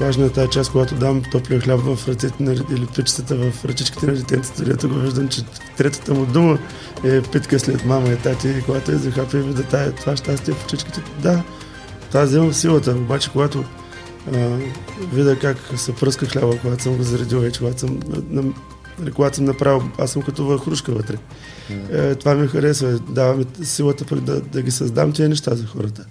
важна 0.00 0.26
е 0.26 0.30
тази 0.30 0.50
част, 0.50 0.72
когато 0.72 0.94
дам 0.94 1.22
топлия 1.32 1.60
хляб 1.60 1.80
в 1.80 2.08
ръцете 2.08 2.42
на, 2.42 2.52
или 2.52 2.86
в 3.30 3.64
ръчичките 3.64 4.06
на 4.06 4.12
детенцето, 4.12 4.64
дето 4.64 4.88
го 4.88 4.94
виждам, 4.94 5.28
че 5.28 5.42
третата 5.76 6.14
му 6.14 6.26
дума 6.26 6.58
е 7.04 7.22
питка 7.22 7.58
след 7.58 7.84
мама 7.84 8.08
и 8.08 8.16
тати, 8.16 8.48
и 8.48 8.62
когато 8.62 8.90
е 8.90 8.94
захапи 8.94 9.36
и 9.36 9.40
вида 9.40 9.62
тая, 9.62 9.92
това 9.92 10.16
щастие 10.16 10.54
в 10.54 10.64
очичките. 10.64 11.02
Да, 11.22 11.42
това 12.08 12.24
вземам 12.24 12.52
силата, 12.52 12.90
обаче 12.90 13.30
когато 13.30 13.64
а, 14.34 14.58
видя 15.12 15.38
как 15.38 15.56
се 15.76 15.94
пръска 15.94 16.26
хляба, 16.26 16.58
когато 16.62 16.82
съм 16.82 16.96
го 16.96 17.02
заредил 17.02 17.40
вече, 17.40 17.58
когато 17.58 17.80
съм, 17.80 18.00
на, 18.30 18.52
когато 19.14 19.36
съм 19.36 19.44
направил, 19.44 19.82
аз 19.98 20.10
съм 20.10 20.22
като 20.22 20.58
хрушка 20.58 20.92
вътре. 20.92 21.16
Е, 21.92 22.14
това 22.14 22.34
ми 22.34 22.48
харесва, 22.48 22.98
дава 22.98 23.34
ми 23.34 23.46
силата 23.62 24.16
да, 24.16 24.40
да 24.40 24.62
ги 24.62 24.70
създам 24.70 25.12
тези 25.12 25.28
неща 25.28 25.54
за 25.54 25.66
хората. 25.66 26.06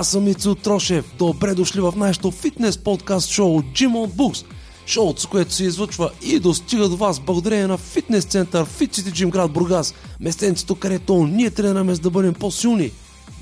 Аз 0.00 0.08
съм 0.08 0.28
Ицу 0.28 0.54
Трошев. 0.54 1.04
Добре 1.18 1.54
дошли 1.54 1.80
в 1.80 1.92
нашото 1.96 2.30
фитнес 2.30 2.78
подкаст 2.78 3.30
шоу 3.30 3.60
Gym 3.62 3.90
on 3.90 4.10
Books. 4.10 4.44
Шоуто, 4.86 5.20
с 5.20 5.26
което 5.26 5.52
се 5.52 5.64
излъчва 5.64 6.10
и 6.22 6.38
достига 6.38 6.88
до 6.88 6.96
вас 6.96 7.20
благодарение 7.20 7.66
на 7.66 7.78
фитнес 7.78 8.24
център 8.24 8.64
Fit 8.64 8.98
City 8.98 9.10
Gym 9.10 9.30
град 9.30 9.52
Бургас. 9.52 9.94
Местенцето, 10.20 10.74
където 10.74 11.26
ние 11.26 11.50
тренираме 11.50 11.94
за 11.94 12.00
да 12.00 12.10
бъдем 12.10 12.34
по-силни. 12.34 12.90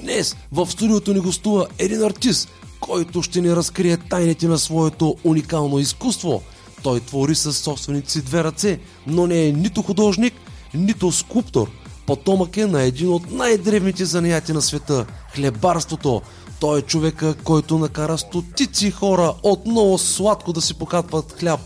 Днес 0.01 0.37
в 0.53 0.71
студиото 0.71 1.15
ни 1.15 1.21
гостува 1.21 1.67
един 1.79 2.03
артист, 2.03 2.49
който 2.81 3.23
ще 3.23 3.41
ни 3.41 3.57
разкрие 3.57 3.97
тайните 3.97 4.49
на 4.49 4.59
своето 4.59 5.17
уникално 5.25 5.79
изкуство. 5.79 6.43
Той 6.83 7.01
твори 7.01 7.35
със 7.35 7.59
собствените 7.59 8.11
си 8.11 8.23
две 8.23 8.45
ръце, 8.45 8.79
но 9.07 9.27
не 9.27 9.47
е 9.47 9.53
нито 9.53 9.83
художник, 9.83 10.35
нито 10.75 11.13
скулптор– 11.13 11.71
потомък 12.07 12.57
е 12.57 12.67
на 12.67 12.83
един 12.83 13.09
от 13.09 13.31
най-древните 13.31 14.05
занятия 14.05 14.55
на 14.55 14.63
света– 14.63 15.07
хлебарството. 15.35 16.23
Той 16.61 16.79
е 16.79 16.83
човека, 16.83 17.35
който 17.45 17.79
накара 17.79 18.19
стотици 18.19 18.91
хора 18.91 19.35
отново 19.43 19.99
сладко 19.99 20.53
да 20.53 20.61
си 20.61 20.75
покатват 20.75 21.33
хляб, 21.39 21.61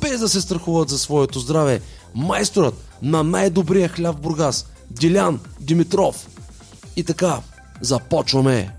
без 0.00 0.20
да 0.20 0.28
се 0.28 0.40
страхуват 0.40 0.88
за 0.88 0.98
своето 0.98 1.38
здраве. 1.38 1.80
Майсторът 2.14 2.74
на 3.02 3.22
най-добрия 3.22 3.88
хляб 3.88 4.16
в 4.16 4.20
Бургас– 4.20 4.66
Дилян 4.90 5.40
Димитров. 5.60 6.28
И 6.96 7.04
така, 7.04 7.40
започваме! 7.80 8.72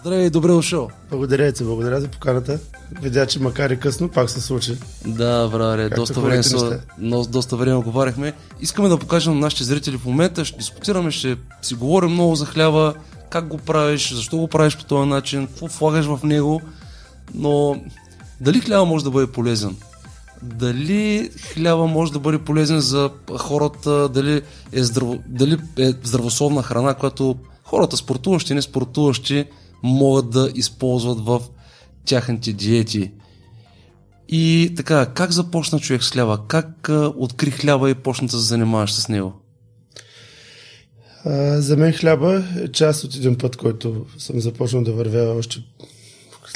Здравей, 0.00 0.30
добре 0.30 0.48
дошъл! 0.48 0.90
Благодаря 1.10 1.52
ти, 1.52 1.64
благодаря 1.64 2.00
за 2.00 2.08
поканата 2.08 2.58
видя, 3.02 3.26
че 3.26 3.40
макар 3.40 3.70
и 3.70 3.80
късно, 3.80 4.08
пак 4.08 4.30
се 4.30 4.40
случи. 4.40 4.76
Да, 5.06 5.48
браре, 5.52 5.88
доста 5.88 6.20
време, 6.20 6.42
са, 6.42 6.80
но, 6.98 7.24
доста 7.24 7.56
време 7.56 7.82
говорихме. 7.82 8.32
Искаме 8.60 8.88
да 8.88 8.98
покажем 8.98 9.34
на 9.34 9.40
нашите 9.40 9.64
зрители 9.64 9.98
в 9.98 10.04
момента, 10.04 10.44
ще 10.44 10.58
дискутираме, 10.58 11.10
ще 11.10 11.36
си 11.62 11.74
говорим 11.74 12.10
много 12.10 12.34
за 12.34 12.46
хляба, 12.46 12.94
как 13.30 13.48
го 13.48 13.58
правиш, 13.58 14.14
защо 14.14 14.36
го 14.36 14.48
правиш 14.48 14.76
по 14.76 14.84
този 14.84 15.08
начин, 15.08 15.46
какво 15.46 15.66
влагаш 15.66 16.06
в 16.06 16.20
него, 16.24 16.60
но 17.34 17.76
дали 18.40 18.60
хляба 18.60 18.84
може 18.84 19.04
да 19.04 19.10
бъде 19.10 19.32
полезен? 19.32 19.76
Дали 20.42 21.30
хляба 21.54 21.86
може 21.86 22.12
да 22.12 22.18
бъде 22.18 22.38
полезен 22.38 22.80
за 22.80 23.10
хората, 23.38 24.08
дали 24.08 24.42
е, 24.72 24.82
здраво, 24.84 25.18
дали 25.26 25.58
е 25.78 25.92
здравословна 26.02 26.62
храна, 26.62 26.94
която 26.94 27.36
хората 27.64 27.96
спортуващи 27.96 28.52
и 28.52 28.54
не 28.54 28.62
спортуващи 28.62 29.44
могат 29.82 30.30
да 30.30 30.50
използват 30.54 31.20
в 31.20 31.40
тяхните 32.04 32.52
диети. 32.52 33.12
И 34.28 34.72
така, 34.76 35.06
как 35.06 35.32
започна 35.32 35.80
човек 35.80 36.04
с 36.04 36.10
хляба? 36.10 36.40
Как 36.48 36.88
а, 36.88 37.12
откри 37.16 37.50
хляба 37.50 37.90
и 37.90 37.94
почна 37.94 38.26
да 38.26 38.32
се 38.32 38.38
занимаваш 38.38 38.92
с 38.92 39.08
него? 39.08 39.45
За 41.58 41.76
мен 41.76 41.92
хляба 41.92 42.44
е 42.64 42.68
част 42.68 43.04
от 43.04 43.16
един 43.16 43.38
път, 43.38 43.56
който 43.56 44.06
съм 44.18 44.40
започнал 44.40 44.82
да 44.82 44.92
вървя 44.92 45.34
още 45.38 45.62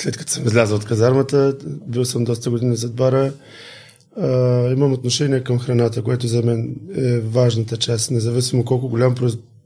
след 0.00 0.16
като 0.16 0.32
съм 0.32 0.47
излязъл 0.47 0.76
от 0.76 0.84
казармата. 0.84 1.56
Бил 1.86 2.04
съм 2.04 2.25
доста 2.25 2.50
години 2.50 2.76
зад 2.76 2.94
бара. 2.94 3.32
А, 4.16 4.28
имам 4.72 4.92
отношение 4.92 5.41
към 5.41 5.58
храната, 5.58 6.03
което 6.03 6.26
за 6.26 6.42
мен 6.42 6.76
е 6.97 7.19
важната 7.19 7.76
част. 7.76 8.10
Независимо 8.10 8.64
колко 8.64 8.88
голям 8.88 9.14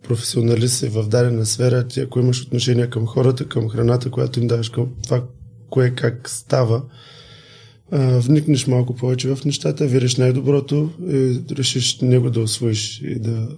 професионалист 0.02 0.82
е 0.82 0.88
в 0.88 1.08
дадена 1.08 1.46
сфера, 1.46 1.88
ти 1.88 2.00
ако 2.00 2.18
имаш 2.18 2.42
отношение 2.42 2.90
към 2.90 3.06
хората, 3.06 3.48
към 3.48 3.68
храната, 3.68 4.10
която 4.10 4.40
им 4.40 4.46
даваш, 4.46 4.68
към 4.68 4.88
това, 5.04 5.22
кое 5.70 5.90
как 5.90 6.28
става, 6.28 6.82
а, 7.90 8.18
вникнеш 8.18 8.66
малко 8.66 8.94
повече 8.94 9.34
в 9.34 9.44
нещата, 9.44 9.86
видиш 9.86 10.16
най-доброто 10.16 10.90
и 11.08 11.40
решиш 11.56 12.00
него 12.00 12.30
да 12.30 12.40
освоиш 12.40 13.00
и 13.04 13.18
да, 13.18 13.48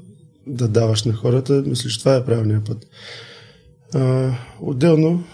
да 0.46 0.68
даваш 0.68 1.04
на 1.04 1.12
хората, 1.12 1.62
мислиш, 1.66 1.98
това 1.98 2.16
е 2.16 2.24
правилният 2.24 2.64
път. 2.64 2.86
А, 3.94 4.32
отделно, 4.60 5.24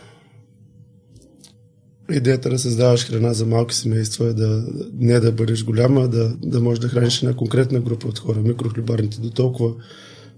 идеята 2.10 2.50
да 2.50 2.58
създаваш 2.58 3.06
храна 3.06 3.32
за 3.32 3.46
малки 3.46 3.74
семейства 3.74 4.26
е 4.26 4.32
да 4.32 4.64
не 4.94 5.20
да 5.20 5.32
бъдеш 5.32 5.64
голяма, 5.64 6.08
да, 6.08 6.36
да 6.42 6.60
можеш 6.60 6.78
да 6.78 6.88
храниш 6.88 7.22
една 7.22 7.36
конкретна 7.36 7.80
група 7.80 8.08
от 8.08 8.18
хора, 8.18 8.38
микрохлебарните 8.40 9.20
до 9.20 9.30
толкова, 9.30 9.74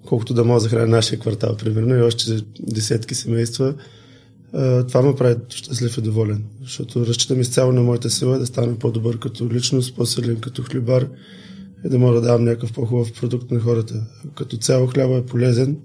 колкото 0.06 0.34
да 0.34 0.44
може 0.44 0.62
да 0.64 0.68
храня 0.68 0.86
нашия 0.86 1.18
квартал, 1.18 1.56
примерно, 1.56 1.96
и 1.96 2.02
още 2.02 2.44
десетки 2.60 3.14
семейства– 3.14 3.74
това 4.88 5.02
ме 5.02 5.14
прави 5.14 5.36
щастлив 5.48 5.98
и 5.98 6.00
доволен, 6.00 6.44
защото 6.62 7.06
разчитам 7.06 7.40
изцяло 7.40 7.72
на 7.72 7.82
моята 7.82 8.10
сила 8.10 8.38
да 8.38 8.46
стана 8.46 8.78
по-добър 8.78 9.18
като 9.18 9.50
личност, 9.50 9.96
по-силен 9.96 10.40
като 10.40 10.62
хлебар 10.62 11.08
и 11.84 11.88
да 11.88 11.98
мога 11.98 12.14
да 12.14 12.20
давам 12.20 12.44
някакъв 12.44 12.72
по-хубав 12.72 13.12
продукт 13.12 13.50
на 13.50 13.60
хората. 13.60 14.06
Като 14.34 14.56
цяло 14.56 14.86
хляба 14.86 15.16
е 15.16 15.26
полезен. 15.26 15.76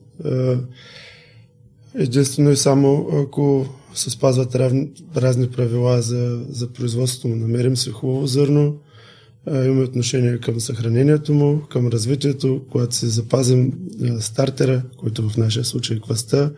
Единствено 1.96 2.52
и 2.52 2.56
само 2.56 3.10
ако 3.14 3.66
се 3.94 4.10
спазват 4.10 4.56
разни, 4.56 4.92
разни 5.16 5.50
правила 5.50 6.02
за, 6.02 6.46
за 6.50 6.68
производството 6.74 7.28
му. 7.28 7.36
Намерим 7.36 7.78
се 7.78 7.92
хубаво 7.92 8.28
зърно, 8.28 8.78
имаме 9.48 9.84
отношение 9.84 10.38
към 10.38 10.60
съхранението 10.60 11.34
му, 11.34 11.62
към 11.70 11.88
развитието, 11.88 12.62
когато 12.72 12.96
се 12.96 13.08
запазим 13.08 13.74
стартера, 14.20 14.84
който 14.98 15.30
в 15.30 15.38
нашия 15.38 15.66
случай 15.66 15.98
е 15.98 16.00
кваста, 16.00 16.52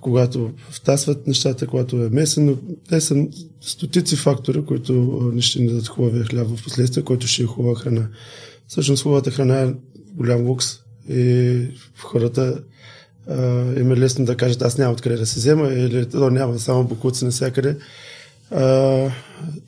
когато 0.00 0.50
втасват 0.70 1.26
нещата, 1.26 1.66
когато 1.66 1.96
е 1.96 2.08
месен, 2.08 2.46
но 2.46 2.56
те 2.88 3.00
са 3.00 3.26
стотици 3.60 4.16
фактори, 4.16 4.64
които 4.64 4.92
не 5.34 5.42
ще 5.42 5.60
ни 5.60 5.66
дадат 5.66 5.88
хубавия 5.88 6.24
хляб 6.24 6.48
в 6.48 6.64
последствие, 6.64 7.02
който 7.02 7.26
ще 7.26 7.42
е 7.42 7.46
хубава 7.46 7.74
храна. 7.74 8.08
Всъщност 8.68 9.02
хубавата 9.02 9.30
храна 9.30 9.60
е 9.60 9.74
голям 10.14 10.46
лукс 10.46 10.66
и 11.10 11.58
хората 11.98 12.62
а, 13.28 13.64
им 13.80 13.92
е 13.92 13.96
лесно 13.96 14.24
да 14.24 14.36
кажат 14.36 14.62
аз 14.62 14.78
няма 14.78 14.92
откъде 14.92 15.16
да 15.16 15.26
се 15.26 15.40
взема 15.40 15.68
или 15.68 16.10
то 16.10 16.30
няма 16.30 16.58
само 16.58 16.84
букуци 16.84 17.24
навсякъде. 17.24 17.76
А, 18.50 19.10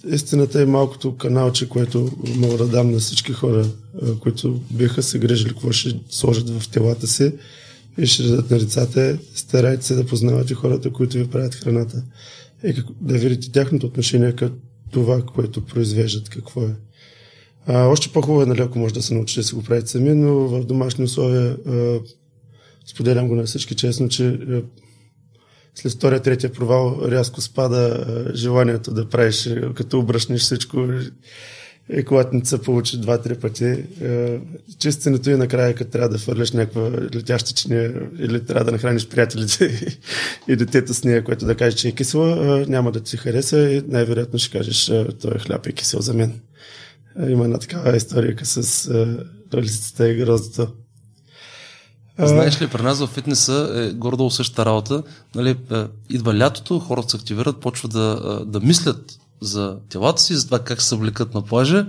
истината 0.08 0.62
е 0.62 0.66
малкото 0.66 1.16
каналче, 1.16 1.68
което 1.68 2.12
мога 2.36 2.56
да 2.56 2.66
дам 2.66 2.90
на 2.90 2.98
всички 2.98 3.32
хора, 3.32 3.66
а, 4.02 4.18
които 4.18 4.60
биха 4.70 5.02
се 5.02 5.18
грежили 5.18 5.48
какво 5.48 5.72
ще 5.72 6.00
сложат 6.10 6.50
в 6.50 6.68
телата 6.68 7.06
си 7.06 7.32
и 7.98 8.06
ще 8.06 8.22
дадат 8.22 8.50
на 8.50 8.58
децата, 8.58 9.18
старайте 9.34 9.84
се 9.84 9.94
да 9.94 10.06
познавате 10.06 10.54
хората, 10.54 10.92
които 10.92 11.16
ви 11.16 11.30
правят 11.30 11.54
храната 11.54 12.02
и 12.64 12.74
как, 12.74 12.84
да 13.00 13.18
видите 13.18 13.52
тяхното 13.52 13.86
отношение 13.86 14.32
към 14.32 14.52
това, 14.90 15.22
което 15.22 15.64
произвеждат, 15.64 16.28
какво 16.28 16.62
е. 16.62 16.74
А, 17.66 17.86
още 17.86 18.12
по-хубаво 18.12 18.42
е, 18.42 18.46
нали, 18.46 18.60
ако 18.60 18.78
може 18.78 18.94
да 18.94 19.02
се 19.02 19.14
научите 19.14 19.40
да 19.40 19.46
си 19.46 19.54
го 19.54 19.62
правите 19.62 19.90
сами, 19.90 20.14
но 20.14 20.34
в 20.34 20.64
домашни 20.64 21.04
условия 21.04 21.56
а, 21.66 22.00
споделям 22.86 23.28
го 23.28 23.34
на 23.34 23.44
всички 23.44 23.74
честно, 23.74 24.08
че 24.08 24.26
а, 24.26 24.62
след 25.74 25.92
втория, 25.92 26.20
третия 26.20 26.52
провал 26.52 27.00
рязко 27.04 27.40
спада 27.40 28.06
а, 28.09 28.36
желанието 28.36 28.94
да 28.94 29.09
правиш, 29.09 29.48
като 29.74 29.98
обръщнеш 29.98 30.41
всичко 30.41 30.88
и 31.92 32.04
когато 32.04 32.36
не 32.36 32.44
се 32.44 32.62
получи 32.62 33.00
два-три 33.00 33.34
пъти, 33.34 33.84
е, 34.03 34.41
чистенето 34.78 35.30
и 35.30 35.36
накрая, 35.36 35.74
като 35.74 35.91
трябва 35.91 36.09
да 36.09 36.18
фърляш 36.18 36.53
някаква 36.53 36.91
летяща 37.15 37.53
чиния 37.53 38.03
или 38.18 38.44
трябва 38.44 38.65
да 38.65 38.72
нахраниш 38.72 39.09
приятелите 39.09 39.98
и 40.48 40.56
детето 40.56 40.94
с 40.94 41.04
нея, 41.04 41.24
което 41.24 41.47
да 41.47 41.54
каже, 41.54 41.77
че 41.77 41.88
е 41.88 41.92
кисела, 41.92 42.60
е, 42.62 42.66
няма 42.66 42.92
да 42.92 43.00
ти 43.00 43.16
хареса 43.16 43.71
и 43.71 43.83
най-вероятно 43.88 44.38
ще 44.38 44.59
кажеш, 44.59 44.88
е, 44.88 45.06
той 45.21 45.38
хляб 45.38 45.66
е 45.66 45.72
кисел 45.72 46.00
за 46.00 46.15
мен. 46.15 46.41
Е, 47.21 47.30
има 47.30 47.44
една 47.44 47.59
такава 47.59 47.97
история 47.97 48.36
с 48.42 48.86
е, 49.54 49.56
лисицата 49.56 50.09
и 50.09 50.16
гроздото. 50.16 50.72
Знаеш 52.18 52.62
ли, 52.62 52.68
при 52.68 52.83
нас 52.83 53.00
в 53.00 53.06
фитнеса 53.06 53.71
е 53.74 53.92
гордо 53.92 54.30
същата 54.30 54.65
работа. 54.65 55.03
Нали, 55.34 55.56
е, 55.72 55.84
идва 56.10 56.38
лятото, 56.38 56.78
хората 56.78 57.10
се 57.10 57.16
активират, 57.16 57.60
почват 57.60 57.92
да, 57.92 58.44
да 58.47 58.60
мислят 58.60 59.18
за 59.41 59.77
телата 59.88 60.22
си, 60.22 60.34
за 60.34 60.44
това 60.44 60.59
как 60.59 60.83
се 60.83 60.88
съвлекат 60.88 61.34
на 61.34 61.42
плажа 61.42 61.86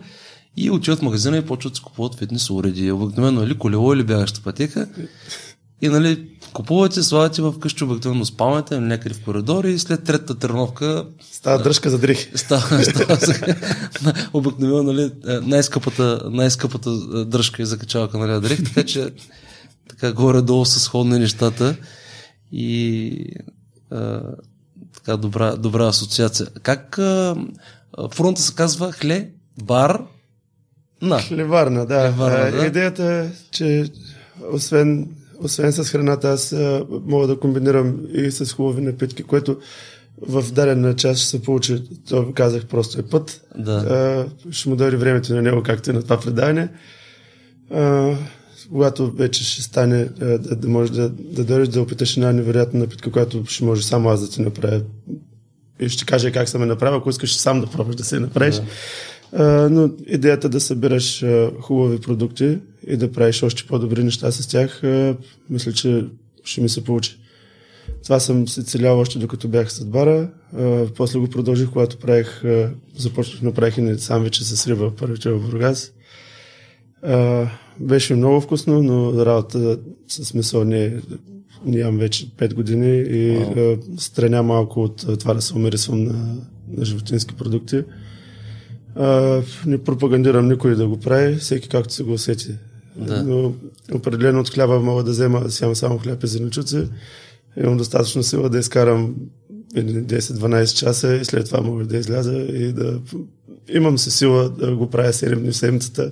и 0.57 0.71
отиват 0.71 0.99
в 0.99 1.01
магазина 1.01 1.38
и 1.38 1.45
почват 1.45 1.73
да 1.73 1.77
си 1.77 1.83
купуват 1.83 2.15
фитнес 2.15 2.49
уреди. 2.49 2.91
Обикновено 2.91 3.44
или 3.44 3.57
колело 3.57 3.94
или 3.94 4.03
бягаща 4.03 4.41
пътека. 4.44 4.88
И 5.81 5.89
нали, 5.89 6.29
купувате, 6.53 7.03
слагате 7.03 7.41
в 7.41 7.59
къщи, 7.59 7.83
обикновено 7.83 8.25
спалнете 8.25 8.79
някъде 8.79 9.15
в 9.15 9.23
коридори 9.23 9.71
и 9.71 9.79
след 9.79 10.03
третата 10.03 10.35
тренировка 10.35 11.05
Става 11.31 11.63
дръжка 11.63 11.89
за 11.89 11.99
дрехи. 11.99 12.31
става, 12.35 12.83
става 12.83 13.17
обикновено 14.33 14.83
нали, 14.83 15.11
най-скъпата, 15.41 16.21
най-скъпата 16.31 16.89
е, 16.89 17.25
дръжка 17.25 17.61
е 17.61 17.65
закачалка 17.65 18.17
на 18.17 18.41
дрехи, 18.41 18.63
така 18.63 18.83
че 18.83 19.11
така 19.89 20.13
горе-долу 20.13 20.65
са 20.65 20.79
сходни 20.79 21.19
нещата 21.19 21.75
и 22.51 23.13
а, 23.91 24.21
така 25.07 25.18
добра, 25.18 25.56
добра 25.56 25.88
асоциация. 25.88 26.48
Как 26.63 26.98
а, 27.00 27.36
фронта 28.13 28.42
се 28.42 28.56
казва 28.56 28.92
Хле, 28.92 29.30
бар, 29.63 30.01
на. 31.01 31.19
Хлеварна, 31.19 31.86
да. 31.86 32.12
Хлеварна, 32.12 32.57
да. 32.57 32.65
Идеята 32.65 33.04
е, 33.04 33.30
че 33.51 33.92
освен, 34.51 35.07
освен 35.44 35.71
с 35.74 35.83
храната, 35.89 36.30
аз 36.30 36.56
мога 37.06 37.27
да 37.27 37.39
комбинирам 37.39 37.98
и 38.13 38.31
с 38.31 38.54
хубави 38.54 38.81
напитки, 38.81 39.24
което 39.24 39.57
в 40.21 40.51
дадена 40.51 40.95
част 40.95 41.19
ще 41.19 41.30
се 41.30 41.42
получи, 41.42 41.83
то 42.09 42.33
казах 42.36 42.65
просто 42.65 43.00
е 43.00 43.04
път. 43.04 43.42
Да. 43.57 43.71
А, 43.71 44.51
ще 44.51 44.69
му 44.69 44.75
дойде 44.75 44.98
времето 44.98 45.36
на 45.36 45.42
него, 45.42 45.63
както 45.63 45.89
и 45.89 45.94
на 45.94 46.04
това 46.04 46.19
предаване. 46.19 46.69
А, 47.74 48.13
когато 48.71 49.11
вече 49.11 49.43
ще 49.43 49.61
стане 49.61 50.09
а, 50.21 50.25
да, 50.25 50.55
да 50.55 50.67
можеш 50.67 50.95
да, 50.95 51.09
да 51.09 51.43
дойдеш 51.43 51.67
да 51.67 51.81
опиташ 51.81 52.17
една 52.17 52.33
невероятна 52.33 52.79
напитка, 52.79 53.11
която 53.11 53.43
ще 53.45 53.63
може 53.63 53.85
само 53.85 54.09
аз 54.09 54.21
да 54.21 54.29
ти 54.29 54.41
направя. 54.41 54.81
И 55.79 55.89
ще 55.89 56.05
кажа 56.05 56.31
как 56.31 56.49
съм 56.49 56.61
я 56.61 56.67
направил, 56.67 56.97
ако 56.97 57.09
искаш 57.09 57.35
сам 57.35 57.61
да 57.61 57.67
пробваш 57.67 57.95
да 57.95 58.03
се 58.03 58.19
направиш. 58.19 58.55
Да. 58.55 58.63
А, 59.33 59.69
но 59.69 59.89
идеята 60.07 60.49
да 60.49 60.59
събираш 60.59 61.23
а, 61.23 61.51
хубави 61.61 62.01
продукти 62.01 62.57
и 62.87 62.97
да 62.97 63.11
правиш 63.11 63.43
още 63.43 63.67
по-добри 63.67 64.03
неща 64.03 64.31
с 64.31 64.47
тях, 64.47 64.81
мисля, 65.49 65.73
че 65.73 66.05
ще 66.43 66.61
ми 66.61 66.69
се 66.69 66.83
получи. 66.83 67.17
Това 68.03 68.19
съм 68.19 68.47
се 68.47 68.63
целял 68.63 68.99
още 68.99 69.19
докато 69.19 69.47
бях 69.47 69.73
с 69.73 69.85
бара. 69.85 70.29
После 70.95 71.19
го 71.19 71.27
продължих, 71.27 71.69
когато 71.69 71.97
правих, 71.97 72.43
започнах 72.97 73.43
да 73.43 73.53
правих 73.53 73.77
и 73.77 73.99
сам 73.99 74.23
вече 74.23 74.43
с 74.43 74.67
риба 74.67 74.95
първите 74.95 75.29
в 75.29 75.39
Бургас. 75.39 75.91
А, 77.03 77.47
беше 77.79 78.15
много 78.15 78.41
вкусно, 78.41 78.83
но 78.83 79.25
работа 79.25 79.79
с 80.07 80.33
месо 80.33 80.63
не, 80.63 81.01
ям 81.65 81.97
вече 81.97 82.29
5 82.29 82.53
години 82.53 82.97
и 82.97 83.38
а, 83.38 83.77
страня 83.97 84.44
малко 84.44 84.83
от 84.83 85.19
това 85.19 85.33
да 85.33 85.41
се 85.41 85.53
умирисвам 85.53 86.03
на, 86.03 86.35
на 86.77 86.85
животински 86.85 87.35
продукти. 87.35 87.83
А, 88.95 89.41
не 89.65 89.83
пропагандирам 89.83 90.47
никой 90.47 90.75
да 90.75 90.88
го 90.88 90.99
прави, 90.99 91.35
всеки 91.35 91.69
както 91.69 91.94
се 91.94 92.03
го 92.03 92.13
усети. 92.13 92.55
Да. 92.95 93.23
Но 93.23 93.53
определено 93.94 94.39
от 94.39 94.49
хляба 94.49 94.79
мога 94.79 95.03
да 95.03 95.11
взема, 95.11 95.39
да 95.39 95.51
сям 95.51 95.75
само 95.75 95.97
хляб 95.97 96.23
и 96.23 96.27
зеленчуци. 96.27 96.88
Имам 97.57 97.77
достатъчно 97.77 98.23
сила 98.23 98.49
да 98.49 98.59
изкарам 98.59 99.15
едни 99.75 99.94
10-12 99.94 100.75
часа 100.75 101.15
и 101.15 101.25
след 101.25 101.45
това 101.45 101.61
мога 101.61 101.85
да 101.85 101.97
изляза 101.97 102.38
и 102.38 102.71
да... 102.71 102.99
Имам 103.69 103.97
се 103.97 104.11
сила 104.11 104.49
да 104.49 104.75
го 104.75 104.89
правя 104.89 105.13
7 105.13 105.35
дни 105.35 105.51
в 105.51 105.57
седмицата. 105.57 106.11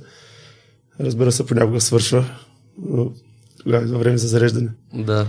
Разбира 1.00 1.32
се, 1.32 1.46
понякога 1.46 1.82
свършва, 1.82 2.26
но 2.90 3.12
тогава 3.64 3.84
е 3.84 3.88
време 3.88 4.18
за 4.18 4.28
зареждане. 4.28 4.70
Да. 4.94 5.28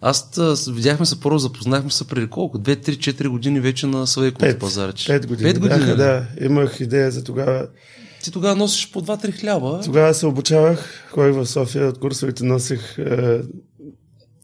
Аз 0.00 0.30
видяхме 0.72 1.06
се 1.06 1.20
първо, 1.20 1.38
запознахме 1.38 1.90
се 1.90 2.06
преди 2.08 2.26
колко? 2.26 2.58
2-3-4 2.58 3.28
години 3.28 3.60
вече 3.60 3.86
на 3.86 4.06
Славейковото 4.06 4.46
Пет. 4.46 4.58
пазарче. 4.58 5.06
Пет 5.06 5.26
години. 5.26 5.50
Пет 5.50 5.60
години. 5.60 5.80
бяха, 5.80 5.96
да. 5.96 6.26
Имах 6.40 6.80
идея 6.80 7.10
за 7.10 7.24
тогава. 7.24 7.66
Ти 8.22 8.30
тогава 8.30 8.56
носиш 8.56 8.90
по 8.92 9.02
2-3 9.02 9.40
хляба. 9.40 9.80
Тогава 9.84 10.14
се 10.14 10.26
обучавах, 10.26 11.08
ходих 11.10 11.34
в 11.34 11.46
София, 11.46 11.88
от 11.88 11.98
курсовете 11.98 12.44
носих. 12.44 12.98
Е, 12.98 13.40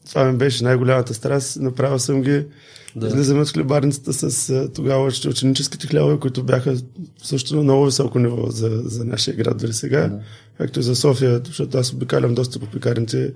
това 0.08 0.24
ми 0.24 0.38
беше 0.38 0.64
най-голямата 0.64 1.14
страст. 1.14 1.56
Направил 1.60 1.98
съм 1.98 2.22
ги. 2.22 2.46
Да. 2.96 3.06
Излизаме 3.06 3.40
от 3.40 3.50
хлебарницата 3.50 4.12
с 4.12 4.50
е, 4.50 4.68
тогава 4.72 5.06
ученическите 5.06 5.86
хлябове, 5.86 6.18
които 6.18 6.42
бяха 6.42 6.76
също 7.22 7.56
на 7.56 7.62
много 7.62 7.84
високо 7.84 8.18
ниво 8.18 8.50
за, 8.50 8.82
за 8.84 9.04
нашия 9.04 9.36
град 9.36 9.58
дори 9.58 9.72
сега. 9.72 10.08
Да. 10.08 10.20
Както 10.58 10.80
и 10.80 10.82
за 10.82 10.96
София, 10.96 11.40
защото 11.46 11.78
аз 11.78 11.92
обикалям 11.92 12.34
доста 12.34 12.58
по 12.58 12.66
пекарните. 12.66 13.32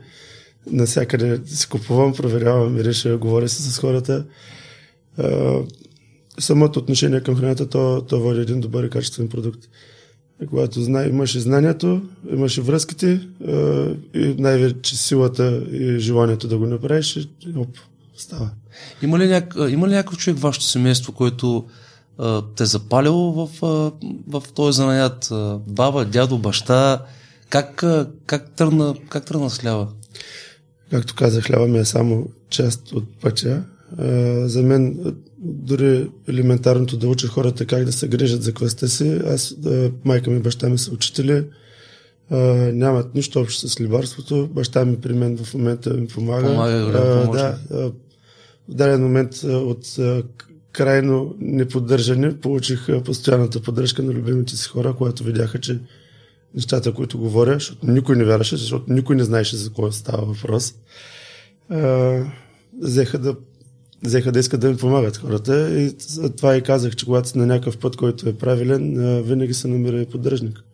Насякъде 0.70 1.40
си 1.46 1.68
купувам, 1.68 2.14
проверявам, 2.14 2.74
мириша, 2.74 3.16
говоря 3.16 3.48
си 3.48 3.72
с 3.72 3.78
хората. 3.78 4.24
Е, 5.18 5.54
самото 6.38 6.78
отношение 6.78 7.20
към 7.20 7.36
храната, 7.36 7.68
то, 7.68 8.04
то 8.08 8.20
води 8.20 8.40
един 8.40 8.60
добър 8.60 8.84
и 8.84 8.90
качествен 8.90 9.28
продукт. 9.28 9.68
И 10.42 10.46
когато 10.46 10.82
зна, 10.82 11.04
имаше 11.04 11.40
знанието, 11.40 12.02
имаше 12.32 12.60
връзките 12.60 13.10
е, 13.12 13.50
и 14.14 14.34
най-вече 14.38 14.98
силата 14.98 15.62
и 15.72 15.98
желанието 15.98 16.48
да 16.48 16.58
го 16.58 16.66
направиш, 16.66 17.16
и, 17.16 17.28
оп, 17.56 17.68
става. 18.22 18.50
Има 19.02 19.18
ли, 19.18 19.26
няк... 19.26 19.54
има 19.68 19.88
ли 19.88 19.92
някакъв 19.92 20.18
човек 20.18 20.38
в 20.38 20.42
вашето 20.42 20.64
семейство, 20.64 21.12
който 21.12 21.64
а, 22.18 22.42
те 22.56 22.62
е 22.62 22.66
запалил 22.66 23.14
в, 23.14 23.48
а, 23.62 23.92
в 24.28 24.42
този 24.54 24.76
занаят? 24.76 25.28
А, 25.30 25.58
баба, 25.66 26.04
дядо, 26.04 26.38
баща? 26.38 27.04
Как, 27.48 27.82
а, 27.82 28.10
как, 28.26 28.50
тръгна, 28.50 28.94
как 29.08 29.24
тръгна 29.24 29.50
с 29.50 29.58
хляба? 29.58 29.88
Както 30.90 31.14
казах, 31.14 31.44
хляба 31.44 31.66
ми 31.66 31.78
е 31.78 31.84
само 31.84 32.26
част 32.50 32.92
от 32.92 33.20
пътя. 33.20 33.62
А, 33.98 34.04
за 34.48 34.62
мен 34.62 35.14
дори 35.38 36.10
елементарното 36.28 36.96
да 36.96 37.08
уча 37.08 37.28
хората 37.28 37.66
как 37.66 37.84
да 37.84 37.92
се 37.92 38.08
грижат 38.08 38.42
за 38.42 38.52
квъста 38.52 38.88
си. 38.88 39.20
Аз, 39.26 39.54
а, 39.66 39.90
майка 40.04 40.30
ми 40.30 40.40
баща 40.40 40.68
ми 40.68 40.78
са 40.78 40.92
учители, 40.92 41.44
а, 42.30 42.36
нямат 42.72 43.14
нищо 43.14 43.40
общо 43.40 43.68
с 43.68 43.80
либарството. 43.80 44.48
Баща 44.52 44.84
ми 44.84 45.00
при 45.00 45.12
мен 45.12 45.36
в 45.36 45.54
момента 45.54 45.94
ми 45.94 46.06
помага. 46.06 46.46
Помага, 46.46 46.84
голям 46.84 47.02
А, 47.02 47.24
помощник. 47.24 47.68
да, 47.70 47.76
а, 47.76 47.92
в 48.68 48.74
даден 48.74 49.02
момент 49.02 49.34
от 49.44 49.96
крайно 50.72 51.34
неподдържане 51.38 52.40
получих 52.40 52.86
постоянната 53.04 53.62
поддръжка 53.62 54.02
на 54.02 54.12
любимите 54.12 54.56
си 54.56 54.68
хора, 54.68 54.94
когато 54.98 55.24
видяха, 55.24 55.60
че 55.60 55.78
нещата, 56.54 56.94
които 56.94 57.18
говоря, 57.18 57.54
защото 57.54 57.86
никой 57.86 58.16
не 58.16 58.24
вярваше, 58.24 58.56
защото 58.56 58.92
никой 58.92 59.16
не 59.16 59.24
знаеше 59.24 59.56
за 59.56 59.68
какво 59.68 59.92
става 59.92 60.24
въпрос, 60.24 60.74
взеха 62.80 63.18
да 63.18 63.36
взеха 64.02 64.32
да 64.32 64.38
искат 64.38 64.60
да 64.60 64.70
ми 64.70 64.76
помагат 64.76 65.16
хората 65.16 65.80
и 65.80 65.96
това 66.36 66.56
и 66.56 66.62
казах, 66.62 66.96
че 66.96 67.04
когато 67.04 67.28
си 67.28 67.38
на 67.38 67.46
някакъв 67.46 67.78
път, 67.78 67.96
който 67.96 68.28
е 68.28 68.32
правилен, 68.32 68.94
винаги 69.22 69.54
се 69.54 69.68
намира 69.68 70.00
и 70.00 70.06
поддръжник. 70.06 70.64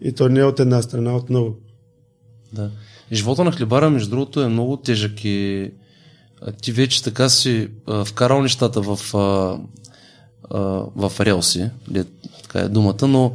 И 0.00 0.12
то 0.12 0.28
не 0.28 0.40
е 0.40 0.44
от 0.44 0.60
една 0.60 0.82
страна, 0.82 1.10
а 1.10 1.14
от 1.14 1.30
много. 1.30 1.56
Да. 2.52 2.70
Живота 3.12 3.44
на 3.44 3.52
хлебара, 3.52 3.90
между 3.90 4.10
другото, 4.10 4.40
е 4.42 4.48
много 4.48 4.76
тежък 4.76 5.24
и 5.24 5.70
ти 6.62 6.72
вече 6.72 7.02
така 7.02 7.28
си 7.28 7.68
а, 7.86 8.04
вкарал 8.04 8.42
нещата 8.42 8.80
в, 8.80 9.14
а, 9.14 9.58
а, 10.50 10.60
в 10.96 11.20
релси, 11.20 11.70
ли, 11.92 12.04
така 12.42 12.58
е 12.58 12.68
думата, 12.68 13.08
но 13.08 13.32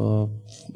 а, 0.00 0.24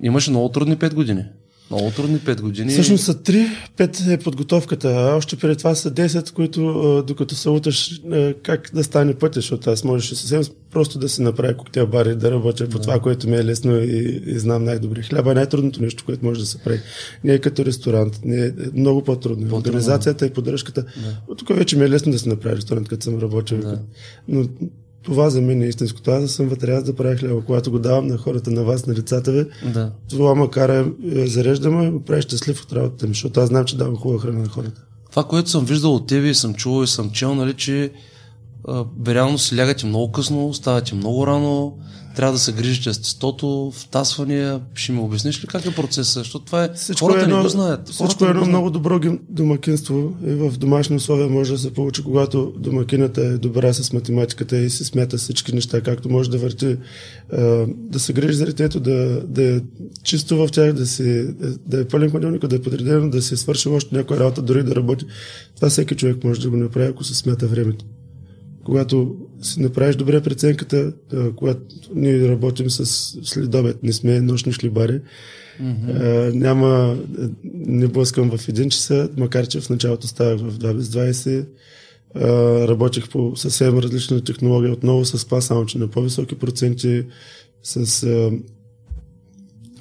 имаше 0.02 0.30
много 0.30 0.48
трудни 0.48 0.76
5 0.76 0.94
години. 0.94 1.24
Много 1.70 1.90
трудни 1.90 2.18
5 2.18 2.40
години. 2.40 2.72
Всъщност 2.72 3.04
са 3.04 3.14
3, 3.14 3.48
5 3.78 4.12
е 4.12 4.18
подготовката, 4.18 4.88
а 4.88 5.16
още 5.16 5.36
преди 5.36 5.56
това 5.56 5.74
са 5.74 5.90
10, 5.90 6.32
които 6.32 7.02
докато 7.06 7.34
се 7.34 7.48
уташ 7.48 8.00
как 8.42 8.70
да 8.74 8.84
стане 8.84 9.14
пътя, 9.14 9.40
защото 9.40 9.70
аз 9.70 9.84
можеше 9.84 10.16
съвсем 10.16 10.42
просто 10.70 10.98
да 10.98 11.08
се 11.08 11.22
направя 11.22 11.56
коктейл 11.56 11.86
бар 11.86 12.06
и 12.06 12.16
да 12.16 12.30
работя 12.30 12.68
по 12.68 12.78
това, 12.78 13.00
което 13.00 13.28
ми 13.28 13.36
е 13.36 13.44
лесно 13.44 13.76
и, 13.76 14.22
и 14.26 14.38
знам 14.38 14.64
най-добре. 14.64 15.02
Хляба 15.02 15.30
е 15.30 15.34
най-трудното 15.34 15.82
нещо, 15.82 16.04
което 16.04 16.24
може 16.24 16.40
да 16.40 16.46
се 16.46 16.58
прави. 16.58 16.80
Не 17.24 17.32
е 17.32 17.38
като 17.38 17.64
ресторант, 17.64 18.20
не 18.24 18.46
е 18.46 18.50
много 18.74 19.04
по-трудно. 19.04 19.48
По-трудно. 19.48 19.58
Организацията 19.58 20.26
и 20.26 20.30
поддръжката. 20.30 20.84
Да. 21.28 21.36
Тук 21.36 21.56
вече 21.56 21.76
ми 21.76 21.84
е 21.84 21.90
лесно 21.90 22.12
да 22.12 22.18
се 22.18 22.28
направи 22.28 22.56
ресторант, 22.56 22.88
като 22.88 23.04
съм 23.04 23.18
работил. 23.18 23.58
Да. 23.58 23.78
Но 24.28 24.44
това 25.02 25.30
за 25.30 25.40
мен 25.40 25.62
е 25.62 25.66
истинското. 25.66 26.10
Аз 26.10 26.22
да 26.22 26.28
съм 26.28 26.48
вътре, 26.48 26.72
аз 26.72 26.84
да 26.84 26.96
правя 26.96 27.16
хляба. 27.16 27.44
Когато 27.44 27.70
го 27.70 27.78
давам 27.78 28.06
на 28.06 28.18
хората, 28.18 28.50
на 28.50 28.64
вас, 28.64 28.86
на 28.86 28.94
децата 28.94 29.32
ви, 29.32 29.44
Да. 29.72 29.92
това 30.10 30.34
ме 30.34 30.48
кара, 30.50 30.86
е, 31.12 31.26
зарежда 31.26 31.70
ме, 31.70 31.90
го 31.90 32.00
прави 32.04 32.22
щастлив 32.22 32.62
от 32.62 32.72
работата 32.72 33.06
ми, 33.06 33.12
защото 33.14 33.40
аз 33.40 33.48
знам, 33.48 33.64
че 33.64 33.76
давам 33.76 33.96
хубава 33.96 34.20
храна 34.20 34.38
на 34.38 34.48
хората. 34.48 34.82
Това, 35.10 35.24
което 35.24 35.50
съм 35.50 35.64
виждал 35.64 35.94
от 35.94 36.06
тебе 36.06 36.28
и 36.28 36.34
съм 36.34 36.54
чувал 36.54 36.84
и 36.84 36.86
съм 36.86 37.10
чел, 37.10 37.34
нали, 37.34 37.54
че 37.54 37.92
а, 38.68 38.84
реално 39.08 39.38
си 39.38 39.56
лягате 39.56 39.86
много 39.86 40.12
късно, 40.12 40.54
ставате 40.54 40.94
много 40.94 41.26
рано, 41.26 41.78
трябва 42.16 42.32
да 42.32 42.38
се 42.38 42.52
грижите 42.52 42.92
с 42.92 42.98
тестото, 42.98 43.72
втасвания. 43.74 44.60
Ще 44.74 44.92
ми 44.92 44.98
обясниш 44.98 45.44
ли 45.44 45.46
как 45.46 45.66
е 45.66 45.74
процесът? 45.74 46.14
Защото 46.14 46.44
това 46.44 46.64
е... 46.64 46.68
Всичко 46.74 47.06
хората 47.06 47.20
е 47.20 47.22
едно, 47.22 47.36
не 47.36 47.42
го 47.42 47.48
знаят. 47.48 47.88
Всичко 47.88 48.24
е 48.24 48.28
едно 48.28 48.44
много 48.44 48.70
добро 48.70 49.00
домакинство 49.28 50.14
и 50.26 50.34
в 50.34 50.58
домашни 50.58 50.96
условия 50.96 51.28
може 51.28 51.52
да 51.52 51.58
се 51.58 51.74
получи, 51.74 52.02
когато 52.02 52.52
домакината 52.56 53.20
е 53.20 53.38
добра 53.38 53.72
с 53.72 53.92
математиката 53.92 54.58
и 54.58 54.70
се 54.70 54.84
смята 54.84 55.16
всички 55.16 55.54
неща, 55.54 55.80
както 55.80 56.08
може 56.08 56.30
да 56.30 56.38
върти, 56.38 56.76
а, 57.32 57.66
да 57.68 58.00
се 58.00 58.12
грижи 58.12 58.34
за 58.34 58.46
детето, 58.46 58.80
да, 58.80 59.22
да 59.26 59.56
е 59.56 59.60
чисто 60.02 60.36
в 60.36 60.48
тях, 60.52 60.72
да, 60.72 60.86
си, 60.86 61.26
да 61.66 61.80
е 61.80 61.84
пълен 61.84 62.10
хладилник, 62.10 62.46
да 62.46 62.56
е 62.56 62.62
подредено, 62.62 63.10
да 63.10 63.22
се 63.22 63.36
свърши 63.36 63.68
още 63.68 63.96
някоя 63.96 64.20
работа, 64.20 64.42
дори 64.42 64.62
да 64.62 64.74
работи. 64.76 65.04
Това 65.56 65.70
всеки 65.70 65.94
човек 65.94 66.24
може 66.24 66.40
да 66.40 66.50
го 66.50 66.56
направи, 66.56 66.86
ако 66.86 67.04
се 67.04 67.14
смята 67.14 67.46
времето. 67.46 67.84
Когато 68.64 69.16
си 69.42 69.60
направиш 69.60 69.96
добре 69.96 70.20
преценката, 70.20 70.92
когато 71.36 71.60
ние 71.94 72.28
работим 72.28 72.70
с 72.70 72.86
следобед, 73.22 73.82
не 73.82 73.92
сме 73.92 74.20
нощни 74.20 74.52
шлибари, 74.52 75.00
mm-hmm. 75.62 76.32
няма, 76.34 76.98
не 77.44 77.88
блъскам 77.88 78.36
в 78.36 78.48
един 78.48 78.70
часа, 78.70 79.08
макар 79.16 79.46
че 79.46 79.60
в 79.60 79.70
началото 79.70 80.06
ставах 80.06 80.40
в 80.40 80.58
2 80.58 80.76
без 80.76 80.88
20, 80.88 81.46
а, 82.14 82.68
работих 82.68 83.08
по 83.08 83.36
съвсем 83.36 83.78
различна 83.78 84.24
технология, 84.24 84.72
отново 84.72 85.04
с 85.04 85.24
това, 85.24 85.40
само 85.40 85.66
че 85.66 85.78
на 85.78 85.88
по-високи 85.88 86.34
проценти, 86.34 87.04
с 87.62 88.06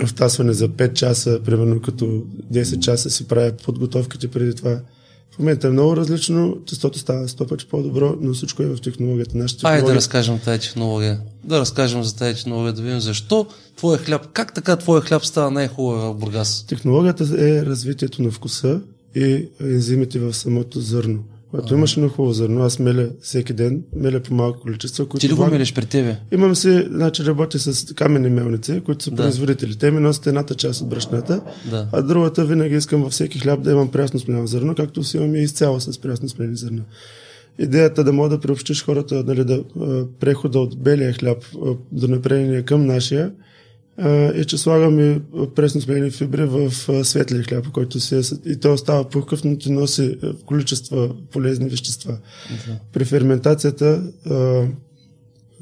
втасване 0.06 0.54
за 0.54 0.70
5 0.70 0.94
часа, 0.94 1.40
примерно 1.46 1.82
като 1.82 2.06
10 2.54 2.80
часа 2.80 3.10
си 3.10 3.28
правя 3.28 3.52
подготовките 3.64 4.28
преди 4.28 4.56
това. 4.56 4.82
В 5.36 5.40
момента 5.40 5.68
е 5.68 5.72
много 5.72 5.96
различно, 5.96 6.58
тестото 6.68 7.00
става 7.00 7.28
100 7.28 7.50
пъти 7.50 7.66
по-добро, 7.66 8.16
но 8.22 8.34
всичко 8.34 8.64
е 8.64 8.66
в 8.66 8.82
технологията. 8.82 9.38
Нашата 9.38 9.60
технология... 9.60 9.82
Айде 9.82 9.92
да 9.92 9.96
разкажем 9.96 10.40
тази 10.40 10.60
технология. 10.60 11.20
Да 11.44 11.60
разкажем 11.60 12.04
за 12.04 12.16
тази 12.16 12.36
технология, 12.36 12.74
да 12.74 12.82
видим 12.82 13.00
защо 13.00 13.46
твоя 13.78 13.98
хляб, 13.98 14.28
как 14.34 14.54
така 14.54 14.76
твоя 14.76 15.02
хляб 15.02 15.26
става 15.26 15.52
най-хубав 15.52 16.02
в 16.02 16.14
Бургас? 16.14 16.66
Технологията 16.68 17.24
е 17.24 17.66
развитието 17.66 18.22
на 18.22 18.32
вкуса 18.32 18.82
и 19.16 19.48
ензимите 19.62 20.20
в 20.20 20.34
самото 20.34 20.80
зърно. 20.80 21.24
Когато 21.52 21.74
имаш 21.74 21.98
едно 21.98 22.10
хубаво 22.10 22.34
зърно, 22.34 22.62
аз 22.62 22.80
меля 22.80 23.10
всеки 23.22 23.54
ден, 23.54 23.84
меля 23.96 24.20
по 24.20 24.34
малко 24.34 24.60
количество. 24.60 25.06
Ти 25.06 25.30
ли 25.30 25.34
го 25.34 25.46
мелиш 25.46 25.74
при 25.74 25.86
тебе? 25.86 26.18
Имам 26.32 26.56
си, 26.56 26.88
значи 26.92 27.26
работя 27.26 27.60
с 27.60 27.94
каменни 27.94 28.30
мелници, 28.30 28.82
които 28.86 29.04
са 29.04 29.12
да. 29.12 29.16
производители. 29.16 29.76
Те 29.76 29.92
ми 29.92 30.00
носят 30.00 30.28
едната 30.28 30.56
част 30.56 30.82
от 30.82 30.90
брашната, 30.90 31.42
да. 31.70 31.88
а 31.92 32.02
другата 32.02 32.46
винаги 32.46 32.76
искам 32.76 33.04
във 33.04 33.12
всеки 33.12 33.40
хляб 33.40 33.62
да 33.62 33.72
имам 33.72 33.92
прясно 33.92 34.20
смеляно 34.20 34.48
зърно, 34.48 34.76
както 34.76 35.04
си 35.04 35.18
имам 35.18 35.36
и 35.36 35.40
изцяло 35.40 35.80
с 35.80 36.00
прясно 36.00 36.30
смелени 36.30 36.56
зърна. 36.56 36.82
Идеята 37.60 38.04
да 38.04 38.14
мога 38.14 38.30
да 38.30 38.40
приобщиш 38.40 38.84
хората, 38.86 39.24
нали, 39.28 39.46
да 39.46 39.64
прехода 40.20 40.60
от 40.60 40.78
белия 40.80 41.14
хляб 41.14 41.44
до 41.92 42.08
напредения 42.08 42.64
към 42.64 42.86
нашия, 42.86 43.32
е, 43.98 44.46
че 44.46 44.58
слагаме 44.58 45.22
пресно 45.56 45.82
смелени 45.82 46.12
фибри 46.12 46.46
в 46.46 46.72
светлия 47.04 47.44
хляб, 47.44 47.68
който 47.72 48.00
си 48.00 48.16
е, 48.16 48.22
и 48.46 48.60
той 48.60 48.72
остава 48.72 49.10
пухкав, 49.10 49.44
но 49.44 49.58
ти 49.58 49.72
носи 49.72 50.18
количества 50.46 51.16
полезни 51.32 51.70
вещества. 51.70 52.18
Okay. 52.54 52.78
При 52.94 53.06
ферментацията 53.06 54.04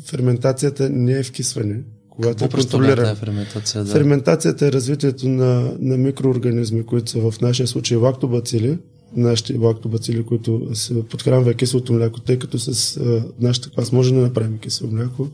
ферментацията 0.05 0.89
не 0.89 1.12
е 1.12 1.24
вкисване. 1.24 1.81
Когато 2.09 2.38
Какво 2.43 2.57
е 2.57 2.62
контролирана. 2.62 3.15
ферментация? 3.15 3.83
Да. 3.83 3.91
Ферментацията 3.91 4.65
е 4.67 4.71
развитието 4.71 5.29
на, 5.29 5.74
на 5.79 5.98
микроорганизми, 5.98 6.86
които 6.86 7.12
са 7.12 7.31
в 7.31 7.41
нашия 7.41 7.67
случай 7.67 7.98
лактобацили, 7.98 8.77
нашите 9.15 9.57
лактобацили, 9.57 10.24
които 10.24 10.69
се 10.74 11.03
подхранва 11.03 11.53
киселото 11.53 11.93
мляко, 11.93 12.19
тъй 12.19 12.39
като 12.39 12.59
с 12.59 12.98
а, 12.98 13.24
нашата 13.39 13.69
клас 13.69 13.91
може 13.91 14.13
да 14.13 14.19
направим 14.19 14.57
кисело 14.57 14.91
мляко. 14.91 15.27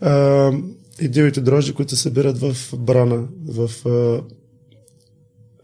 А, 0.00 0.52
и 1.00 1.08
дивите 1.08 1.40
дрожжи, 1.40 1.72
които 1.72 1.96
се 1.96 2.02
събират 2.02 2.38
в 2.38 2.56
брана, 2.76 3.24
в, 3.48 3.70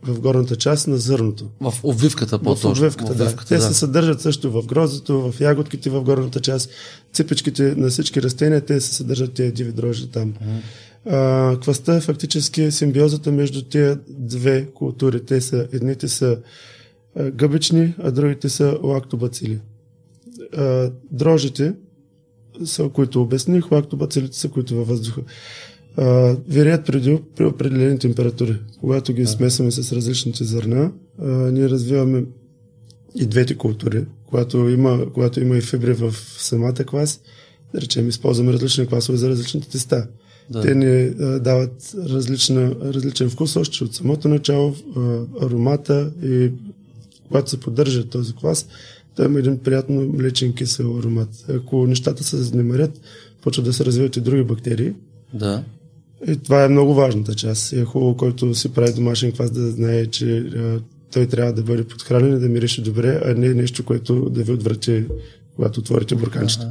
в 0.03 0.21
горната 0.21 0.57
част 0.57 0.89
на 0.89 0.97
зърното. 0.97 1.51
В 1.61 1.75
обвивката 1.83 2.39
по-точно. 2.39 2.75
В 2.75 2.79
обвивката, 2.79 3.15
да. 3.15 3.37
Те 3.37 3.57
да. 3.57 3.63
се 3.63 3.75
съдържат 3.75 4.21
също 4.21 4.51
в 4.51 4.67
грозото, 4.67 5.33
в 5.33 5.41
ягодките 5.41 5.91
в 5.91 6.03
горната 6.03 6.41
част, 6.41 6.71
ципичките 7.13 7.75
на 7.77 7.89
всички 7.89 8.23
растения, 8.23 8.61
те 8.61 8.81
се 8.81 8.95
съдържат 8.95 9.35
тези 9.35 9.53
диви 9.53 9.73
дрожжи 9.73 10.11
там. 10.11 10.33
Mm-hmm. 10.33 10.61
А, 11.07 11.61
кваста 11.61 11.95
е 11.95 12.01
фактически 12.01 12.71
симбиозата 12.71 13.33
между 13.33 13.63
тези 13.63 13.99
две 14.09 14.67
култури. 14.67 15.25
Те 15.25 15.41
са, 15.41 15.69
едните 15.73 16.09
са 16.09 16.39
гъбични, 17.33 17.95
а 17.99 18.11
другите 18.11 18.49
са 18.49 18.79
лактобацили. 18.83 19.61
А, 20.57 20.91
дрожжите, 21.11 21.75
са, 22.65 22.89
които 22.89 23.23
обясних, 23.23 23.73
лактобацилите 23.73 24.39
са, 24.39 24.49
които 24.49 24.77
във 24.77 24.89
въздуха. 24.89 25.21
А, 25.97 26.37
виреят 26.49 26.87
преди 26.87 27.19
при 27.37 27.45
определени 27.45 27.99
температури. 27.99 28.57
Когато 28.81 29.13
ги 29.13 29.27
смесваме 29.27 29.71
с 29.71 29.93
различните 29.93 30.45
зърна, 30.45 30.93
а, 31.19 31.27
ние 31.27 31.69
развиваме 31.69 32.25
и 33.15 33.27
двете 33.27 33.55
култури. 33.55 34.05
Когато 34.27 34.69
има, 34.69 35.13
когато 35.15 35.41
има 35.41 35.57
и 35.57 35.61
фибри 35.61 35.93
в 35.93 36.15
самата 36.39 36.75
квас, 36.75 37.21
да 37.75 37.81
речем, 37.81 38.09
използваме 38.09 38.53
различни 38.53 38.87
квасове 38.87 39.19
за 39.19 39.29
различните 39.29 39.69
теста. 39.69 40.07
Да. 40.51 40.61
Те 40.61 40.75
ни 40.75 40.87
а, 40.87 41.41
дават 41.41 41.95
различна, 42.07 42.75
различен 42.83 43.31
вкус 43.31 43.57
още 43.57 43.85
от 43.85 43.95
самото 43.95 44.29
начало, 44.29 44.75
а, 44.97 45.01
аромата 45.43 46.13
и 46.23 46.51
когато 47.29 47.51
се 47.51 47.61
поддържа 47.61 48.09
този 48.09 48.35
квас, 48.35 48.69
той 49.17 49.27
има 49.27 49.39
един 49.39 49.59
приятно 49.59 50.03
млечен 50.03 50.53
кисел 50.53 50.99
аромат. 50.99 51.45
Ако 51.49 51.87
нещата 51.87 52.25
се 52.25 52.37
занемарят, 52.37 53.01
почват 53.43 53.65
да 53.65 53.73
се 53.73 53.85
развиват 53.85 54.17
и 54.17 54.21
други 54.21 54.43
бактерии. 54.43 54.93
Да. 55.35 55.63
И 56.29 56.37
това 56.37 56.65
е 56.65 56.69
много 56.69 56.95
важната 56.95 57.35
част. 57.35 57.73
И 57.73 57.81
е 57.81 57.85
хубаво, 57.85 58.17
който 58.17 58.55
си 58.55 58.69
прави 58.69 58.93
домашен 58.93 59.33
квас, 59.33 59.51
да 59.51 59.71
знае, 59.71 60.07
че 60.07 60.39
а, 60.39 60.81
той 61.13 61.27
трябва 61.27 61.53
да 61.53 61.63
бъде 61.63 61.85
подхранен 61.85 62.37
и 62.37 62.41
да 62.41 62.49
мирише 62.49 62.83
добре, 62.83 63.21
а 63.25 63.35
не 63.35 63.55
нещо, 63.55 63.85
което 63.85 64.31
да 64.31 64.43
ви 64.43 64.53
отврати, 64.53 65.05
когато 65.57 65.81
отворите 65.81 66.15
бурканчето. 66.15 66.67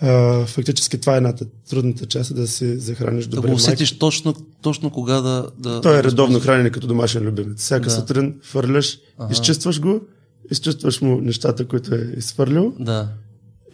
А, 0.00 0.46
фактически 0.46 0.98
това 0.98 1.14
е 1.14 1.16
едната 1.16 1.46
трудната 1.70 2.06
част, 2.06 2.34
да 2.34 2.46
се 2.46 2.78
захраниш 2.78 3.26
добре. 3.26 3.46
Да 3.46 3.48
го 3.48 3.54
усетиш 3.54 3.98
точно, 3.98 4.34
точно 4.62 4.90
кога 4.90 5.20
да... 5.20 5.46
да 5.58 5.80
Той 5.80 5.98
е 5.98 6.02
редовно 6.02 6.40
хранене 6.40 6.70
като 6.70 6.86
домашен 6.86 7.22
любимец. 7.22 7.62
Всяка 7.62 7.84
да. 7.84 7.90
сутрин 7.90 8.34
фърляш, 8.42 8.98
ага. 9.18 9.32
изчистваш 9.32 9.80
го 9.80 10.00
изчувстваш 10.50 11.00
му 11.00 11.20
нещата, 11.20 11.64
които 11.64 11.94
е 11.94 12.14
изхвърлил 12.16 12.74
да. 12.80 13.08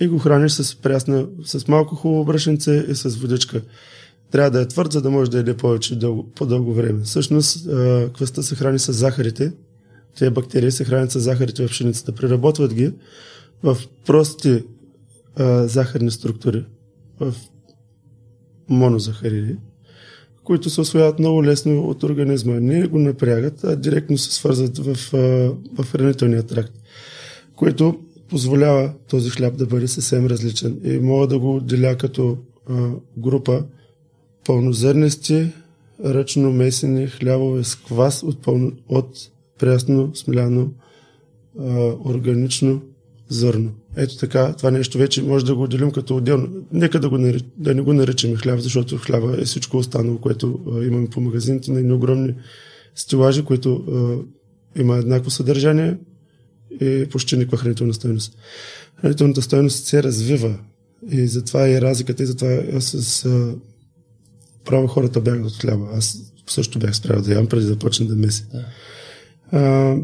и 0.00 0.08
го 0.08 0.18
храниш 0.18 0.52
с 0.52 0.76
прясна, 0.82 1.26
с 1.44 1.68
малко 1.68 1.94
хубаво 1.94 2.24
брашенце 2.24 2.86
и 2.88 2.94
с 2.94 3.08
водичка. 3.16 3.62
Трябва 4.30 4.50
да 4.50 4.60
е 4.60 4.68
твърд, 4.68 4.92
за 4.92 5.02
да 5.02 5.10
може 5.10 5.30
да 5.30 5.36
яде 5.36 5.56
повече 5.56 5.98
дълго, 5.98 6.30
по-дълго 6.30 6.74
време. 6.74 7.02
Всъщност, 7.04 7.68
квъста 8.14 8.42
се 8.42 8.54
храни 8.54 8.78
с 8.78 8.92
захарите. 8.92 9.52
Тези 10.18 10.30
бактерии 10.30 10.70
се 10.70 10.84
хранят 10.84 11.10
с 11.10 11.20
захарите 11.20 11.66
в 11.66 11.70
пшеницата. 11.70 12.12
Преработват 12.12 12.74
ги 12.74 12.92
в 13.62 13.78
прости 14.06 14.64
а, 15.36 15.68
захарни 15.68 16.10
структури, 16.10 16.64
в 17.20 17.34
монозахариди 18.68 19.56
които 20.44 20.70
се 20.70 20.80
освояват 20.80 21.18
много 21.18 21.44
лесно 21.44 21.80
от 21.80 22.02
организма. 22.02 22.60
Не 22.60 22.86
го 22.86 22.98
напрягат, 22.98 23.64
а 23.64 23.76
директно 23.76 24.18
се 24.18 24.34
свързват 24.34 24.78
в, 24.78 24.96
в 25.78 25.84
хранителния 25.84 26.42
тракт, 26.42 26.72
което 27.56 27.98
позволява 28.28 28.92
този 29.08 29.30
хляб 29.30 29.56
да 29.56 29.66
бъде 29.66 29.88
съвсем 29.88 30.26
различен. 30.26 30.80
И 30.84 30.98
мога 30.98 31.26
да 31.26 31.38
го 31.38 31.56
отделя 31.56 31.96
като 31.96 32.38
а, 32.70 32.90
група 33.16 33.64
пълнозърнести, 34.46 35.46
ръчно 36.04 36.52
месени 36.52 37.06
хлябове 37.06 37.64
с 37.64 37.76
квас 37.76 38.22
от, 38.22 38.42
пълно, 38.42 38.72
от 38.88 39.30
прясно, 39.58 40.10
смляно, 40.14 40.72
а, 41.60 41.92
органично 42.04 42.82
зърно. 43.28 43.70
Ето 43.96 44.16
така, 44.16 44.52
това 44.52 44.70
нещо 44.70 44.98
вече 44.98 45.22
може 45.22 45.44
да 45.44 45.54
го 45.54 45.62
отделим 45.62 45.90
като 45.90 46.16
отделно. 46.16 46.48
Нека 46.72 47.00
да, 47.00 47.08
го 47.08 47.18
нареч... 47.18 47.44
да 47.56 47.74
не 47.74 47.82
го 47.82 47.92
наричаме 47.92 48.36
хляб, 48.36 48.60
защото 48.60 48.96
хляба 48.96 49.36
е 49.40 49.44
всичко 49.44 49.76
останало, 49.76 50.18
което 50.18 50.60
а, 50.66 50.84
имаме 50.84 51.10
по 51.10 51.20
магазините 51.20 51.72
на 51.72 51.78
едни 51.78 51.92
огромни 51.92 52.34
стилажи, 52.94 53.44
които 53.44 53.74
а, 53.74 54.80
има 54.80 54.96
еднакво 54.96 55.30
съдържание 55.30 55.96
и 56.80 57.06
почти 57.10 57.36
никаква 57.36 57.58
хранителна 57.58 57.94
стоеност. 57.94 58.36
Хранителната 59.00 59.42
стоеност 59.42 59.84
се 59.84 60.02
развива 60.02 60.58
и 61.10 61.26
затова 61.26 61.68
е 61.68 61.80
разликата 61.80 62.22
и 62.22 62.26
затова 62.26 62.62
аз 62.74 62.84
с 62.84 63.24
а, 63.24 63.54
право 64.64 64.86
хората 64.86 65.20
бягат 65.20 65.46
от 65.46 65.56
хляба. 65.56 65.88
Аз 65.92 66.18
също 66.46 66.78
бях 66.78 66.96
справил 66.96 67.22
да 67.22 67.34
ям 67.34 67.46
преди 67.46 67.66
да 67.66 67.76
почна 67.76 68.06
да 68.06 68.16
меся. 68.16 68.44
Да. 68.52 68.64
А, 69.58 69.96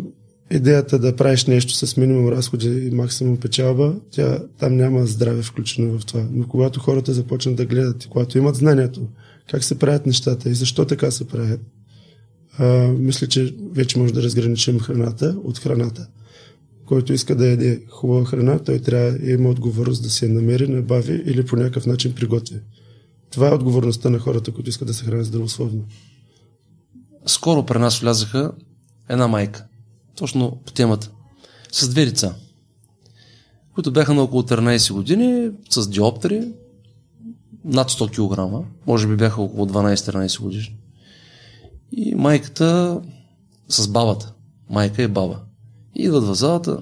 идеята 0.51 0.99
да 0.99 1.17
правиш 1.17 1.47
нещо 1.47 1.87
с 1.87 1.97
минимум 1.97 2.29
разходи 2.29 2.69
и 2.69 2.91
максимум 2.91 3.37
печалба, 3.37 3.95
тя, 4.11 4.39
там 4.59 4.77
няма 4.77 5.07
здраве 5.07 5.43
включено 5.43 5.99
в 5.99 6.07
това. 6.07 6.27
Но 6.33 6.49
когато 6.49 6.81
хората 6.81 7.13
започнат 7.13 7.57
да 7.57 7.67
гледат 7.67 8.05
и 8.05 8.09
когато 8.09 8.39
имат 8.39 8.57
знанието 8.57 9.09
как 9.51 9.65
се 9.65 9.79
правят 9.79 10.07
нещата 10.07 10.51
и 10.51 10.55
защо 10.55 10.85
така 10.85 11.11
се 11.11 11.29
правят, 11.29 11.61
а, 12.59 12.89
мисля, 12.89 13.27
че 13.27 13.55
вече 13.73 13.99
може 13.99 14.15
да 14.15 14.23
разграничим 14.23 14.81
храната 14.81 15.37
от 15.45 15.59
храната. 15.59 16.09
Който 16.87 17.13
иска 17.13 17.35
да 17.35 17.47
яде 17.47 17.83
хубава 17.89 18.25
храна, 18.25 18.59
той 18.59 18.79
трябва 18.79 19.13
да 19.13 19.33
има 19.33 19.49
отговорност 19.49 20.03
да 20.03 20.11
се 20.11 20.29
намери, 20.29 20.69
набави 20.69 21.23
или 21.27 21.47
по 21.47 21.57
някакъв 21.57 21.87
начин 21.87 22.15
приготви. 22.15 22.61
Това 23.31 23.49
е 23.49 23.55
отговорността 23.55 24.11
на 24.11 24.19
хората, 24.19 24.53
които 24.53 24.71
искат 24.71 24.89
да 24.89 24.95
се 24.95 25.05
хранят 25.05 25.27
здравословно. 25.27 25.85
Скоро 27.27 27.67
при 27.67 27.79
нас 27.79 28.01
влязаха 28.01 28.53
една 29.09 29.29
майка 29.29 29.67
точно 30.21 30.59
по 30.67 30.73
темата, 30.73 31.11
с 31.73 31.89
две 31.89 32.05
деца, 32.05 32.35
които 33.75 33.93
бяха 33.93 34.15
на 34.15 34.23
около 34.23 34.43
13 34.43 34.93
години, 34.93 35.51
с 35.71 35.89
диоптери, 35.89 36.53
над 37.65 37.91
100 37.91 38.11
кг, 38.11 38.67
може 38.87 39.09
би 39.09 39.17
бяха 39.17 39.43
около 39.43 39.67
12-13 39.67 40.41
години. 40.41 40.77
И 41.93 42.15
майката 42.15 43.01
с 43.69 43.89
бабата. 43.89 44.33
Майка 44.71 45.03
е 45.03 45.09
баба. 45.09 45.41
И 45.95 46.03
идват 46.03 46.25
в 46.25 46.35
залата. 46.35 46.79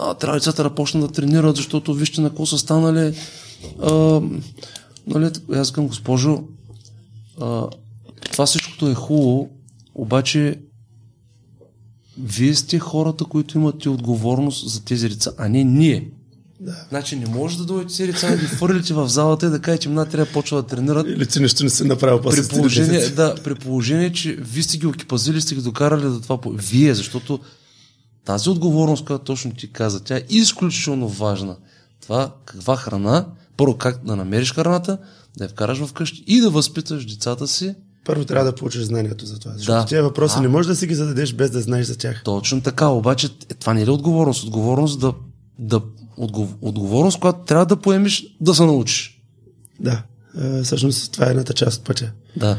а, 0.00 0.14
трябва 0.14 0.36
децата 0.36 0.62
да 0.62 0.74
почнат 0.74 1.06
да 1.06 1.12
тренират, 1.12 1.56
защото 1.56 1.94
вижте 1.94 2.20
на 2.20 2.28
какво 2.28 2.46
са 2.46 2.58
станали. 2.58 3.14
А, 3.82 4.20
нали, 5.06 5.30
аз 5.54 5.72
към 5.72 5.86
госпожо, 5.86 6.44
а, 7.40 7.66
това 8.32 8.46
всичкото 8.46 8.88
е 8.88 8.94
хубаво, 8.94 9.50
обаче 9.94 10.60
вие 12.24 12.54
сте 12.54 12.78
хората, 12.78 13.24
които 13.24 13.58
имате 13.58 13.88
отговорност 13.88 14.68
за 14.68 14.84
тези 14.84 15.08
деца, 15.08 15.30
а 15.38 15.48
не 15.48 15.64
ние. 15.64 16.10
Да. 16.60 16.86
Значи 16.88 17.16
не 17.16 17.26
може 17.26 17.58
да 17.58 17.64
дойдете 17.64 17.96
тези 17.96 18.12
деца 18.12 18.30
да 18.30 18.36
ги 18.36 18.46
фърлите 18.46 18.94
в 18.94 19.08
залата 19.08 19.46
и 19.46 19.50
да 19.50 19.60
кажете, 19.60 19.88
мна 19.88 20.06
трябва 20.06 20.26
да 20.26 20.32
почва 20.32 20.62
да 20.62 20.68
тренират. 20.68 21.06
Или 21.08 21.26
ти 21.26 21.40
нещо 21.40 21.64
не 21.64 21.70
си 21.70 21.84
направил 21.84 22.20
При 22.20 22.48
положение, 22.48 23.08
да, 23.08 23.34
при 23.44 23.54
положение, 23.54 24.12
че 24.12 24.32
вие 24.32 24.62
сте 24.62 24.78
ги 24.78 24.86
окипазили, 24.86 25.40
сте 25.40 25.54
ги 25.54 25.60
докарали 25.60 26.02
до 26.02 26.20
това. 26.20 26.38
Вие, 26.46 26.94
защото 26.94 27.40
тази 28.24 28.50
отговорност, 28.50 29.04
която 29.04 29.24
точно 29.24 29.54
ти 29.54 29.72
каза, 29.72 30.04
тя 30.04 30.16
е 30.16 30.24
изключително 30.30 31.08
важна. 31.08 31.56
Това 32.02 32.34
каква 32.44 32.76
храна, 32.76 33.26
първо 33.56 33.76
как 33.76 34.04
да 34.04 34.16
намериш 34.16 34.54
храната, 34.54 34.98
да 35.38 35.44
я 35.44 35.48
вкараш 35.48 35.78
вкъщи 35.78 36.24
и 36.26 36.40
да 36.40 36.50
възпиташ 36.50 37.06
децата 37.06 37.48
си 37.48 37.74
Първо 38.04 38.24
трябва 38.24 38.44
да 38.44 38.54
получиш 38.54 38.82
знанието 38.82 39.26
за 39.26 39.38
това. 39.38 39.52
Защото 39.52 39.72
Да. 39.72 39.86
тези 39.86 40.02
въпроси 40.02 40.34
А. 40.38 40.40
не 40.40 40.48
можеш 40.48 40.66
да 40.68 40.76
си 40.76 40.86
ги 40.86 40.94
зададеш 40.94 41.34
без 41.34 41.50
да 41.50 41.60
знаеш 41.60 41.86
за 41.86 41.98
тях. 41.98 42.22
Точно 42.24 42.60
така, 42.60 42.88
обаче 42.88 43.26
е, 43.50 43.54
това 43.54 43.74
не 43.74 43.82
е 43.82 43.86
ли 43.86 43.90
отговорност? 43.90 44.44
Отговорност 44.44 45.00
да, 45.00 45.12
да 45.58 45.80
отгов, 46.16 46.48
отговорност, 46.60 47.20
която 47.20 47.44
трябва 47.44 47.66
да 47.66 47.76
поемеш 47.76 48.26
да 48.40 48.54
се 48.54 48.64
научиш. 48.64 49.20
Да. 49.80 50.02
А, 50.38 50.62
всъщност 50.62 51.12
това 51.12 51.26
е 51.26 51.30
едната 51.30 51.52
част 51.52 51.78
от 51.78 51.84
пътя. 51.84 52.10
Да. 52.36 52.58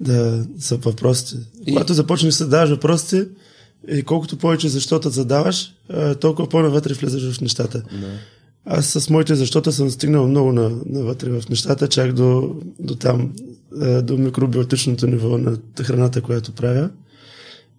Да 0.00 0.44
са 0.58 0.76
въпросите. 0.76 1.36
И-. 1.66 1.72
Когато 1.72 1.94
започнеш 1.94 2.34
да 2.34 2.44
задаваш 2.44 2.70
въпросите, 2.70 3.28
и 3.88 4.02
колкото 4.02 4.36
повече 4.36 4.68
защота 4.68 5.10
задаваш, 5.10 5.72
толкова 6.20 6.48
по-навътре 6.48 6.94
влизаш 6.94 7.36
в 7.36 7.40
нещата. 7.40 7.78
да. 7.78 8.18
Аз 8.64 8.86
с 8.86 9.10
моите 9.10 9.34
защота 9.34 9.72
съм 9.72 9.90
стигнал 9.90 10.28
много 10.28 10.52
на, 10.52 10.70
навътре 10.86 11.30
в 11.30 11.48
нещата, 11.48 11.88
чак 11.88 12.12
до, 12.12 12.54
до 12.78 12.94
там, 12.94 13.32
а, 13.80 14.02
до 14.02 14.18
микробиотичното 14.18 15.06
ниво 15.06 15.38
на 15.38 15.58
храната, 15.80 16.20
която 16.20 16.52
правя. 16.52 16.90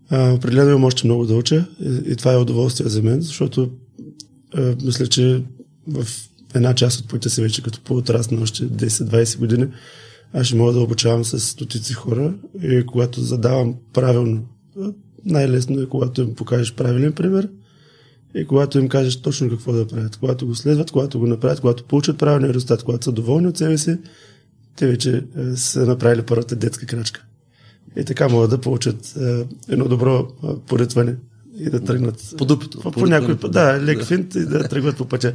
А, 0.10 0.34
определено 0.34 0.70
имам 0.70 0.84
още 0.84 1.08
много 1.08 1.26
да 1.26 1.36
уча 1.36 1.66
и, 1.80 2.12
и 2.12 2.16
това 2.16 2.34
е 2.34 2.38
удоволствие 2.38 2.90
за 2.90 3.02
мен, 3.02 3.22
защото 3.22 3.70
а, 4.54 4.76
мисля, 4.84 5.08
че 5.08 5.44
в 5.88 6.08
една 6.56 6.76
част 6.76 7.00
от 7.00 7.10
пътя 7.10 7.30
си 7.30 7.42
вече 7.42 7.64
като 7.64 7.82
по-отрасна 7.82 8.42
още 8.42 8.64
10-20 8.64 9.38
години, 9.38 9.68
аз 10.34 10.48
ще 10.48 10.56
мога 10.56 10.74
да 10.74 10.80
обучавам 10.80 11.26
с 11.26 11.40
стотици 11.40 11.94
хора 11.94 12.34
и 12.64 12.86
когато 12.86 13.22
задавам 13.22 13.76
правилно, 13.94 14.42
а, 14.82 14.92
най-лесно 15.26 15.82
е 15.82 15.90
когато 15.90 16.22
им 16.22 16.36
покажеш 16.36 16.74
правилен 16.74 17.14
пример 17.14 17.50
и 18.36 18.46
когато 18.46 18.80
им 18.80 18.90
кажеш 18.90 19.22
точно 19.22 19.50
какво 19.50 19.74
да 19.74 19.88
правят. 19.88 20.18
Когато 20.18 20.48
го 20.48 20.56
следват, 20.56 20.92
когато 20.92 21.20
го 21.20 21.28
направят, 21.28 21.60
когато 21.60 21.84
получат 21.84 22.18
правилния 22.18 22.54
резултат, 22.54 22.84
когато 22.84 23.06
са 23.06 23.12
доволни 23.12 23.48
от 23.48 23.58
себе 23.58 23.78
си, 23.78 23.98
те 24.76 24.88
вече 24.88 25.24
е, 25.38 25.56
са 25.56 25.86
направили 25.86 26.22
първата 26.22 26.56
детска 26.56 26.86
крачка. 26.86 27.24
И 27.96 28.06
така 28.06 28.30
могат 28.30 28.50
да 28.50 28.62
получат 28.62 29.16
е, 29.22 29.46
едно 29.70 29.88
добро 29.88 30.28
е, 30.44 30.48
поритване 30.68 31.16
и 31.60 31.70
да 31.70 31.80
тръгнат 31.80 32.36
По 32.38 32.46
дупето. 32.46 32.80
по, 32.80 32.92
по 32.92 33.06
някой 33.06 33.40
път. 33.40 33.52
Да, 33.52 33.80
лек 33.82 33.98
Да. 33.98 34.06
финт 34.06 34.36
и 34.36 34.46
да 34.46 34.64
тръгват 34.70 34.98
по 34.98 35.06
пътя. 35.06 35.34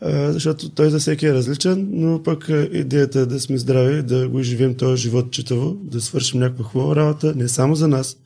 А, 0.00 0.32
защото 0.32 0.70
той 0.70 0.90
за 0.90 0.98
всеки 0.98 1.26
е 1.26 1.34
различен, 1.34 1.88
но 1.92 2.22
пък 2.22 2.50
идеята 2.72 3.20
е 3.20 3.26
да 3.26 3.40
сме 3.40 3.58
здрави, 3.58 4.02
да 4.02 4.28
го 4.28 4.42
живеем 4.42 4.74
този 4.74 5.02
живот 5.02 5.30
читаво, 5.30 5.76
да 5.82 6.00
свършим 6.00 6.40
някаква 6.40 6.64
хубава 6.64 6.96
работа, 6.96 7.34
не 7.36 7.48
само 7.48 7.74
за 7.74 7.88
нас, 7.88 8.16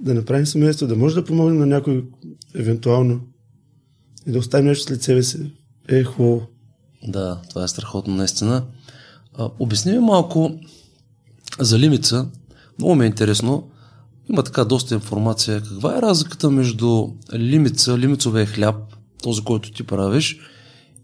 да 0.00 0.14
направим 0.14 0.46
семейство, 0.46 0.86
да 0.86 0.96
може 0.96 1.14
да 1.14 1.24
помогнем 1.24 1.58
на 1.58 1.66
някой 1.66 2.04
евентуално 2.54 3.20
и 4.26 4.32
да 4.32 4.38
оставим 4.38 4.66
нещо 4.66 4.84
след 4.84 5.02
себе 5.02 5.22
си. 5.22 5.52
Е 5.88 6.04
хубаво. 6.04 6.46
Да, 7.08 7.40
това 7.48 7.64
е 7.64 7.68
страхотно 7.68 8.14
наистина. 8.14 8.64
А, 9.34 9.50
обясни 9.58 9.92
ми 9.92 9.98
малко 9.98 10.50
за 11.60 11.78
лимица. 11.78 12.28
Много 12.78 12.94
ми 12.94 13.04
е 13.04 13.08
интересно. 13.08 13.70
Има 14.30 14.42
така 14.42 14.64
доста 14.64 14.94
информация. 14.94 15.60
Каква 15.60 15.98
е 15.98 16.02
разликата 16.02 16.50
между 16.50 17.08
лимица, 17.34 17.98
лимицовия 17.98 18.46
хляб, 18.46 18.76
този, 19.22 19.44
който 19.44 19.72
ти 19.72 19.82
правиш, 19.82 20.38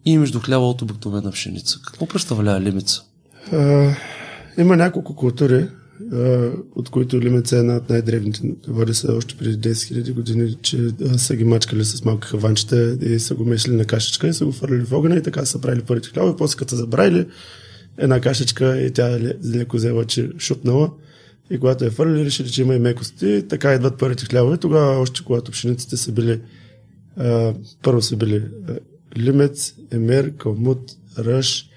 и 0.04 0.18
между 0.18 0.40
хляба 0.40 0.64
от 0.64 0.82
обикновена 0.82 1.30
пшеница? 1.30 1.78
Какво 1.86 2.06
представлява 2.06 2.60
лимица? 2.60 3.02
А, 3.52 3.94
има 4.58 4.76
няколко 4.76 5.16
култури, 5.16 5.68
от 6.74 6.88
които 6.90 7.20
лимеца 7.20 7.56
е 7.56 7.58
една 7.58 7.76
от 7.76 7.90
най-древните. 7.90 8.40
Води 8.68 8.94
се 8.94 9.10
още 9.10 9.34
преди 9.36 9.68
10 9.68 9.72
000 9.72 10.12
години, 10.12 10.56
че 10.62 10.88
са 11.16 11.36
ги 11.36 11.44
мачкали 11.44 11.84
с 11.84 12.04
малки 12.04 12.28
хаванчета 12.28 12.98
и 13.02 13.18
са 13.18 13.34
го 13.34 13.44
мешали 13.44 13.74
на 13.74 13.84
кашичка 13.84 14.28
и 14.28 14.34
са 14.34 14.44
го 14.44 14.52
фърлили 14.52 14.84
в 14.84 14.92
огъня 14.92 15.16
и 15.16 15.22
така 15.22 15.44
са 15.44 15.60
правили 15.60 15.82
първите 15.82 16.08
хляба. 16.08 16.30
И 16.30 16.36
после 16.38 16.58
като 16.58 16.76
забравили 16.76 17.26
една 17.98 18.20
кашичка 18.20 18.80
и 18.80 18.90
тя 18.90 19.02
ле- 19.02 19.56
леко 19.56 19.76
взела, 19.76 20.04
че 20.04 20.30
шупнала. 20.38 20.90
И 21.50 21.58
когато 21.58 21.84
я 21.84 21.90
фърлили, 21.90 22.24
решили, 22.24 22.50
че 22.50 22.62
има 22.62 22.74
и 22.74 22.78
мекости. 22.78 23.44
Така 23.48 23.74
идват 23.74 23.98
първите 23.98 24.24
хлябове. 24.24 24.56
Тогава, 24.56 25.00
още 25.00 25.24
когато 25.24 25.52
пшениците 25.52 25.96
са 25.96 26.12
били 26.12 26.40
първо 27.82 28.02
са 28.02 28.16
били 28.16 28.44
лимец, 29.18 29.74
емер, 29.90 30.36
калмут, 30.36 30.92
ръж, 31.18 31.69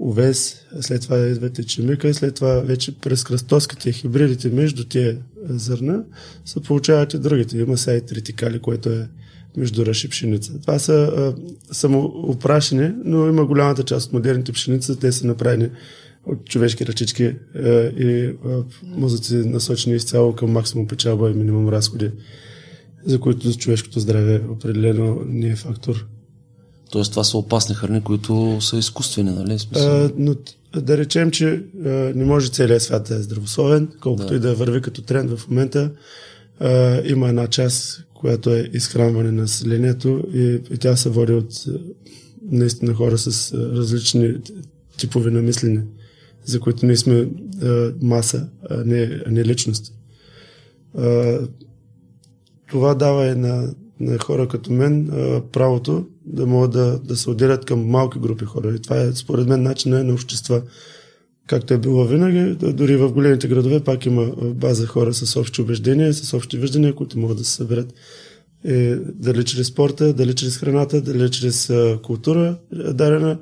овес, 0.00 0.56
след 0.80 1.02
това 1.02 1.18
идват 1.18 1.58
ечемика, 1.58 2.14
след 2.14 2.34
това 2.34 2.60
вече 2.60 2.98
през 2.98 3.24
кръстоските 3.24 3.90
и 3.90 3.92
хибридите 3.92 4.48
между 4.48 4.84
тия 4.84 5.18
зърна 5.48 6.04
се 6.44 6.62
получават 6.62 7.14
и 7.14 7.18
другите. 7.18 7.58
Има 7.58 7.76
сега 7.76 7.96
и 7.96 8.06
тритикали, 8.06 8.58
което 8.58 8.88
е 8.88 9.08
между 9.56 9.86
ръж 9.86 10.04
и 10.04 10.08
пшеница. 10.08 10.60
Това 10.60 10.78
са 10.78 10.92
а, 10.92 11.34
самоопрашени, 11.74 12.92
но 13.04 13.28
има 13.28 13.46
голямата 13.46 13.82
част 13.82 14.06
от 14.06 14.12
модерните 14.12 14.52
пшеница, 14.52 14.98
те 14.98 15.12
са 15.12 15.26
направени 15.26 15.70
от 16.26 16.44
човешки 16.44 16.86
ръчички 16.86 17.24
а, 17.24 17.68
и 17.98 18.36
а, 18.44 18.64
мозъци 18.84 19.34
насочени 19.34 19.96
изцяло 19.96 20.34
към 20.34 20.50
максимум 20.50 20.88
печалба 20.88 21.30
и 21.30 21.34
минимум 21.34 21.68
разходи, 21.68 22.10
за 23.06 23.20
които 23.20 23.58
човешкото 23.58 24.00
здраве 24.00 24.42
определено 24.50 25.22
не 25.26 25.48
е 25.48 25.56
фактор. 25.56 26.06
Тоест, 26.90 27.10
това 27.10 27.24
са 27.24 27.38
опасни 27.38 27.74
храни, 27.74 28.00
които 28.02 28.58
са 28.60 28.76
изкуствени, 28.76 29.30
нали? 29.30 29.58
А, 29.76 30.10
но 30.16 30.34
т- 30.34 30.52
да 30.80 30.98
речем, 30.98 31.30
че 31.30 31.46
а, 31.84 31.88
не 31.88 32.24
може 32.24 32.48
целият 32.48 32.82
свят 32.82 33.06
да 33.08 33.14
е 33.14 33.22
здравословен, 33.22 33.88
колкото 34.00 34.28
Да. 34.28 34.34
и 34.34 34.38
да 34.38 34.54
върви 34.54 34.80
като 34.80 35.02
тренд 35.02 35.30
в 35.30 35.48
момента. 35.48 35.90
А, 36.60 37.02
има 37.04 37.28
една 37.28 37.46
част, 37.46 38.04
която 38.14 38.50
е 38.50 38.70
изхранване 38.72 39.32
на 39.32 39.42
населението 39.42 40.22
и, 40.34 40.42
и 40.70 40.78
тя 40.78 40.96
се 40.96 41.08
води 41.08 41.32
от 41.32 41.64
наистина 42.50 42.94
хора 42.94 43.18
с 43.18 43.54
различни 43.54 44.34
типове 44.96 45.30
на 45.30 45.42
мислене, 45.42 45.84
за 46.44 46.60
които 46.60 46.86
ние 46.86 46.96
сме 46.96 47.28
а, 47.62 47.92
маса, 48.02 48.48
а 48.70 48.76
не, 48.84 49.20
а 49.26 49.30
не 49.30 49.44
личност. 49.44 49.92
А, 50.98 51.38
това 52.70 52.94
дава 52.94 53.26
и 53.26 53.34
на, 53.34 53.74
на 54.00 54.18
хора 54.18 54.48
като 54.48 54.72
мен 54.72 55.08
правото 55.52 56.06
да 56.26 56.46
могат 56.46 56.70
да, 56.70 56.98
да 56.98 57.16
се 57.16 57.30
отделят 57.30 57.64
към 57.64 57.86
малки 57.86 58.18
групи 58.18 58.44
хора. 58.44 58.74
И 58.74 58.82
това 58.82 59.00
е 59.00 59.12
според 59.12 59.48
мен 59.48 59.62
начина 59.62 60.04
на 60.04 60.12
общества. 60.12 60.62
Както 61.46 61.74
е 61.74 61.78
било 61.78 62.04
винаги, 62.04 62.56
дори 62.72 62.96
в 62.96 63.12
големите 63.12 63.48
градове 63.48 63.80
пак 63.80 64.06
има 64.06 64.26
база 64.54 64.86
хора 64.86 65.14
с 65.14 65.36
общи 65.36 65.62
убеждения, 65.62 66.14
с 66.14 66.34
общи 66.34 66.58
виждания, 66.58 66.94
които 66.94 67.18
могат 67.18 67.38
да 67.38 67.44
се 67.44 67.52
съберат. 67.52 67.94
Е, 68.64 68.94
дали 68.96 69.44
чрез 69.44 69.66
спорта, 69.66 70.12
дали 70.12 70.34
чрез 70.34 70.58
храната, 70.58 71.00
дали 71.00 71.30
чрез 71.30 71.72
култура 72.02 72.58
дарена. 72.72 73.38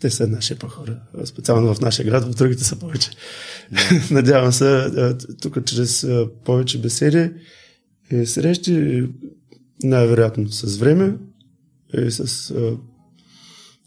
Те 0.00 0.10
са 0.10 0.26
наши 0.26 0.54
по 0.54 0.68
хора. 0.68 0.98
Специално 1.24 1.74
в 1.74 1.80
нашия 1.80 2.06
град, 2.06 2.24
в 2.24 2.34
другите 2.34 2.64
са 2.64 2.76
повече. 2.76 3.10
Надявам 4.10 4.52
се, 4.52 4.88
тук 5.42 5.64
чрез 5.64 6.06
повече 6.44 6.80
беседи 6.80 7.30
и 8.10 8.26
срещи, 8.26 9.04
най-вероятно 9.82 10.48
с 10.48 10.76
време 10.76 11.14
и 11.98 12.10
с, 12.10 12.50
а, 12.50 12.72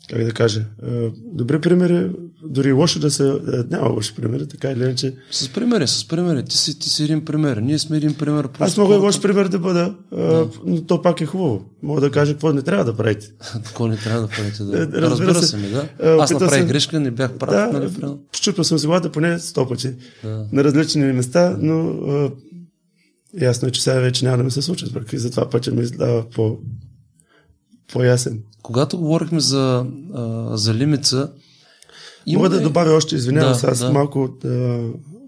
как 0.09 0.23
да 0.23 0.31
кажа, 0.31 0.65
а, 0.83 0.89
добри 1.25 1.61
примери, 1.61 2.11
дори 2.43 2.71
лошо 2.71 2.99
да 2.99 3.11
са, 3.11 3.39
а, 3.47 3.65
няма 3.71 3.89
лоши 3.89 4.15
примери, 4.15 4.47
така 4.47 4.71
или 4.71 4.83
иначе. 4.83 5.15
С 5.31 5.49
примери, 5.49 5.87
с 5.87 6.07
примери. 6.07 6.45
Ти 6.45 6.57
си, 6.57 6.79
ти 6.79 6.89
си 6.89 7.03
един 7.03 7.25
пример. 7.25 7.57
Ние 7.57 7.79
сме 7.79 7.97
един 7.97 8.13
пример. 8.13 8.49
Аз 8.59 8.77
мога 8.77 8.95
и 8.95 8.99
лош 8.99 9.21
пример 9.21 9.47
да 9.47 9.59
бъда, 9.59 9.95
а, 10.11 10.45
но 10.65 10.81
то 10.81 11.01
пак 11.01 11.21
е 11.21 11.25
хубаво. 11.25 11.65
Мога 11.83 12.01
да 12.01 12.11
кажа 12.11 12.33
какво 12.33 12.53
не 12.53 12.61
трябва 12.61 12.85
да 12.85 12.95
правите. 12.95 13.27
Какво 13.55 13.87
не 13.87 13.97
трябва 13.97 14.21
да 14.21 14.27
правите? 14.27 14.63
Да. 14.63 14.77
Е, 14.77 14.81
разбира 14.81 15.09
Разбира 15.09 15.35
се. 15.35 15.47
се, 15.47 15.57
ми, 15.57 15.67
да. 15.67 15.87
Аз 16.19 16.31
направих 16.31 16.59
съм- 16.59 16.67
грешка, 16.67 16.99
не 16.99 17.11
бях 17.11 17.33
прав, 17.33 17.49
Да, 17.49 17.79
нали? 17.79 18.13
Чупил 18.33 18.63
съм 18.63 18.77
главата 18.77 19.11
поне 19.11 19.39
сто 19.39 19.67
пъти 19.67 19.89
Да. 20.23 20.45
на 20.51 20.63
различни 20.63 21.03
места, 21.03 21.57
но 21.59 21.79
а, 21.89 22.31
ясно 23.41 23.67
е, 23.67 23.71
че 23.71 23.83
сега 23.83 23.99
вече 23.99 24.25
няма 24.25 24.37
да 24.37 24.43
ми 24.43 24.51
се 24.51 24.61
случат, 24.61 24.93
пък 24.93 25.13
и 25.13 25.17
затова 25.17 25.49
пътя 25.49 25.71
ми 25.71 25.81
издава 25.81 26.29
по, 26.29 26.57
по-ясен. 27.93 28.39
Когато 28.63 28.97
говорихме 28.97 29.39
за, 29.39 29.85
а, 30.13 30.57
за 30.57 30.73
лимица, 30.73 31.29
Има 32.25 32.43
Мога 32.43 32.49
да 32.49 32.61
добавя 32.61 32.93
още, 32.93 33.15
извинявам 33.15 33.51
Да, 33.51 33.59
се, 33.59 33.67
аз 33.67 33.79
да. 33.79 33.91
малко 33.91 34.29
а, 34.45 34.79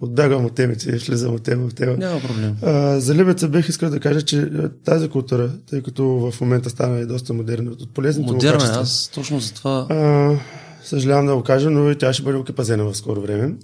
отбягвам 0.02 0.46
от 0.46 0.56
темите 0.56 0.90
и 0.90 0.98
влизам 0.98 1.36
от 1.36 1.44
тема 1.44 1.70
в 1.70 1.74
тема. 1.74 1.98
Няма 1.98 2.20
проблем. 2.22 2.56
А, 2.62 3.00
за 3.00 3.16
Либеца 3.16 3.48
бих 3.48 3.70
искал 3.70 3.90
да 3.90 4.00
кажа, 4.00 4.22
че 4.22 4.50
тази 4.86 5.10
култура, 5.10 5.52
тъй 5.70 5.82
като 5.84 6.06
в 6.06 6.42
момента 6.42 6.70
стана 6.70 7.00
и 7.00 7.06
доста 7.06 7.34
модерна, 7.34 7.72
от 7.72 7.94
полезните 7.94 8.32
Модерна 8.32 8.56
е, 8.56 8.60
качества, 8.60 8.82
аз 8.82 9.12
точно 9.14 9.40
за 9.40 9.54
това... 9.54 9.88
а, 9.90 10.36
съжалявам 10.84 11.26
да 11.26 11.36
го 11.36 11.44
кажа, 11.44 11.70
но 11.70 11.92
и 11.92 11.98
тя 11.98 12.14
ще 12.14 12.24
бъде 12.24 12.38
окепазена 12.38 12.84
в 12.84 12.98
скоро 12.98 13.22
време. 13.22 13.56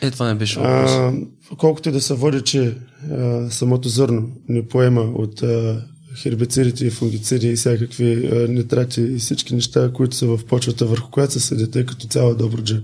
Е, 0.00 0.10
това 0.10 0.28
не 0.28 0.34
беше 0.34 0.60
въпрос. 0.60 0.90
А, 0.90 1.12
колкото 1.58 1.88
и 1.88 1.92
да 1.92 2.00
се 2.00 2.14
води, 2.14 2.40
че 2.40 2.74
а, 3.10 3.50
самото 3.50 3.88
зърно 3.88 4.32
не 4.48 4.68
поема 4.68 5.00
от 5.00 5.42
а, 5.42 5.84
хербицидите 6.16 6.86
и 6.86 6.90
фунгициди 6.90 7.48
и 7.48 7.56
всякакви 7.56 8.26
а, 8.26 8.48
нитрати 8.48 9.00
и 9.00 9.18
всички 9.18 9.54
неща, 9.54 9.92
които 9.94 10.16
са 10.16 10.26
в 10.26 10.44
почвата, 10.44 10.86
върху 10.86 11.10
която 11.10 11.32
се 11.32 11.40
съди, 11.40 11.70
тъй 11.70 11.86
като 11.86 12.06
цяла 12.06 12.34
Добруджа 12.34 12.82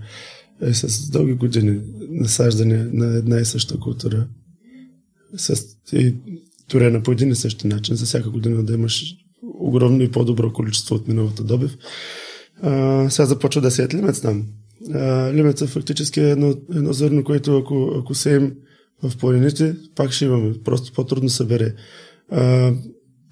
е 0.62 0.74
с 0.74 1.10
дълги 1.10 1.32
години 1.32 1.80
насаждане 2.10 2.84
на 2.92 3.16
една 3.16 3.40
и 3.40 3.44
съща 3.44 3.78
култура. 3.78 4.26
С, 5.36 5.62
и 5.92 6.14
турена 6.68 7.02
по 7.02 7.12
един 7.12 7.30
и 7.30 7.34
същи 7.34 7.66
начин, 7.66 7.96
за 7.96 8.06
всяка 8.06 8.30
година 8.30 8.64
да 8.64 8.74
имаш 8.74 9.04
огромно 9.42 10.02
и 10.02 10.10
по-добро 10.10 10.52
количество 10.52 10.94
от 10.94 11.08
миналата 11.08 11.44
добив. 11.44 11.76
А, 12.62 13.10
сега 13.10 13.26
започва 13.26 13.60
да 13.60 13.70
се 13.70 13.82
ед 13.82 13.94
лимец 13.94 14.20
там. 14.20 14.46
Лимеца 15.34 15.66
фактически 15.66 16.20
е 16.20 16.30
едно, 16.30 16.54
едно 16.74 16.92
зърно, 16.92 17.24
което 17.24 17.56
ако, 17.56 17.94
ако 17.98 18.14
сеем 18.14 18.54
в 19.02 19.16
планините, 19.16 19.76
пак 19.94 20.12
ще 20.12 20.24
имаме. 20.24 20.54
Просто 20.64 20.92
по-трудно 20.92 21.28
се 21.28 21.44
бере. 21.44 21.74
А, 22.30 22.72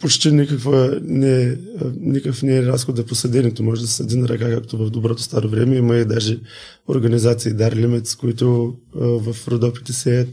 почти 0.01 0.33
никаква 0.33 1.01
не, 1.03 1.59
никакъв 2.01 2.43
не 2.43 2.57
е 2.57 2.63
разход 2.63 2.97
да 2.97 3.07
посаденето. 3.07 3.63
Може 3.63 3.81
да 3.81 3.87
се 3.87 3.95
съди 3.95 4.17
на 4.17 4.29
ръка, 4.29 4.51
както 4.51 4.79
в 4.79 4.91
доброто 4.91 5.23
старо 5.23 5.49
време. 5.49 5.77
Има 5.77 5.97
и 5.97 6.05
даже 6.05 6.41
организации 6.89 7.53
Дар 7.53 7.77
Лимец, 7.77 8.15
които 8.15 8.75
а, 8.97 9.07
в 9.07 9.49
Родопите 9.49 9.93
сеят. 9.93 10.29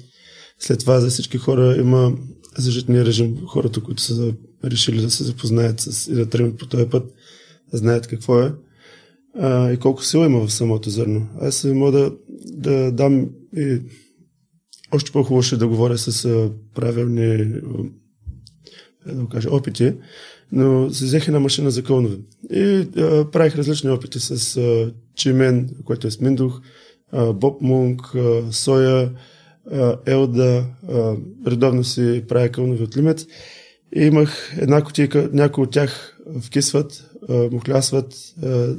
След 0.59 0.79
това 0.79 0.99
за 0.99 1.09
всички 1.09 1.37
хора 1.37 1.75
има 1.79 2.13
зажитния 2.57 3.05
режим. 3.05 3.37
Хората, 3.47 3.81
които 3.81 4.01
са 4.01 4.33
решили 4.65 5.01
да 5.01 5.11
се 5.11 5.23
запознаят 5.23 5.79
с, 5.79 6.07
и 6.07 6.13
да 6.13 6.29
тръгнат 6.29 6.57
по 6.57 6.65
този 6.65 6.85
път, 6.85 7.13
знаят 7.73 8.07
какво 8.07 8.41
е 8.41 8.53
а, 9.39 9.71
и 9.71 9.77
колко 9.77 10.03
сила 10.03 10.25
има 10.25 10.47
в 10.47 10.53
самото 10.53 10.89
зърно. 10.89 11.27
Аз 11.41 11.63
мога 11.63 11.91
да, 11.91 12.11
да 12.45 12.91
дам 12.91 13.29
и 13.57 13.81
още 14.95 15.11
по-хубаво 15.11 15.41
ще 15.41 15.57
да 15.57 15.67
говоря 15.67 15.97
с 15.97 16.49
правилни 16.75 17.61
а, 19.05 19.13
да 19.13 19.29
кажа, 19.29 19.49
опити, 19.49 19.93
но 20.51 20.89
се 20.93 21.05
взех 21.05 21.27
една 21.27 21.39
машина 21.39 21.71
за 21.71 21.83
кълнове. 21.83 22.17
И 22.51 22.87
а, 22.97 23.31
правих 23.31 23.55
различни 23.55 23.89
опити 23.89 24.19
с 24.19 24.57
а, 24.57 24.93
чимен, 25.15 25.69
което 25.85 26.07
е 26.07 26.11
с 26.11 26.21
миндух, 26.21 26.61
а, 27.11 27.33
боб 27.33 27.61
мунк, 27.61 28.15
а, 28.15 28.43
соя, 28.51 29.11
а, 29.71 29.97
елда, 30.05 30.65
а, 30.89 31.15
редовно 31.47 31.83
си 31.83 32.23
правя 32.27 32.49
кълнове 32.49 32.83
от 32.83 32.97
лимец. 32.97 33.25
И 33.95 34.01
имах 34.01 34.57
една 34.57 34.83
кутийка, 34.83 35.29
някои 35.33 35.63
от 35.63 35.71
тях 35.71 36.19
вкисват, 36.41 37.11
а, 37.29 37.49
мухлясват, 37.51 38.13
а, 38.43 38.75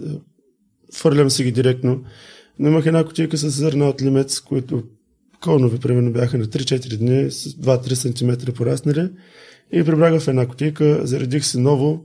фърлям 0.95 1.31
си 1.31 1.45
ги 1.45 1.53
директно. 1.53 2.05
Но 2.59 2.69
имах 2.69 2.87
една 2.87 3.05
кутийка 3.05 3.37
с 3.37 3.51
зърна 3.51 3.89
от 3.89 4.03
лимец, 4.03 4.41
които 4.41 4.83
кълнове, 5.43 5.79
примерно, 5.79 6.13
бяха 6.13 6.39
на 6.39 6.45
3-4 6.45 6.97
дни, 6.97 7.31
с 7.31 7.49
2-3 7.49 7.95
см 7.95 8.53
пораснали. 8.53 9.11
И 9.73 9.85
прибрагах 9.85 10.23
в 10.23 10.29
една 10.29 10.47
кутийка, 10.47 11.01
заредих 11.07 11.45
си 11.45 11.59
ново 11.59 12.05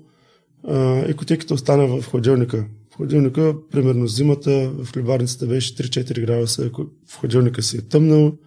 а, 0.68 1.06
и 1.10 1.14
кутийката 1.14 1.54
остана 1.54 1.88
в 1.88 2.04
хладилника. 2.04 2.66
В 2.92 2.96
хладилника, 2.96 3.56
примерно 3.72 4.08
зимата, 4.08 4.72
в 4.78 4.92
хлебарницата 4.92 5.48
беше 5.48 5.76
3-4 5.76 6.22
градуса, 6.26 6.70
в 7.08 7.20
хладилника 7.20 7.62
си 7.62 7.78
е 7.78 7.82
тъмнал, 7.82 8.38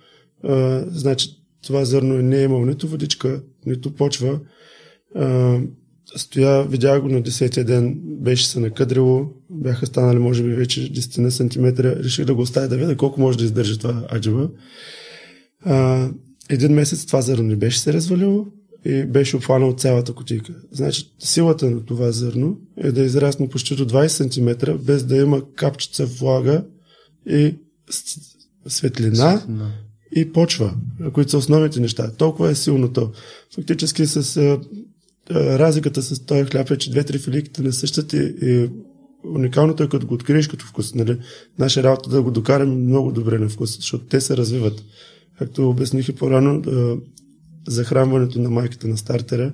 а, 0.45 0.85
значи 0.89 1.31
това 1.67 1.85
зърно 1.85 2.15
не 2.15 2.39
е 2.39 2.43
имало 2.43 2.67
нито 2.67 2.89
водичка, 2.89 3.43
нито 3.67 3.95
почва. 3.95 4.41
А, 5.15 5.59
стоя, 6.17 6.65
видях 6.65 7.01
го 7.01 7.09
на 7.09 7.23
10-я 7.23 7.65
ден, 7.65 8.01
беше 8.05 8.47
се 8.47 8.61
накъдрило, 8.61 9.27
бяха 9.51 9.87
станали 9.87 10.19
може 10.19 10.43
би 10.43 10.49
вече 10.49 10.93
10 10.93 11.29
см, 11.29 11.81
реших 11.81 12.25
да 12.25 12.35
го 12.35 12.43
оставя 12.43 12.69
да 12.69 12.77
видя 12.77 12.97
колко 12.97 13.21
може 13.21 13.39
да 13.39 13.45
издържи 13.45 13.79
това 13.79 14.07
аджеба. 14.17 14.51
А, 15.65 16.09
един 16.51 16.73
месец 16.73 17.07
това 17.07 17.21
зърно 17.21 17.43
не 17.45 17.57
беше 17.57 17.81
се 17.81 17.93
развалило 17.93 18.47
и 18.85 19.05
беше 19.05 19.37
обхванал 19.37 19.73
цялата 19.73 20.13
кутийка. 20.13 20.55
Значи 20.73 21.15
силата 21.19 21.71
на 21.71 21.85
това 21.85 22.13
зърно 22.13 22.59
е 22.77 22.93
да 22.93 23.03
израсне 23.03 23.49
почти 23.49 23.77
до 23.77 23.87
20 23.87 24.09
см, 24.09 24.73
без 24.85 25.05
да 25.05 25.17
има 25.17 25.43
капчица 25.55 26.07
влага 26.07 26.65
и 27.27 27.55
светлина 28.67 29.43
Да. 29.49 29.71
и 30.17 30.33
почва, 30.33 30.75
които 31.13 31.31
са 31.31 31.39
основните 31.39 31.81
неща. 31.81 32.13
Толкова 32.13 32.51
е 32.51 32.55
силно 32.55 32.93
то. 32.93 33.13
Фактически 33.55 34.07
с 34.07 34.59
разликата 35.31 36.03
с 36.03 36.27
този 36.27 36.45
хляб 36.45 36.71
е, 36.71 36.79
че 36.79 36.91
две-три 36.91 37.19
филиките 37.19 37.63
не 37.63 37.73
същат 37.73 38.13
и, 38.13 38.35
и 38.43 38.71
уникалното 39.35 39.83
е 39.83 39.89
като 39.89 40.07
го 40.07 40.15
откриеш 40.15 40.49
като 40.49 40.67
вкус. 40.67 40.95
Нали? 40.95 41.19
Наша 41.59 41.83
работа 41.83 42.11
е 42.11 42.13
да 42.13 42.23
го 42.23 42.31
докараме 42.31 42.75
много 42.75 43.13
добре 43.13 43.39
на 43.39 43.49
вкус, 43.49 43.77
защото 43.77 44.05
те 44.05 44.21
се 44.21 44.37
развиват. 44.37 44.83
Както 45.39 45.71
обясних 45.71 46.09
и 46.09 46.15
по-рано, 46.15 46.63
а, 46.67 46.97
захранването 47.71 48.41
на 48.41 48.51
майката 48.51 48.89
на 48.89 48.97
стартера, 48.97 49.53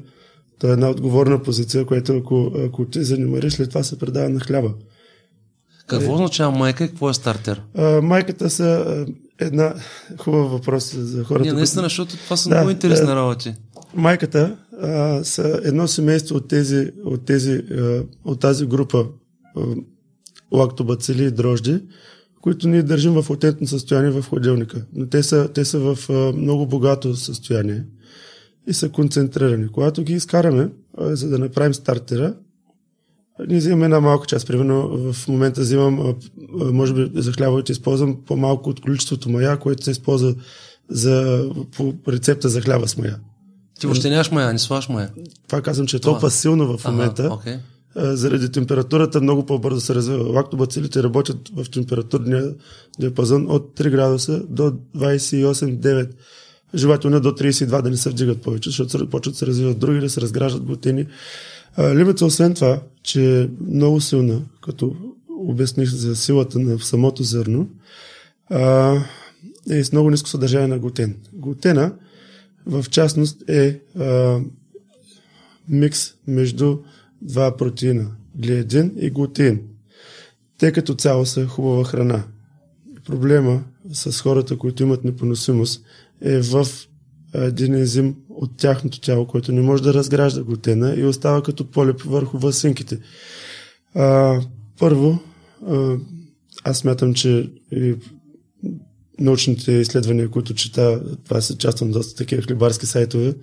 то 0.58 0.68
е 0.68 0.72
една 0.72 0.90
отговорна 0.90 1.42
позиция, 1.42 1.86
която 1.86 2.16
ако, 2.16 2.52
ако 2.66 2.84
ти 2.84 3.04
занимариш, 3.04 3.52
след 3.52 3.68
това 3.68 3.82
се 3.82 3.98
предава 3.98 4.28
на 4.28 4.40
хляба. 4.40 4.74
Какво 5.86 6.14
означава 6.14 6.58
майка 6.58 6.84
и 6.84 6.88
какво 6.88 7.10
е 7.10 7.14
стартер? 7.14 7.62
А, 7.74 8.00
майката 8.02 8.50
са 8.50 9.06
една 9.38 9.74
хубав 10.18 10.50
въпрос 10.50 10.94
за 10.94 11.24
хората. 11.24 11.42
Които- 11.42 11.56
наистина, 11.56 11.82
защото 11.82 12.16
това 12.16 12.36
са 12.36 12.48
Да, 12.48 12.54
много 12.54 12.70
интересни 12.70 13.06
работи. 13.08 13.54
майката 13.94 14.56
а, 14.82 15.24
са 15.24 15.60
едно 15.64 15.88
семейство 15.88 16.36
от 16.36 16.48
тези, 16.48 16.92
от 17.04 17.24
тези, 17.24 17.52
а, 17.52 18.02
от 18.24 18.40
тази 18.40 18.66
група 18.66 19.06
а, 19.56 19.60
лактобацили 20.52 21.24
и 21.24 21.30
дрожди, 21.30 21.80
които 22.40 22.68
ние 22.68 22.82
държим 22.82 23.12
в 23.12 23.30
латентно 23.30 23.66
състояние 23.66 24.10
в 24.10 24.22
хладилника. 24.22 24.84
Но 24.92 25.06
те 25.06 25.22
са, 25.22 25.48
те 25.54 25.64
са 25.64 25.78
в 25.78 26.10
а, 26.10 26.32
много 26.32 26.66
богато 26.66 27.16
състояние 27.16 27.84
и 28.66 28.72
са 28.72 28.88
концентрирани. 28.88 29.68
Когато 29.68 30.02
ги 30.02 30.12
изкараме, 30.12 30.70
а, 30.98 31.16
за 31.16 31.28
да 31.28 31.38
направим 31.38 31.74
стартера, 31.74 32.34
ние 33.48 33.58
взимаме 33.58 33.84
една 33.84 34.00
малка 34.00 34.26
част. 34.26 34.46
Примерно 34.46 35.12
в 35.12 35.28
момента 35.28 35.60
взимам, 35.60 36.14
може 36.52 36.94
би 36.94 37.20
за 37.20 37.32
хлябовете 37.32 37.72
използвам 37.72 38.16
по-малко 38.26 38.70
от 38.70 38.80
количеството 38.80 39.30
мая, 39.30 39.58
което 39.58 39.84
се 39.84 39.90
използва 39.90 40.34
за, 40.88 41.44
по 41.76 41.94
рецепта 42.08 42.48
за 42.48 42.60
хляба 42.60 42.88
с 42.88 42.96
мая. 42.96 43.18
Ти 43.80 43.86
въобще 43.86 44.10
нямаш 44.10 44.30
мая, 44.30 44.52
не 44.52 44.58
слагаш 44.58 44.88
мая. 44.88 45.10
Това 45.48 45.62
казвам, 45.62 45.86
че 45.86 45.96
е 45.96 46.00
толкова 46.00 46.30
силно 46.30 46.78
в 46.78 46.84
момента, 46.84 47.38
Ага, 47.42 47.58
а, 47.96 48.16
заради 48.16 48.52
температурата 48.52 49.20
много 49.20 49.46
по-бързо 49.46 49.80
се 49.80 49.94
развива. 49.94 50.32
Лактобацилите 50.32 51.02
работят 51.02 51.50
в 51.56 51.70
температурния 51.70 52.54
диапазон 52.98 53.46
от 53.50 53.78
3 53.78 53.90
градуса 53.90 54.42
до 54.48 54.72
28-9. 54.96 56.10
Желателно 56.74 57.16
е 57.16 57.20
до 57.20 57.30
32 57.30 57.82
да 57.82 57.90
не 57.90 57.96
се 57.96 58.10
вдигат 58.10 58.42
повече, 58.42 58.70
защото 58.70 59.10
почват 59.10 59.34
да 59.34 59.38
се 59.38 59.46
развиват 59.46 59.78
други, 59.78 60.00
да 60.00 60.10
се 60.10 60.20
разграждат 60.20 60.62
глутени. 60.62 61.06
А, 61.76 61.94
Лимица, 61.94 62.26
освен 62.26 62.54
това, 62.54 62.80
че 63.02 63.40
е 63.40 63.48
много 63.66 64.00
силна, 64.00 64.40
като 64.62 64.96
обясних 65.38 65.90
за 65.90 66.16
силата 66.16 66.58
на 66.58 66.78
самото 66.78 67.22
зърно, 67.22 67.68
а, 68.50 68.96
е 69.70 69.84
с 69.84 69.92
много 69.92 70.10
ниско 70.10 70.28
съдържание 70.28 70.68
на 70.68 70.78
глутен. 70.78 71.16
Глутена, 71.32 71.92
в 72.66 72.84
частност, 72.90 73.48
е 73.48 73.80
а, 73.98 74.40
микс 75.68 76.14
между 76.26 76.78
два 77.22 77.56
протеина 77.56 78.10
глиадин 78.34 78.92
и 78.96 79.10
глутеин. 79.10 79.60
Те 80.58 80.72
като 80.72 80.94
цяло 80.94 81.26
са 81.26 81.46
хубава 81.46 81.84
храна. 81.84 82.24
Проблема 83.06 83.64
с 83.92 84.20
хората, 84.20 84.58
които 84.58 84.82
имат 84.82 85.04
непоносимост, 85.04 85.84
е 86.20 86.40
в 86.40 86.66
един 87.34 87.74
ензим 87.74 88.16
от 88.28 88.56
тяхното 88.56 89.00
тяло, 89.00 89.26
който 89.26 89.52
не 89.52 89.60
може 89.60 89.82
да 89.82 89.94
разгражда 89.94 90.42
глутена 90.42 90.94
и 90.96 91.04
остава 91.04 91.42
като 91.42 91.70
полип 91.70 92.02
върху 92.02 92.38
въсинките. 92.38 92.98
А, 93.94 94.40
първо, 94.78 95.18
а, 95.66 95.96
аз 96.64 96.78
смятам, 96.78 97.14
че 97.14 97.50
и 97.72 97.94
научните 99.20 99.72
изследвания, 99.72 100.28
които 100.28 100.54
чета, 100.54 101.02
това 101.24 101.40
се 101.40 101.58
част 101.58 101.80
на 101.80 101.90
доста 101.90 102.14
такива 102.14 102.42
хлебарски 102.42 102.86
сайтове, 102.86 103.34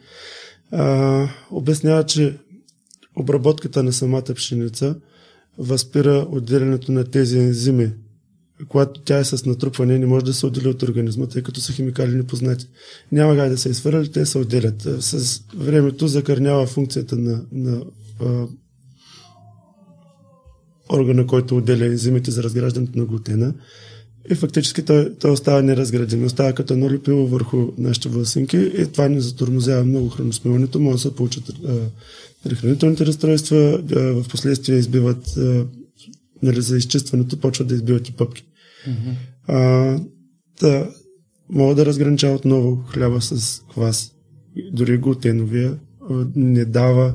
а, 0.71 1.29
обяснява, 1.51 2.05
че 2.05 2.37
обработката 3.15 3.83
на 3.83 3.93
самата 3.93 4.33
пшеница 4.35 4.95
възпира 5.57 6.27
отделянето 6.31 6.91
на 6.91 7.03
тези 7.03 7.39
ензими. 7.39 7.91
Когато 8.67 9.01
тя 9.01 9.17
е 9.17 9.23
с 9.23 9.45
натрупване, 9.45 9.99
не 9.99 10.05
може 10.05 10.25
да 10.25 10.33
се 10.33 10.45
отдели 10.45 10.67
от 10.67 10.83
организма, 10.83 11.27
тъй 11.27 11.43
като 11.43 11.61
са 11.61 11.73
химикали 11.73 12.15
непознати. 12.15 12.67
Няма 13.11 13.35
как 13.35 13.49
да 13.49 13.57
се 13.57 13.69
изхвърлят, 13.69 14.11
те 14.11 14.25
се 14.25 14.37
отделят. 14.37 14.81
С 14.99 15.41
времето 15.55 16.07
закърнява 16.07 16.67
функцията 16.67 17.15
на, 17.15 17.45
на 17.51 17.81
а, 18.21 18.47
органа, 20.93 21.27
който 21.27 21.57
отделя 21.57 21.85
ензимите 21.85 22.31
за 22.31 22.43
разграждането 22.43 22.99
на 22.99 23.05
глутена. 23.05 23.53
И 24.31 24.35
фактически 24.35 24.85
той, 24.85 25.13
той 25.19 25.31
остава 25.31 25.61
неразграден. 25.61 26.25
Остава 26.25 26.53
като 26.53 26.73
едно 26.73 26.89
лепило 26.89 27.27
върху 27.27 27.67
нашите 27.77 28.09
власинки 28.09 28.57
и 28.57 28.85
това 28.85 29.07
ни 29.07 29.21
затормозява 29.21 29.83
много 29.83 30.09
храносмиването. 30.09 30.79
Може 30.79 30.95
да 30.95 30.99
се 30.99 31.15
получат 31.15 31.53
а, 31.65 32.55
хранителните 32.55 33.05
разстройства, 33.05 33.81
а, 33.95 33.99
в 33.99 34.25
последствие 34.29 34.77
избиват 34.77 35.37
а, 35.37 35.65
нали, 36.43 36.61
за 36.61 36.77
изчистването, 36.77 37.39
почват 37.39 37.67
да 37.67 37.75
избиват 37.75 38.09
и 38.09 38.13
пъпки. 38.13 38.45
Mm-hmm. 38.87 39.13
А, 39.47 39.99
да, 40.61 40.89
мога 41.49 41.75
да 41.75 41.85
разгранича 41.85 42.27
отново 42.27 42.83
хляба 42.87 43.21
с 43.21 43.61
квас. 43.71 44.11
Дори 44.71 44.97
глутеновия 44.97 45.77
не 46.35 46.65
дава 46.65 47.13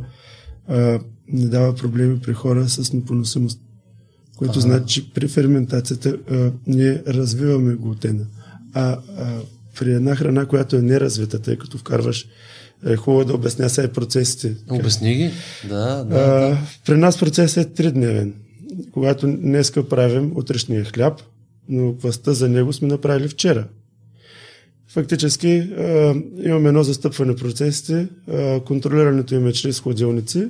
а, 0.69 1.01
не 1.29 1.47
дава 1.47 1.75
проблеми 1.75 2.21
при 2.21 2.33
хора 2.33 2.69
с 2.69 2.93
непоносимост. 2.93 3.61
Което 4.37 4.53
ага. 4.53 4.61
значи, 4.61 4.95
че 4.95 5.13
при 5.13 5.29
ферментацията 5.29 6.17
а, 6.31 6.51
ние 6.67 7.03
развиваме 7.07 7.75
глутена. 7.75 8.25
А, 8.73 8.99
а 9.19 9.39
при 9.79 9.93
една 9.93 10.17
храна, 10.17 10.47
която 10.47 10.77
е 10.77 10.83
неразвита, 10.83 11.39
тъй 11.39 11.57
като 11.57 11.79
вкарваш 11.79 12.27
е 12.87 12.97
хубаво 12.97 13.25
да 13.25 13.35
обясня 13.35 13.71
сега 13.71 13.89
процесите. 13.89 14.57
Обясни 14.71 15.15
ги. 15.15 15.31
Да, 15.69 16.05
да, 16.05 16.17
а, 16.17 16.49
да. 16.49 16.59
При 16.87 16.97
нас 16.97 17.19
процесът 17.19 17.67
е 17.67 17.73
тридневен. 17.73 18.35
Когато 18.93 19.27
днеска 19.27 19.89
правим 19.89 20.33
утрешния 20.37 20.85
хляб, 20.85 21.21
но 21.69 21.97
кваста 21.97 22.35
за 22.35 22.49
него 22.49 22.73
сме 22.73 22.89
направили 22.89 23.29
вчера. 23.29 23.67
Фактически 24.89 25.57
а, 25.57 26.15
имаме 26.43 26.69
едно 26.69 26.83
застъпване 26.83 27.37
процесите, 27.37 28.09
а, 28.29 28.61
контролирането 28.61 29.35
им 29.35 29.47
е 29.47 29.53
чрез 29.53 29.81
хладилници, 29.81 30.49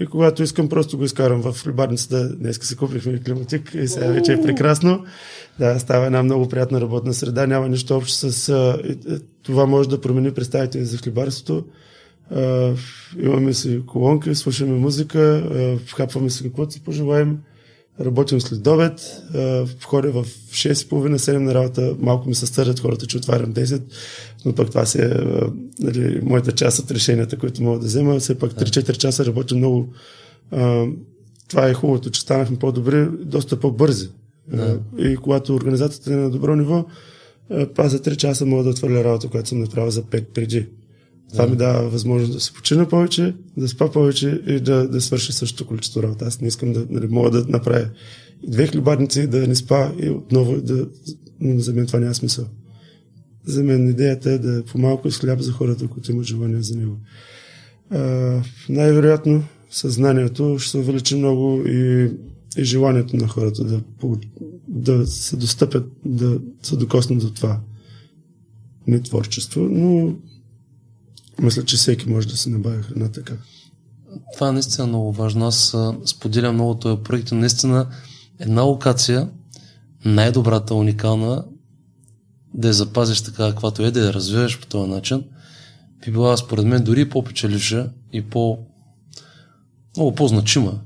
и 0.00 0.06
когато 0.06 0.42
искам, 0.42 0.68
просто 0.68 0.98
го 0.98 1.04
изкарам 1.04 1.40
в 1.40 1.62
хлебарницата. 1.62 2.36
Днеска 2.36 2.66
си 2.66 2.76
купихме 2.76 3.20
климатик 3.22 3.74
и 3.74 3.88
сега 3.88 4.06
вече 4.06 4.32
е 4.32 4.42
прекрасно. 4.42 5.04
Да, 5.58 5.78
става 5.78 6.06
една 6.06 6.22
много 6.22 6.48
приятна 6.48 6.80
работна 6.80 7.14
среда. 7.14 7.46
Няма 7.46 7.68
нищо 7.68 7.96
общо 7.96 8.30
с... 8.30 8.48
А, 8.48 8.78
това 9.42 9.66
може 9.66 9.88
да 9.88 10.00
промени 10.00 10.30
представите 10.30 10.84
за 10.84 10.98
хлебарството. 10.98 11.64
Имаме 13.18 13.54
си 13.54 13.82
колонки, 13.86 14.34
слушаме 14.34 14.78
музика, 14.78 15.20
а, 15.20 15.78
вхапваме 15.86 16.30
си 16.30 16.42
каквото 16.42 16.72
си 16.72 16.80
пожелаем. 16.80 17.38
Работим 18.00 18.40
след 18.40 18.66
обед, 18.66 19.22
ходя 19.84 20.10
в 20.10 20.24
6.30-7 20.24 21.36
на 21.36 21.54
работа, 21.54 21.96
малко 21.98 22.28
ми 22.28 22.34
се 22.34 22.46
стърят 22.46 22.80
хората, 22.80 23.06
че 23.06 23.16
отварям 23.16 23.54
10, 23.54 23.82
но 24.44 24.54
пък 24.54 24.68
това 24.68 24.86
си 24.86 24.98
е 24.98 25.14
нали, 25.80 26.20
моята 26.22 26.52
част 26.52 26.78
от 26.78 26.90
решенията, 26.90 27.36
които 27.36 27.62
мога 27.62 27.78
да 27.78 27.86
взема. 27.86 28.18
Все 28.18 28.38
пак 28.38 28.52
3-4 28.52 28.96
часа 28.96 29.26
работя 29.26 29.54
много. 29.54 29.88
Това 31.48 31.68
е 31.68 31.74
хубавото, 31.74 32.10
че 32.10 32.20
станахме 32.20 32.58
по-добри, 32.58 33.08
доста 33.20 33.60
по-бързи. 33.60 34.08
Да. 34.48 34.80
И 34.98 35.16
когато 35.16 35.54
организацията 35.54 36.12
е 36.12 36.16
на 36.16 36.30
добро 36.30 36.56
ниво, 36.56 36.84
аз 37.76 37.90
за 37.90 37.98
3 37.98 38.16
часа 38.16 38.46
мога 38.46 38.62
да 38.62 38.70
отвърля 38.70 39.04
работа, 39.04 39.28
която 39.28 39.48
съм 39.48 39.60
направил 39.60 39.90
за 39.90 40.02
5 40.02 40.24
преди. 40.24 40.66
Това 41.32 41.46
ми 41.46 41.56
дава 41.56 41.88
възможност 41.88 42.32
да 42.32 42.40
се 42.40 42.52
почина 42.52 42.88
повече, 42.88 43.34
да 43.56 43.68
спа 43.68 43.90
повече 43.90 44.42
и 44.46 44.60
да, 44.60 44.88
да 44.88 45.00
свърша 45.00 45.32
същото 45.32 45.66
количество 45.66 46.02
работа. 46.02 46.24
Аз 46.24 46.40
не 46.40 46.48
искам 46.48 46.72
да 46.72 46.86
нали, 46.90 47.06
мога 47.06 47.30
да 47.30 47.44
направя 47.48 47.88
две 48.48 48.66
хлебарници, 48.66 49.26
да 49.26 49.46
не 49.46 49.54
спа 49.54 49.92
и 50.02 50.10
отново 50.10 50.60
да... 50.60 50.86
За 51.42 51.72
мен 51.72 51.86
това 51.86 52.00
няма 52.00 52.14
смисъл. 52.14 52.44
За 53.46 53.62
мен 53.64 53.88
идеята 53.88 54.30
е 54.30 54.38
да 54.38 54.58
е 54.58 54.62
по-малко 54.62 55.10
с 55.10 55.18
хляб 55.18 55.40
за 55.40 55.52
хората, 55.52 55.88
които 55.88 56.12
имат 56.12 56.26
желание 56.26 56.62
за 56.62 56.76
него. 56.76 56.96
А, 57.90 57.98
най-вероятно 58.68 59.44
съзнанието 59.70 60.58
ще 60.58 60.70
се 60.70 60.78
увеличи 60.78 61.16
много 61.16 61.62
и, 61.66 62.10
и 62.56 62.64
желанието 62.64 63.16
на 63.16 63.28
хората 63.28 63.64
да, 63.64 63.80
да 64.68 65.06
се 65.06 65.36
достъпят, 65.36 65.92
да 66.04 66.40
се 66.62 66.76
докоснат 66.76 67.20
до 67.20 67.30
това. 67.30 67.60
Не 68.86 69.00
творчество, 69.00 69.60
но 69.60 70.14
мисля, 71.40 71.64
че 71.64 71.76
всеки 71.76 72.08
може 72.08 72.28
да 72.28 72.36
се 72.36 72.50
набави 72.50 72.82
храна 72.82 73.12
така. 73.12 73.34
Това 74.34 74.48
е 74.48 74.52
наистина 74.52 74.86
много 74.86 75.12
важно. 75.12 75.46
Аз 75.46 75.76
споделям 76.04 76.54
много 76.54 76.74
този 76.74 77.02
проект. 77.02 77.32
Наистина 77.32 77.86
една 78.38 78.62
локация, 78.62 79.28
най-добрата, 80.04 80.74
уникална, 80.74 81.44
да 82.54 82.68
я 82.68 82.74
запазиш 82.74 83.20
така, 83.20 83.50
каквато 83.50 83.82
е, 83.82 83.90
да 83.90 84.06
я 84.06 84.12
развиваш 84.12 84.60
по 84.60 84.66
този 84.66 84.90
начин, 84.90 85.24
би 86.04 86.10
била 86.10 86.36
според 86.36 86.66
мен 86.66 86.84
дори 86.84 87.08
по-печеливша 87.08 87.90
и 88.12 88.22
по 88.22 88.58
много 89.96 90.14
по-значима 90.14 90.80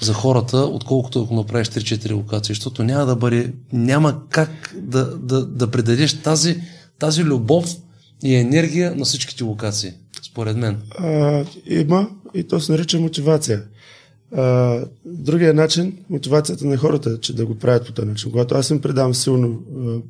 за 0.00 0.12
хората, 0.12 0.58
отколкото 0.58 1.22
ако 1.22 1.34
направиш 1.34 1.68
3-4 1.68 2.14
локации, 2.14 2.54
защото 2.54 2.84
няма 2.84 3.06
да 3.06 3.16
бъде, 3.16 3.54
няма 3.72 4.28
как 4.28 4.74
да, 4.78 5.16
да, 5.18 5.46
да 5.46 5.70
предадеш 5.70 6.22
тази, 6.22 6.62
тази 6.98 7.24
любов 7.24 7.76
и 8.24 8.34
енергия 8.34 8.94
на 8.94 9.04
всичките 9.04 9.44
локации, 9.44 9.92
според 10.22 10.56
мен. 10.56 10.82
А, 10.98 11.44
има 11.66 12.10
и 12.34 12.44
то 12.44 12.60
се 12.60 12.72
нарича 12.72 13.00
мотивация. 13.00 13.62
А, 14.32 14.80
другия 15.04 15.54
начин, 15.54 15.98
мотивацията 16.10 16.66
на 16.66 16.76
хората 16.76 17.20
че 17.20 17.34
да 17.34 17.46
го 17.46 17.54
правят 17.54 17.86
по 17.86 17.92
този 17.92 18.08
начин. 18.08 18.30
Когато 18.30 18.54
аз 18.54 18.70
им 18.70 18.80
предам 18.80 19.14
силно 19.14 19.62
а, 19.78 20.00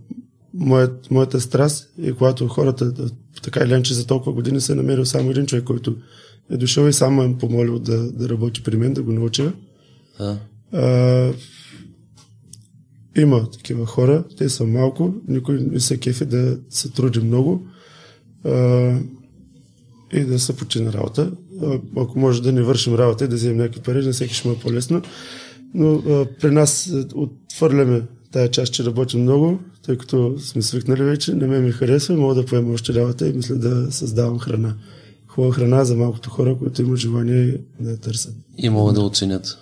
моят, 0.55 1.11
моята 1.11 1.41
страст 1.41 1.91
и 2.03 2.13
когато 2.13 2.49
хората, 2.49 2.93
така 3.43 3.61
или 3.65 3.73
иначе 3.73 3.95
за 3.95 4.07
толкова 4.07 4.33
години 4.33 4.61
се 4.61 4.73
е 4.73 4.77
намерил 4.77 5.05
само 5.05 5.31
един 5.31 5.47
човек, 5.47 5.65
който 5.65 5.97
е 6.51 6.57
дошъл 6.57 6.89
и 6.89 6.93
само 6.93 7.23
е 7.23 7.39
помолил 7.39 7.79
да, 7.79 8.13
да 8.13 8.29
работи 8.29 8.63
при 8.63 8.77
мен, 8.77 8.93
да 8.93 9.03
го 9.03 9.13
науча. 9.13 9.53
А. 10.19 10.37
А, 10.73 11.33
има 13.17 13.51
такива 13.51 13.87
хора, 13.87 14.25
те 14.37 14.49
са 14.49 14.65
малко, 14.65 15.15
никой 15.29 15.61
не 15.61 15.81
се 15.81 15.97
кефи 15.97 16.25
да 16.25 16.59
се 16.71 16.91
труди 16.91 17.21
много 17.21 17.67
и 20.13 20.25
да 20.25 20.39
се 20.39 20.57
почина 20.57 20.93
работа. 20.93 21.33
Ако 21.97 22.19
може 22.19 22.43
да 22.43 22.53
не 22.53 22.63
вършим 22.63 22.95
работа 22.95 23.25
и 23.25 23.29
да 23.29 23.37
вземем 23.37 23.57
някакви 23.57 23.81
пари, 23.81 24.07
на 24.07 24.13
всеки 24.13 24.35
ще 24.35 24.49
му 24.49 24.55
е 24.55 24.59
по-лесно. 24.59 25.03
Но 25.75 25.95
а, 25.95 26.27
при 26.41 26.51
нас 26.51 26.93
отвърляме 27.15 28.03
тая 28.33 28.51
част, 28.51 28.73
че 28.73 28.85
работим 28.85 29.23
много, 29.23 29.59
тъй 29.83 29.99
като 29.99 30.39
сме 30.39 30.63
свикнали 30.63 31.03
вече, 31.03 31.35
не 31.35 31.47
ме 31.47 31.61
ми 31.61 31.73
харесва, 31.73 32.17
мога 32.17 32.35
да 32.35 32.45
поема 32.45 32.73
още 32.73 32.95
работа 32.95 33.29
и 33.29 33.33
мисля 33.33 33.55
да 33.55 33.93
създавам 33.93 34.39
храна. 34.39 34.75
Хубава 35.27 35.55
храна 35.55 35.85
за 35.85 35.97
малкото 35.97 36.31
хора, 36.31 36.59
които 36.59 36.83
имат 36.83 36.99
желание 36.99 37.61
да 37.81 37.91
я 37.91 37.97
търсят. 37.97 38.35
И 38.59 38.69
могат 38.69 38.95
да 38.95 39.01
оценят. 39.01 39.59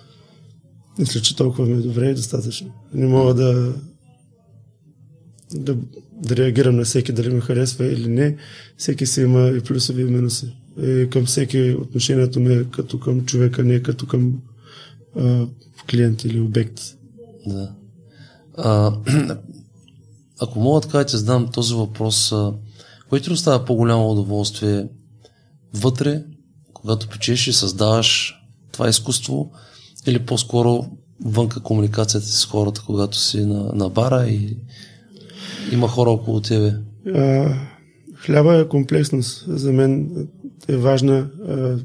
Мисля, 0.99 1.21
че 1.21 1.35
толкова 1.35 1.65
ми 1.65 1.73
е 1.73 1.87
добре 1.87 2.09
и 2.09 2.13
достатъчно. 2.13 2.71
Не 2.93 3.07
мога 3.07 3.33
да, 3.33 3.73
да, 5.53 5.77
да 6.21 6.35
реагирам 6.35 6.75
на 6.75 6.83
всеки 6.83 7.11
дали 7.11 7.29
ме 7.29 7.41
харесва 7.41 7.85
или 7.85 8.07
не. 8.07 8.37
Всеки 8.77 9.05
си 9.05 9.21
има 9.21 9.47
и 9.49 9.61
плюсови 9.61 10.01
и 10.01 10.05
минуси. 10.05 10.53
И 10.83 11.07
към 11.11 11.25
всеки 11.25 11.71
отношението 11.71 12.39
ми 12.39 12.53
е 12.53 12.63
като 12.63 12.99
към 12.99 13.25
човека, 13.25 13.63
не 13.63 13.83
като 13.83 14.07
към 14.07 14.41
а, 15.19 15.47
клиент 15.89 16.23
или 16.23 16.39
обект. 16.39 16.81
Да. 17.47 17.71
А, 18.57 18.93
ако 20.39 20.59
мога 20.59 20.81
така 20.81 20.97
да 20.97 21.05
ти 21.05 21.17
задам 21.17 21.51
този 21.51 21.73
въпрос, 21.73 22.31
а, 22.31 22.53
кое 23.09 23.19
ти 23.19 23.31
остава 23.31 23.65
по-голямо 23.65 24.11
удоволствие 24.11 24.87
вътре, 25.73 26.23
когато 26.73 27.09
печеш 27.09 27.47
и 27.47 27.53
създаваш 27.53 28.35
това 28.71 28.89
изкуство, 28.89 29.51
или 30.07 30.19
по-скоро 30.19 30.85
вънка 31.25 31.59
комуникацията 31.59 32.27
с 32.27 32.45
хората, 32.45 32.83
когато 32.85 33.17
си 33.19 33.45
на, 33.45 33.63
на 33.73 33.89
бара 33.89 34.27
и 34.27 34.57
има 35.71 35.87
хора 35.87 36.09
около 36.09 36.41
тебе? 36.41 36.73
А, 37.15 37.53
хляба 38.15 38.55
е 38.55 38.67
комплексност. 38.67 39.45
За 39.47 39.73
мен 39.73 40.09
е 40.67 40.77
важна, 40.77 41.27
а, 41.47 41.75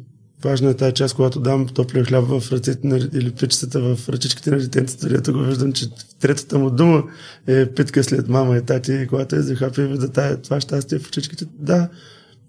важна 0.45 0.71
е 0.71 0.75
тази 0.75 0.95
част, 0.95 1.15
когато 1.15 1.41
дам 1.41 1.67
топлия 1.67 2.05
хляб 2.05 2.25
в 2.25 2.53
ръцете 2.53 2.87
на, 2.87 2.97
или 2.97 3.31
пичетата 3.31 3.81
в 3.81 4.09
ръчичките 4.09 4.51
на 4.51 4.59
детенцата, 4.59 5.09
където 5.09 5.33
го 5.33 5.39
виждам, 5.39 5.73
че 5.73 5.87
третата 6.21 6.59
му 6.59 6.71
дума 6.71 7.03
е 7.47 7.67
питка 7.67 8.05
след 8.05 8.29
мама 8.29 8.57
и 8.57 8.63
тати, 8.63 8.93
и 8.93 9.07
когато 9.07 9.37
е 9.37 9.43
захапи 9.43 9.83
вида 9.83 10.13
тая, 10.13 10.43
това 10.43 10.61
щастие 10.61 10.99
в 10.99 11.07
ръчичките. 11.07 11.47
Да, 11.59 11.89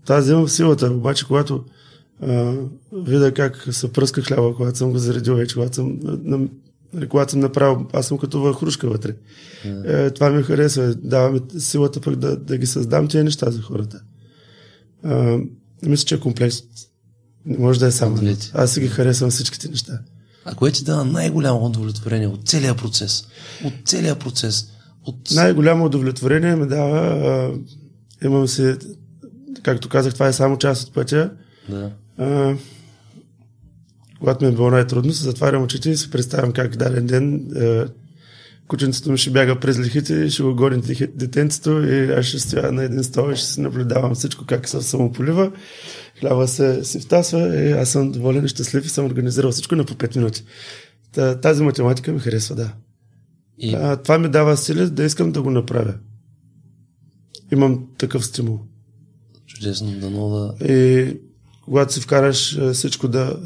тази 0.06 0.32
имам 0.32 0.48
силата, 0.48 0.92
обаче 0.92 1.26
когато 1.28 1.64
а, 2.22 2.54
видя 2.94 3.34
как 3.34 3.68
се 3.72 3.94
пръска 3.94 4.22
хляба, 4.22 4.56
когато 4.56 4.78
съм 4.78 4.92
го 4.92 4.98
заредил 4.98 5.36
вече, 5.36 5.56
когато 5.56 5.76
съм 5.76 6.00
на, 6.04 6.48
когато 7.10 7.32
съм 7.32 7.40
направил, 7.40 7.88
аз 7.94 8.08
съм 8.08 8.18
като 8.18 8.42
върхрушка 8.42 8.90
вътре. 8.90 9.16
Yeah. 9.66 10.08
Е, 10.08 10.12
това 10.12 10.30
ми 10.30 10.44
харесва. 10.44 10.96
Дава 10.96 11.32
ми 11.32 11.42
силата 11.58 12.02
пък 12.02 12.16
да, 12.16 12.38
да 12.38 12.58
ги 12.58 12.66
създам 12.66 13.08
тези 13.08 13.24
неща 13.24 13.52
за 13.52 13.62
хората. 13.62 14.02
А, 15.04 15.38
мисля, 15.84 16.06
че 16.06 16.16
е 16.16 16.20
комплекс. 16.20 16.58
Не 17.46 17.58
може 17.58 17.80
да 17.80 17.88
е 17.88 17.92
само. 17.92 18.16
Отвлече. 18.16 18.52
Аз 18.54 18.72
си 18.74 18.80
ги 18.80 18.88
харесвам 18.88 19.30
всичките 19.30 19.70
неща. 19.70 20.00
А 20.46 20.56
кое 20.56 20.72
ти 20.72 20.84
дава 20.84 21.06
най-голямо 21.06 21.66
удовлетворение 21.66 22.28
от 22.28 22.48
целия 22.48 22.76
процес? 22.76 23.28
От 23.66 23.74
целия 23.86 24.20
процес? 24.20 24.68
От... 25.06 25.16
Най-голямо 25.32 25.86
удовлетворение 25.86 26.56
ми 26.56 26.68
дава, 26.68 27.00
а, 27.00 27.52
имам 28.26 28.48
си, 28.48 28.76
както 29.64 29.90
казах, 29.90 30.14
това 30.14 30.28
е 30.28 30.34
само 30.34 30.58
част 30.58 30.88
от 30.88 30.94
пътя. 30.94 31.32
Да. 31.70 31.92
А, 32.18 32.56
когато 34.20 34.46
ми 34.46 34.52
е 34.52 34.56
било 34.56 34.72
най-трудно, 34.72 35.14
се 35.14 35.24
затварям 35.24 35.64
очите 35.64 35.90
и 35.90 35.98
си 35.98 36.12
представям 36.12 36.52
как 36.52 36.76
даден 36.76 37.06
ден 37.06 37.52
е, 37.56 37.86
кученцето 38.68 39.12
ми 39.12 39.18
ще 39.18 39.30
бяга 39.30 39.60
през 39.60 39.80
лихите 39.80 40.30
ще 40.30 40.44
го 40.44 40.56
гони 40.56 40.82
детенцето 41.16 41.84
и 41.84 42.12
аз 42.12 42.26
ще 42.26 42.40
стоя 42.40 42.72
на 42.72 42.84
един 42.84 43.04
стол 43.04 43.32
и 43.32 43.36
ще 43.36 43.48
се 43.48 43.62
наблюдавам 43.62 44.16
всичко 44.16 44.46
как 44.46 44.70
се 44.70 44.82
самополива. 44.82 45.52
Хляба 46.20 46.48
се 46.48 46.86
си 46.86 47.00
втасва 47.00 47.56
и 47.56 47.72
аз 47.72 47.90
съм 47.90 48.12
доволен 48.12 48.46
и 48.46 48.48
щастлив 48.48 48.86
и 48.86 48.90
съм 48.90 49.06
организирал 49.06 49.52
всичко 49.52 49.76
на 49.76 49.86
по 49.86 49.94
5 49.94 50.16
минути. 50.16 50.44
Тази 51.42 51.64
математика 51.64 52.12
ми 52.12 52.20
харесва, 52.20 52.56
да. 52.56 52.74
И... 53.58 53.76
А, 53.76 53.96
това 53.96 54.18
ми 54.18 54.30
дава 54.30 54.58
сили 54.58 54.90
да 54.90 55.04
искам 55.04 55.32
да 55.32 55.42
го 55.42 55.52
направя. 55.52 55.94
Имам 57.52 57.88
такъв 57.98 58.26
стимул. 58.26 58.60
Чудесно, 59.48 59.92
да... 60.00 60.66
И 60.74 61.14
когато 61.62 61.94
си 61.94 62.02
вкараш 62.02 62.72
всичко 62.74 63.08
да... 63.08 63.40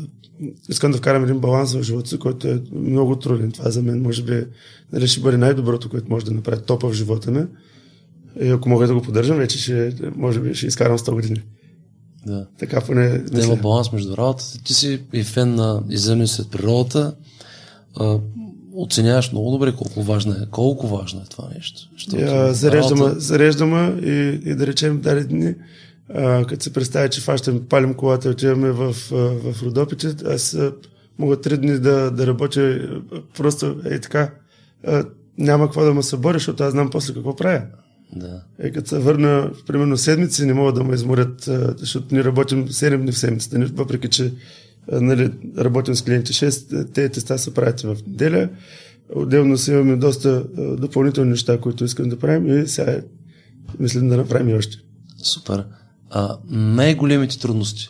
Искам 0.69 0.91
да 0.91 0.98
вкарам 0.98 1.24
един 1.24 1.39
баланс 1.39 1.74
в 1.74 1.84
живота 1.84 2.10
си, 2.10 2.19
който 2.19 2.48
е 2.48 2.62
много 2.72 3.15
труден. 3.15 3.52
Това 3.52 3.72
за 3.72 3.82
мен 3.82 4.02
може 4.02 4.24
би 4.24 4.46
нали, 4.93 5.08
ще 5.08 5.22
бъде 5.22 5.38
най-доброто, 5.38 5.89
което 5.89 6.10
може 6.10 6.26
да 6.26 6.32
направи 6.32 6.62
топа 6.62 6.89
в 6.89 6.93
живота 6.93 7.32
ми. 7.32 7.46
И 8.41 8.50
ако 8.50 8.69
мога 8.69 8.88
да 8.88 8.93
го 8.93 9.02
поддържам, 9.02 9.38
вече 9.38 9.58
ще, 9.58 9.93
може 10.15 10.39
би 10.39 10.56
ще 10.56 10.67
изкарам 10.67 10.98
100 10.98 11.12
години. 11.12 11.41
Да. 12.26 12.48
Така 12.60 12.82
поне. 12.82 13.17
Да 13.17 13.43
има 13.43 13.56
баланс 13.56 13.91
между 13.91 14.17
работата. 14.17 14.63
Ти 14.63 14.74
си 14.74 15.02
и 15.13 15.24
фен 15.24 15.56
на 15.56 15.84
изземни 15.89 16.28
след 16.28 16.52
природата. 16.52 17.15
А, 17.96 18.19
оценяваш 18.76 19.32
много 19.32 19.52
добре 19.52 19.76
колко 19.76 20.04
важно 20.04 20.34
е, 20.34 20.48
колко 20.52 20.88
важно 20.88 21.22
е 21.22 21.30
това 21.30 21.50
нещо. 21.56 21.89
Я, 22.17 22.54
зареждам, 22.54 23.00
работа... 23.00 23.19
зареждам 23.19 24.00
и, 24.04 24.39
и 24.46 24.56
да 24.56 24.67
речем 24.67 25.02
дали 25.02 25.24
дни, 25.24 25.56
а, 26.10 26.46
като 26.46 26.63
се 26.63 26.74
представя, 26.74 27.10
че 27.10 27.22
фащам, 27.22 27.62
палим 27.70 27.94
колата, 27.94 28.30
отиваме 28.30 28.72
в, 28.72 28.94
в 29.12 29.63
Родопите, 29.63 30.16
аз 30.26 30.58
мога 31.20 31.42
три 31.42 31.58
дни 31.58 31.80
да, 31.80 32.12
да 32.12 32.28
работя 32.28 32.89
просто 33.38 33.76
е 33.86 34.00
така. 34.00 34.34
А, 34.88 35.06
няма 35.38 35.66
какво 35.66 35.84
да 35.84 35.94
ме 35.94 36.04
съборя, 36.04 36.34
защото 36.34 36.63
аз 36.63 36.72
знам 36.72 36.89
после 36.89 37.13
какво 37.13 37.36
правя. 37.36 37.62
Да. 38.16 38.42
Е, 38.60 38.72
като 38.72 38.89
се 38.89 39.00
върна, 39.00 39.52
примерно 39.68 39.98
седмици, 39.98 40.46
не 40.46 40.54
могат 40.54 40.76
да 40.76 40.84
ме 40.84 40.96
изморят, 40.96 41.50
защото 41.78 42.16
ни 42.16 42.24
работим 42.24 42.68
7 42.68 42.98
дни 42.98 43.12
в 43.12 43.18
седмицата, 43.18 43.72
въпреки 43.74 44.10
че 44.10 44.34
нали, 44.92 45.32
работим 45.58 45.96
с 45.96 46.02
клиенти 46.02 46.34
6, 46.34 46.94
те 46.94 47.10
теста 47.10 47.38
се 47.39 47.54
правят 47.54 47.82
в 47.82 47.98
неделя. 48.08 48.50
Отделно 49.16 49.58
си 49.58 49.72
имаме 49.72 49.96
доста 49.96 50.44
допълнителни 50.78 51.30
неща, 51.30 51.58
които 51.58 51.86
искам 51.86 52.10
да 52.10 52.20
правим 52.20 52.63
и 52.63 52.68
сега 52.68 53.02
мислим 53.80 54.10
да 54.10 54.18
направим 54.18 54.50
и 54.50 54.54
още. 54.54 54.78
Супер. 55.24 55.66
А 56.15 56.38
най-големите 56.49 57.39
трудности, 57.39 57.89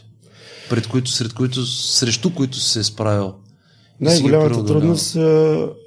пред 0.69 0.87
които, 0.87 1.11
сред 1.11 1.33
които, 1.33 1.65
срещу 1.65 2.33
които 2.33 2.59
се 2.59 2.79
е 2.79 2.83
справил? 2.83 3.33
Най-голямата 4.01 4.65
трудност... 4.65 5.13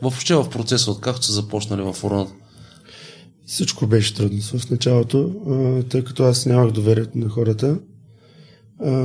Въобще 0.03 0.35
в 0.35 0.51
процеса, 0.51 0.91
откакто 0.91 1.27
са 1.27 1.33
започнали 1.33 1.83
в 1.83 1.93
фороната? 1.93 2.33
Всичко 3.47 3.87
беше 3.87 4.15
трудност 4.15 4.51
в 4.51 4.71
началото, 4.71 5.35
тъй 5.89 6.05
като 6.05 6.25
аз 6.25 6.47
нямах 6.47 6.73
доверието 6.73 7.19
на 7.19 7.29
хората 7.29 7.79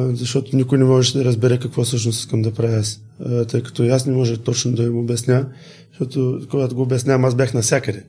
защото 0.10 0.56
никой 0.56 0.78
не 0.78 0.86
може 0.86 1.14
да 1.14 1.26
разбере 1.26 1.60
какво 1.60 1.84
всъщност 1.84 2.20
искам 2.20 2.42
да 2.42 2.54
правя 2.54 2.78
аз. 2.78 3.00
Тъй 3.48 3.64
като 3.64 3.84
аз 3.84 4.06
не 4.06 4.14
може 4.14 4.38
точно 4.38 4.72
да 4.72 4.84
им 4.84 4.98
обясня, 4.98 5.50
защото 5.90 6.42
когато 6.50 6.76
го 6.76 6.82
обяснявам, 6.82 7.26
аз 7.26 7.36
бях 7.36 7.54
навсякъде. 7.54 8.06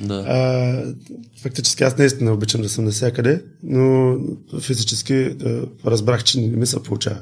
Да. 0.00 0.14
А, 0.14 0.94
фактически 1.42 1.84
аз 1.84 1.98
наистина 1.98 2.32
обичам 2.32 2.62
да 2.62 2.68
съм 2.68 2.84
навсякъде, 2.84 3.42
но 3.62 4.16
физически 4.60 5.14
а, 5.14 5.62
разбрах, 5.86 6.24
че 6.24 6.40
не 6.40 6.56
ми 6.56 6.66
се 6.66 6.82
получава. 6.82 7.18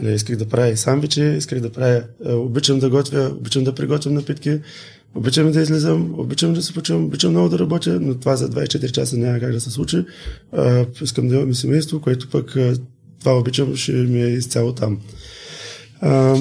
Нали, 0.00 0.14
исках 0.14 0.36
да 0.36 0.48
правя 0.48 0.68
и 0.68 0.76
самвичи, 0.76 1.22
исках 1.22 1.60
да 1.60 1.72
правя, 1.72 2.02
а, 2.24 2.34
обичам 2.34 2.78
да 2.78 2.90
готвя, 2.90 3.30
обичам 3.38 3.64
да 3.64 3.74
приготвям 3.74 4.14
напитки, 4.14 4.60
обичам 5.14 5.52
да 5.52 5.60
излизам, 5.60 6.14
обичам 6.18 6.54
да 6.54 6.62
се 6.62 6.74
почувам, 6.74 7.04
обичам 7.04 7.30
много 7.30 7.48
да 7.48 7.58
работя, 7.58 7.98
но 8.00 8.14
това 8.14 8.36
за 8.36 8.50
24 8.50 8.90
часа 8.90 9.16
няма 9.16 9.40
как 9.40 9.52
да 9.52 9.60
се 9.60 9.70
случи. 9.70 10.04
А, 10.52 10.86
искам 11.02 11.28
да 11.28 11.34
имам 11.34 11.50
и 11.50 11.54
семейство, 11.54 12.00
което 12.00 12.30
пък 12.30 12.56
това 13.20 13.38
обичам, 13.38 13.76
ще 13.76 13.92
ми 13.92 14.22
е 14.22 14.28
изцяло 14.28 14.72
там. 14.72 15.00
А, 16.00 16.36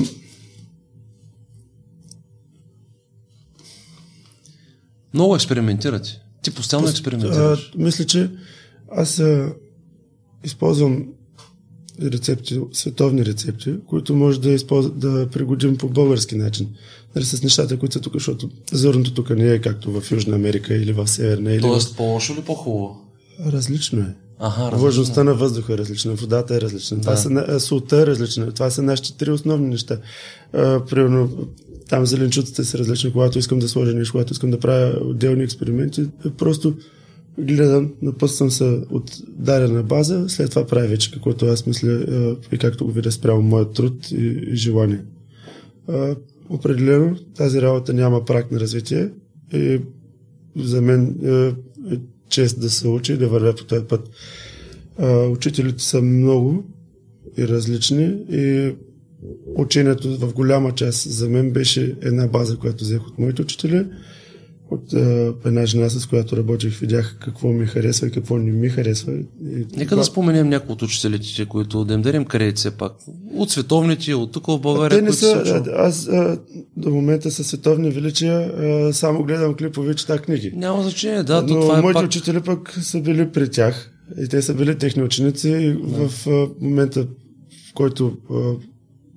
Много 5.14 5.36
експериментирате. 5.36 6.22
Ти 6.42 6.52
постоянно 6.52 6.86
Пост, 6.86 6.98
експериментираш. 6.98 7.72
А, 7.76 7.78
мисля, 7.82 8.06
че 8.06 8.30
аз 8.92 9.20
а, 9.20 9.54
използвам 10.44 11.06
рецепти, 12.02 12.60
световни 12.74 13.26
рецепти, 13.26 13.74
които 13.88 14.16
може 14.16 14.42
да, 14.42 14.50
използва, 14.50 14.92
да 14.92 15.30
пригодим 15.30 15.78
по 15.78 15.90
български 15.90 16.36
начин. 16.36 16.68
Нали, 17.16 17.26
с 17.26 17.44
нещата, 17.44 17.80
които 17.80 17.94
са 17.94 18.00
тук, 18.02 18.14
защото 18.14 18.50
зърното 18.72 19.14
тук 19.14 19.30
не 19.30 19.52
е 19.52 19.62
както 19.62 20.02
в 20.02 20.12
Южна 20.12 20.36
Америка 20.36 20.76
или 20.76 20.94
в 20.94 21.08
Северна. 21.08 21.54
Или 21.54 21.62
Тоест 21.62 21.94
в... 21.94 21.98
по-лошо 21.98 22.34
или 22.34 22.42
по-хубаво? 22.42 23.02
Различно 23.46 24.02
е. 24.02 24.16
Ага, 24.40 24.78
Влажността 24.78 25.24
на 25.24 25.34
въздуха 25.34 25.74
е 25.74 25.78
различна, 25.78 26.14
водата 26.14 26.56
е 26.56 26.62
различна, 26.62 26.98
да. 26.98 27.02
това 27.02 27.16
са, 27.16 27.60
солта 27.60 27.98
е 27.98 28.06
различна. 28.06 28.52
Това 28.52 28.70
са 28.70 28.82
нашите 28.82 29.18
три 29.18 29.32
основни 29.32 29.68
неща. 29.68 29.98
А, 30.54 30.86
примерно, 30.86 31.30
там 31.90 32.06
зеленчуците 32.06 32.64
са 32.64 32.78
различни, 32.78 33.12
когато 33.12 33.40
искам 33.40 33.60
да 33.60 33.70
сложа 33.70 33.94
нещо, 33.94 34.12
когато 34.12 34.34
искам 34.34 34.52
да 34.52 34.60
правя 34.60 35.00
отделни 35.06 35.44
експерименти, 35.44 36.06
просто 36.38 36.76
гледам, 37.38 37.94
напъствам 38.02 38.52
се 38.52 38.64
от 38.90 39.18
дадена 39.28 39.84
база, 39.84 40.30
след 40.30 40.50
това 40.50 40.66
правя 40.66 40.88
вече 40.88 41.12
каквото 41.12 41.46
аз 41.46 41.66
мисля 41.66 42.06
и 42.52 42.58
както 42.58 42.86
го 42.86 42.92
видя 42.92 43.12
спрямо 43.12 43.42
моят 43.42 43.74
труд 43.74 44.12
и, 44.12 44.26
и 44.52 44.56
желание. 44.56 45.02
Определено 46.50 47.16
тази 47.36 47.62
работа 47.62 47.94
няма 47.94 48.26
прак 48.26 48.52
на 48.52 48.60
развитие 48.60 49.10
и 49.54 49.82
за 50.56 50.82
мен 50.82 51.16
е 51.92 51.98
чест 52.30 52.60
да 52.60 52.70
се 52.70 52.88
учи 52.88 53.14
и 53.14 53.18
да 53.18 53.28
вървя 53.28 53.56
по 53.56 53.64
този 53.64 53.86
път. 53.86 54.10
Учителите 55.32 55.84
са 55.84 56.02
много 56.02 56.64
и 57.38 57.48
различни 57.48 58.18
и 58.32 58.76
учението 59.56 60.18
в 60.18 60.34
голяма 60.34 60.72
част 60.72 61.12
за 61.12 61.30
мен 61.30 61.52
беше 61.52 61.96
една 62.02 62.28
база, 62.28 62.58
която 62.58 62.84
взех 62.84 63.08
от 63.08 63.20
моите 63.20 63.42
учители. 63.42 63.86
От 64.72 64.94
а, 64.94 65.34
една 65.46 65.66
жена, 65.66 65.90
с 65.90 66.06
която 66.06 66.38
работех, 66.38 66.80
видях 66.80 67.18
какво 67.22 67.48
ми 67.48 67.66
харесва 67.66 68.08
и 68.08 68.12
какво 68.12 68.38
не 68.38 68.52
ми 68.52 68.70
харесва. 68.70 69.14
И 69.14 69.26
Нека 69.78 69.90
това... 69.90 69.98
да 69.98 70.04
споменем 70.04 70.50
някои 70.50 70.74
от 70.74 70.82
учителите, 70.82 71.46
които 71.46 71.86
да 71.86 71.94
им 71.94 72.02
дарим 72.02 72.26
кредит 72.26 72.58
все 72.58 72.72
пак. 72.72 72.92
От 73.36 73.52
световните, 73.52 74.16
от 74.16 74.32
тук 74.32 74.46
в 74.48 74.60
България. 74.60 74.98
Те 74.98 75.06
не 75.06 75.14
са, 75.14 75.46
са 75.46 75.64
аз 75.76 76.08
а, 76.08 76.40
до 76.78 76.90
момента 76.90 77.32
са 77.32 77.44
световни 77.44 77.90
величия, 77.90 78.40
а, 78.40 78.94
само 78.94 79.24
гледам 79.24 79.54
клипове, 79.56 79.96
чета 79.96 80.18
книги. 80.18 80.52
Няма 80.56 80.84
значение, 80.84 81.24
да. 81.24 81.42
Но 81.42 81.48
това 81.48 81.80
е 81.80 81.82
моите 81.82 81.98
пак... 81.98 82.06
учители 82.06 82.42
пък 82.42 82.80
са 82.82 83.02
били 83.02 83.32
при 83.32 83.50
тях. 83.50 83.92
И 84.24 84.28
те 84.28 84.42
са 84.42 84.54
били 84.54 84.78
техни 84.78 85.04
ученици. 85.04 85.78
Да. 85.84 86.10
в 86.10 86.28
а, 86.28 86.48
момента, 86.62 87.08
в 87.70 87.74
който 87.74 88.18
а, 88.32 88.36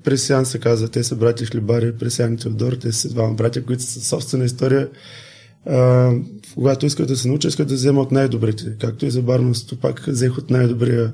Пресян 0.04 0.46
се 0.46 0.58
казва, 0.58 0.88
те 0.88 1.04
са 1.04 1.16
братя 1.16 1.44
Хлебари, 1.44 1.92
Пресян 1.92 2.34
и 2.34 2.36
Теодор, 2.36 2.72
те 2.72 2.92
са 2.92 3.08
двама 3.08 3.34
братя, 3.34 3.64
които 3.64 3.82
са 3.82 4.00
собствена 4.00 4.44
история 4.44 4.88
а, 5.66 6.12
когато 6.54 6.86
искат 6.86 7.08
да 7.08 7.16
се 7.16 7.28
научат, 7.28 7.50
искат 7.50 7.68
да 7.68 7.74
вземат 7.74 8.12
най-добрите. 8.12 8.76
Както 8.80 9.06
и 9.06 9.10
за 9.10 9.22
барменството, 9.22 9.80
пак 9.80 10.04
взех 10.06 10.38
от 10.38 10.50
най-добрия, 10.50 11.12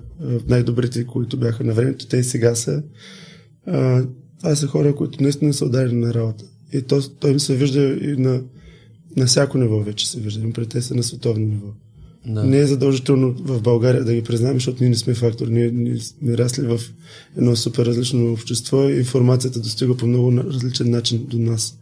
най-добрите, 0.49 1.07
които 1.07 1.37
бяха 1.37 1.65
на 1.65 1.73
времето, 1.73 2.07
те 2.07 2.17
и 2.17 2.25
сега 2.25 2.55
са. 2.55 2.83
А, 3.67 4.05
това 4.39 4.57
са 4.57 4.67
хора, 4.67 4.95
които 4.95 5.23
наистина 5.23 5.55
са 5.55 5.65
ударени 5.65 6.01
на 6.01 6.15
работа. 6.15 6.45
И 6.73 6.83
то, 6.83 7.11
той 7.11 7.31
им 7.31 7.41
се 7.41 7.57
вижда 7.57 7.81
и 7.81 8.17
на, 8.17 8.43
на 9.17 9.27
всяко 9.27 9.59
ниво 9.59 9.81
вече 9.81 10.11
се 10.11 10.21
вижда. 10.21 10.41
Им 10.41 10.53
те 10.53 10.83
са 10.83 10.95
на 10.95 11.03
световно 11.03 11.47
ниво. 11.47 11.69
Да. 12.27 12.45
Не 12.45 12.59
е 12.59 12.67
задължително 12.67 13.35
в 13.39 13.63
България 13.63 14.05
да 14.05 14.15
ги 14.15 14.23
признаем, 14.23 14.57
защото 14.57 14.77
ние 14.81 14.91
не 14.91 14.97
сме 14.97 15.15
фактор. 15.15 15.47
Ние, 15.49 15.71
ние 15.71 15.99
сме 15.99 16.39
расли 16.39 16.67
в 16.67 16.81
едно 17.37 17.57
супер 17.57 17.87
различно 17.87 18.33
общество 18.33 18.89
и 18.89 18.99
информацията 18.99 19.61
достига 19.61 19.97
по 19.97 20.07
много 20.07 20.33
различен 20.33 20.91
начин 20.91 21.27
до 21.31 21.39
нас. 21.39 21.79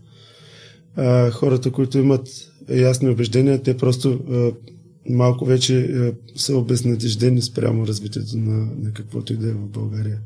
А, 0.97 1.31
хората, 1.31 1.71
които 1.71 1.99
имат 1.99 2.29
ясни 2.71 3.11
убеждения, 3.11 3.63
те 3.63 3.77
просто 3.77 4.21
а, 4.31 4.53
малко 5.09 5.45
вече 5.45 5.79
а, 5.79 6.13
са 6.37 6.57
обезнадеждени 6.57 7.43
спрямо 7.43 7.87
развитието 7.87 8.37
на, 8.37 8.69
на 8.79 8.93
каквото 8.93 9.33
и 9.33 9.37
да 9.37 9.49
е 9.49 9.53
в 9.53 9.69
България. 9.69 10.19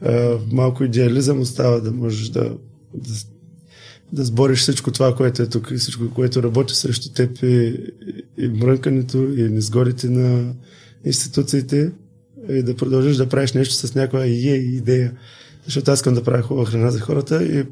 А, 0.00 0.38
малко 0.52 0.84
идеализъм 0.84 1.40
остава 1.40 1.80
да 1.80 1.92
можеш 1.92 2.28
да, 2.28 2.56
да, 2.94 3.14
да 4.12 4.24
сбориш 4.24 4.58
всичко 4.58 4.90
това, 4.90 5.14
което 5.14 5.42
е 5.42 5.46
тук 5.46 5.70
и 5.70 5.76
всичко, 5.76 6.10
което 6.14 6.42
работи 6.42 6.74
срещу 6.74 7.12
теб 7.12 7.42
и, 7.42 7.78
и 8.38 8.48
мрънкането 8.48 9.18
и 9.18 9.48
незгодите 9.48 10.10
на 10.10 10.54
институциите 11.04 11.92
и 12.48 12.62
да 12.62 12.76
продължиш 12.76 13.16
да 13.16 13.28
правиш 13.28 13.52
нещо 13.52 13.74
с 13.74 13.94
някаква 13.94 14.24
е 14.24 14.28
идея. 14.28 15.12
Защото 15.64 15.90
аз 15.90 15.98
искам 15.98 16.14
да 16.14 16.24
правя 16.24 16.42
хубава 16.42 16.66
храна 16.66 16.90
за 16.90 17.00
хората 17.00 17.44
и 17.44 17.64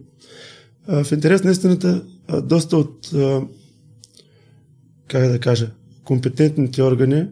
а, 0.86 1.04
в 1.04 1.12
интерес 1.12 1.44
на 1.44 1.50
истината, 1.50 2.04
а, 2.28 2.40
доста 2.40 2.76
от 2.76 3.12
а, 3.14 3.42
как 5.08 5.28
да 5.28 5.38
кажа, 5.38 5.70
компетентните 6.04 6.82
органи, 6.82 7.26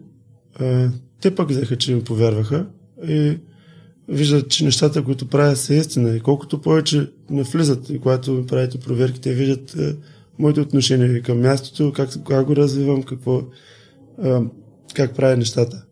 а, 0.59 0.89
те 1.21 1.35
пък 1.35 1.49
взеха, 1.49 1.75
че 1.75 1.95
ми 1.95 2.03
повярваха 2.03 2.65
и 3.07 3.37
виждат, 4.09 4.49
че 4.49 4.65
нещата, 4.65 5.03
които 5.03 5.27
правят, 5.27 5.57
са 5.57 5.75
истина. 5.75 6.15
И 6.15 6.19
колкото 6.19 6.61
повече 6.61 7.09
не 7.29 7.43
влизат 7.43 7.89
и 7.89 7.99
когато 7.99 8.33
ми 8.33 8.45
правите 8.45 8.77
проверки, 8.77 9.21
те 9.21 9.33
виждат 9.33 9.75
е, 9.75 9.95
моите 10.39 10.61
отношения 10.61 11.21
към 11.21 11.41
мястото, 11.41 11.93
как, 11.95 12.09
как 12.27 12.45
го 12.45 12.55
развивам, 12.55 13.03
какво, 13.03 13.41
е, 14.23 14.37
как 14.93 15.15
правя 15.15 15.37
нещата. 15.37 15.83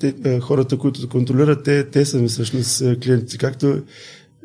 Те, 0.00 0.14
е, 0.24 0.40
хората, 0.40 0.78
които 0.78 1.08
контролират, 1.08 1.64
те, 1.64 1.90
те 1.90 2.04
са 2.04 2.18
ми 2.18 2.28
всъщност 2.28 2.80
е, 2.80 2.96
клиентите, 2.96 3.38
както 3.38 3.82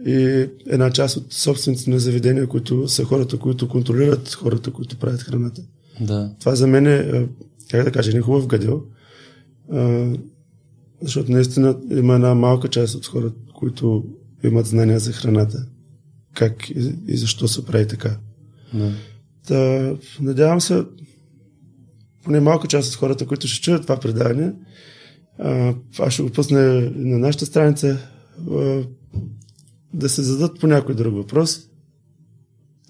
и 0.05 0.47
една 0.67 0.91
част 0.91 1.17
от 1.17 1.33
собствениците 1.33 1.89
на 1.89 1.99
заведения, 1.99 2.47
които 2.47 2.87
са 2.87 3.03
хората, 3.03 3.37
които 3.37 3.67
контролират 3.67 4.33
хората, 4.33 4.71
които 4.71 4.97
правят 4.97 5.21
храната. 5.21 5.61
Да. 6.01 6.31
Това 6.39 6.55
за 6.55 6.67
мен 6.67 6.87
е, 6.87 7.27
как 7.71 7.83
да 7.83 7.91
кажа, 7.91 8.13
не 8.13 8.21
хубав 8.21 8.47
гадил, 8.47 8.83
а, 9.71 10.11
защото 11.01 11.31
наистина 11.31 11.79
има 11.91 12.15
една 12.15 12.35
малка 12.35 12.67
част 12.67 12.95
от 12.95 13.05
хората, 13.05 13.35
които 13.53 14.05
имат 14.43 14.65
знания 14.65 14.99
за 14.99 15.11
храната. 15.11 15.65
Как 16.33 16.69
и, 16.69 16.95
и 17.07 17.17
защо 17.17 17.47
се 17.47 17.65
прави 17.65 17.87
така. 17.87 18.17
да. 18.73 18.91
Та, 19.47 19.93
надявам 20.21 20.61
се, 20.61 20.85
поне 22.23 22.39
малка 22.39 22.67
част 22.67 22.89
от 22.93 22.99
хората, 22.99 23.25
които 23.25 23.47
ще 23.47 23.61
чуят 23.61 23.81
това 23.81 23.99
предаване, 23.99 24.53
а, 25.39 25.73
аз 25.99 26.13
ще 26.13 26.23
го 26.23 26.29
пусна 26.29 26.91
на 26.95 27.19
нашата 27.19 27.45
страница, 27.45 27.97
а, 28.51 28.83
да 29.93 30.09
се 30.09 30.23
зададат 30.23 30.59
по 30.59 30.67
някой 30.67 30.95
друг 30.95 31.15
въпрос. 31.15 31.69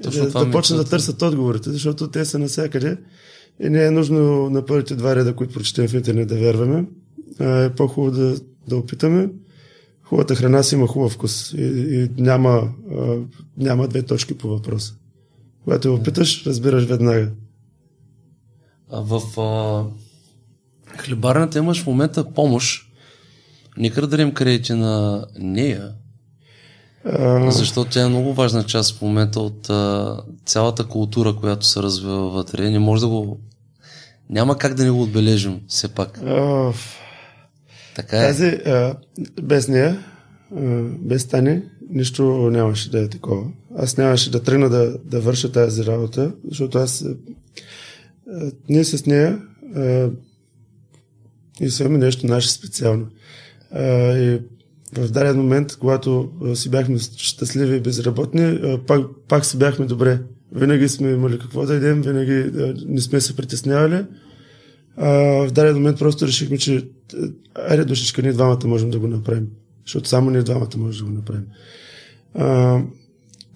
Точно 0.03 0.24
да, 0.24 0.28
това 0.28 0.43
да 0.43 0.49
е 0.49 0.51
почнат 0.51 0.80
да 0.80 0.89
търсят 0.89 1.22
отговорите, 1.22 1.70
защото 1.70 2.07
те 2.07 2.26
са 2.26 2.39
навсякъде. 2.39 2.97
И 3.60 3.70
не 3.70 3.86
е 3.86 3.91
нужно 3.91 4.49
на 4.49 4.66
първите 4.66 4.95
два 4.95 5.16
реда, 5.16 5.36
които 5.36 5.53
прочетем 5.53 5.88
в 5.88 5.93
интернет, 5.93 6.28
да 6.28 6.36
вярваме. 6.36 6.86
А, 7.39 7.63
е 7.63 7.69
по-хубаво 7.75 8.11
да, 8.15 8.36
да 8.67 8.77
опитаме. 8.77 9.30
Хубавата 10.03 10.36
храна 10.36 10.63
си 10.63 10.75
има 10.75 10.88
хубав 10.88 11.11
вкус 11.11 11.53
и, 11.53 11.63
и 11.63 12.09
няма, 12.17 12.69
а, 12.97 13.17
няма 13.57 13.88
две 13.88 14.03
точки 14.03 14.38
по 14.38 14.47
въпроса. 14.47 14.93
Когато 15.63 15.88
я 15.88 15.93
опиташ, 15.93 16.45
разбираш 16.45 16.86
веднага. 16.86 17.32
А 18.91 19.01
в 19.01 19.39
а, 19.41 19.86
хлебарната 20.97 21.59
имаш 21.59 21.84
в 21.84 21.88
момента 21.88 22.34
помощ. 22.34 22.86
Нека 23.77 24.01
да 24.01 24.07
дадем 24.07 24.34
кредити 24.34 24.73
на 24.73 25.25
нея, 25.39 25.91
А, 27.05 27.51
защото 27.51 27.91
тя 27.91 28.01
е 28.01 28.07
много 28.09 28.34
важна 28.34 28.63
част 28.63 28.97
в 28.97 29.01
момента 29.01 29.39
от 29.39 29.69
а, 29.69 30.17
цялата 30.45 30.86
култура, 30.86 31.36
която 31.36 31.65
се 31.65 31.82
развива 31.82 32.30
вътре. 32.30 32.69
Не 32.69 32.80
може 32.80 33.01
да 33.01 33.07
го... 33.07 33.39
Няма 34.30 34.57
как 34.57 34.73
да 34.73 34.84
не 34.84 34.91
го 34.91 35.01
отбележим, 35.01 35.61
все 35.67 35.88
пак. 35.88 36.21
а, 36.25 36.73
Така 37.99 38.17
е. 38.17 38.27
Тази, 38.27 38.45
а, 38.45 38.95
без 39.41 39.67
нея, 39.67 40.05
а, 40.55 40.81
без 40.83 41.25
Тани, 41.25 41.61
нищо 41.89 42.23
нямаше 42.51 42.91
да 42.91 42.99
е 42.99 43.07
такова. 43.07 43.43
Аз 43.77 43.97
нямаше 43.97 44.31
да 44.31 44.43
тръгна 44.43 44.69
да, 44.69 44.97
да 45.05 45.21
върша 45.21 45.51
тази 45.51 45.85
работа, 45.85 46.31
защото 46.49 46.77
аз 46.77 47.01
а, 47.01 48.51
ние 48.69 48.83
с 48.83 49.05
нея 49.05 49.41
а, 49.75 50.09
и 51.61 51.69
имаме 51.79 51.97
нещо 51.97 52.27
наше 52.27 52.51
специално. 52.51 53.07
А, 53.71 54.17
и 54.17 54.41
в 54.93 55.11
даден 55.11 55.37
момент, 55.37 55.75
когато 55.79 56.29
си 56.55 56.69
бяхме 56.69 56.99
щастливи 56.99 57.75
и 57.75 57.79
безработни, 57.79 58.59
пак, 58.87 59.01
пак 59.27 59.45
си 59.45 59.57
бяхме 59.57 59.85
добре. 59.85 60.19
Винаги 60.51 60.89
сме 60.89 61.11
имали 61.11 61.39
какво 61.39 61.65
да 61.65 61.75
идем, 61.75 62.01
винаги 62.01 62.51
не 62.87 63.01
сме 63.01 63.21
се 63.21 63.35
притеснявали. 63.35 64.05
В 64.99 65.51
даден 65.51 65.75
момент 65.75 65.99
просто 65.99 66.27
решихме, 66.27 66.57
че 66.57 66.87
айде 67.55 67.85
душичка, 67.85 68.21
ние 68.21 68.33
двамата 68.33 68.59
можем 68.65 68.89
да 68.89 68.99
го 68.99 69.07
направим. 69.07 69.47
Защото 69.85 70.09
само 70.09 70.31
ние 70.31 70.41
двамата 70.41 70.77
можем 70.77 71.05
да 71.05 71.11
го 71.11 71.17
направим. 71.17 71.45
А, 72.35 72.81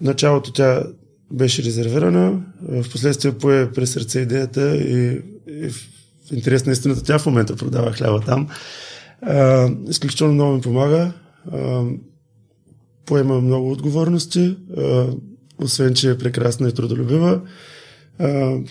началото 0.00 0.52
тя 0.52 0.82
беше 1.30 1.62
резервирана, 1.62 2.42
в 2.62 2.90
последствие 2.92 3.32
пое 3.32 3.72
през 3.72 3.92
сърце 3.92 4.20
идеята 4.20 4.76
и, 4.76 5.22
и 5.48 5.68
в 5.68 5.88
интерес 6.32 6.66
на 6.66 6.72
истината 6.72 7.02
тя 7.02 7.18
в 7.18 7.26
момента 7.26 7.56
продава 7.56 7.92
хляба 7.92 8.20
там. 8.20 8.48
А, 9.22 9.70
изключително 9.88 10.34
много 10.34 10.54
ми 10.54 10.60
помага. 10.60 11.12
А, 11.52 11.84
поема 13.06 13.40
много 13.40 13.72
отговорности, 13.72 14.56
а, 14.76 15.06
освен, 15.58 15.94
че 15.94 16.10
е 16.10 16.18
прекрасна 16.18 16.68
и 16.68 16.72
трудолюбива. 16.72 17.40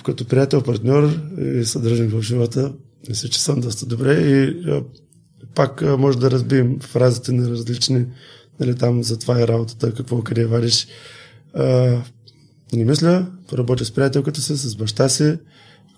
Като 0.04 0.26
приятел, 0.26 0.62
партньор 0.62 1.20
и 1.42 1.66
съдръжник 1.66 2.12
в 2.12 2.22
живота, 2.22 2.74
мисля, 3.10 3.30
че 3.30 3.42
съм 3.42 3.60
доста 3.60 3.86
добре 3.86 4.14
и 4.14 4.64
пак 5.56 5.82
може 5.82 6.20
да 6.20 6.32
разбием 6.32 6.80
фразите 6.80 7.32
на 7.32 7.50
различни, 7.50 8.06
нали, 8.60 8.76
там 8.76 9.04
за 9.04 9.20
това 9.20 9.42
е 9.42 9.48
работата, 9.48 9.94
какво, 9.94 10.22
къде 10.22 10.46
вадиш. 10.46 10.88
А, 11.54 11.98
не 12.74 12.86
мисля, 12.86 13.28
работя 13.54 13.86
с 13.86 13.92
приятелката 13.92 14.42
си, 14.42 14.58
с 14.58 14.76
баща 14.76 15.10
си, 15.10 15.38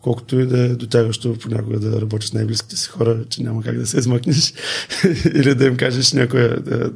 колкото 0.02 0.40
и 0.40 0.48
да 0.48 0.60
е 0.60 0.70
дотягащо 0.70 1.38
понякога 1.42 1.80
да 1.80 2.02
работиш 2.02 2.30
с 2.30 2.34
най-близките 2.34 2.78
си 2.78 2.90
хора, 2.90 3.26
че 3.30 3.44
няма 3.44 3.64
как 3.64 3.78
да 3.78 3.88
се 3.88 3.98
измъкнеш 3.98 4.54
или 5.36 5.56
да 5.56 5.66
им 5.66 5.78
кажеш 5.78 6.14
някоя... 6.14 6.62
Да, 6.62 6.92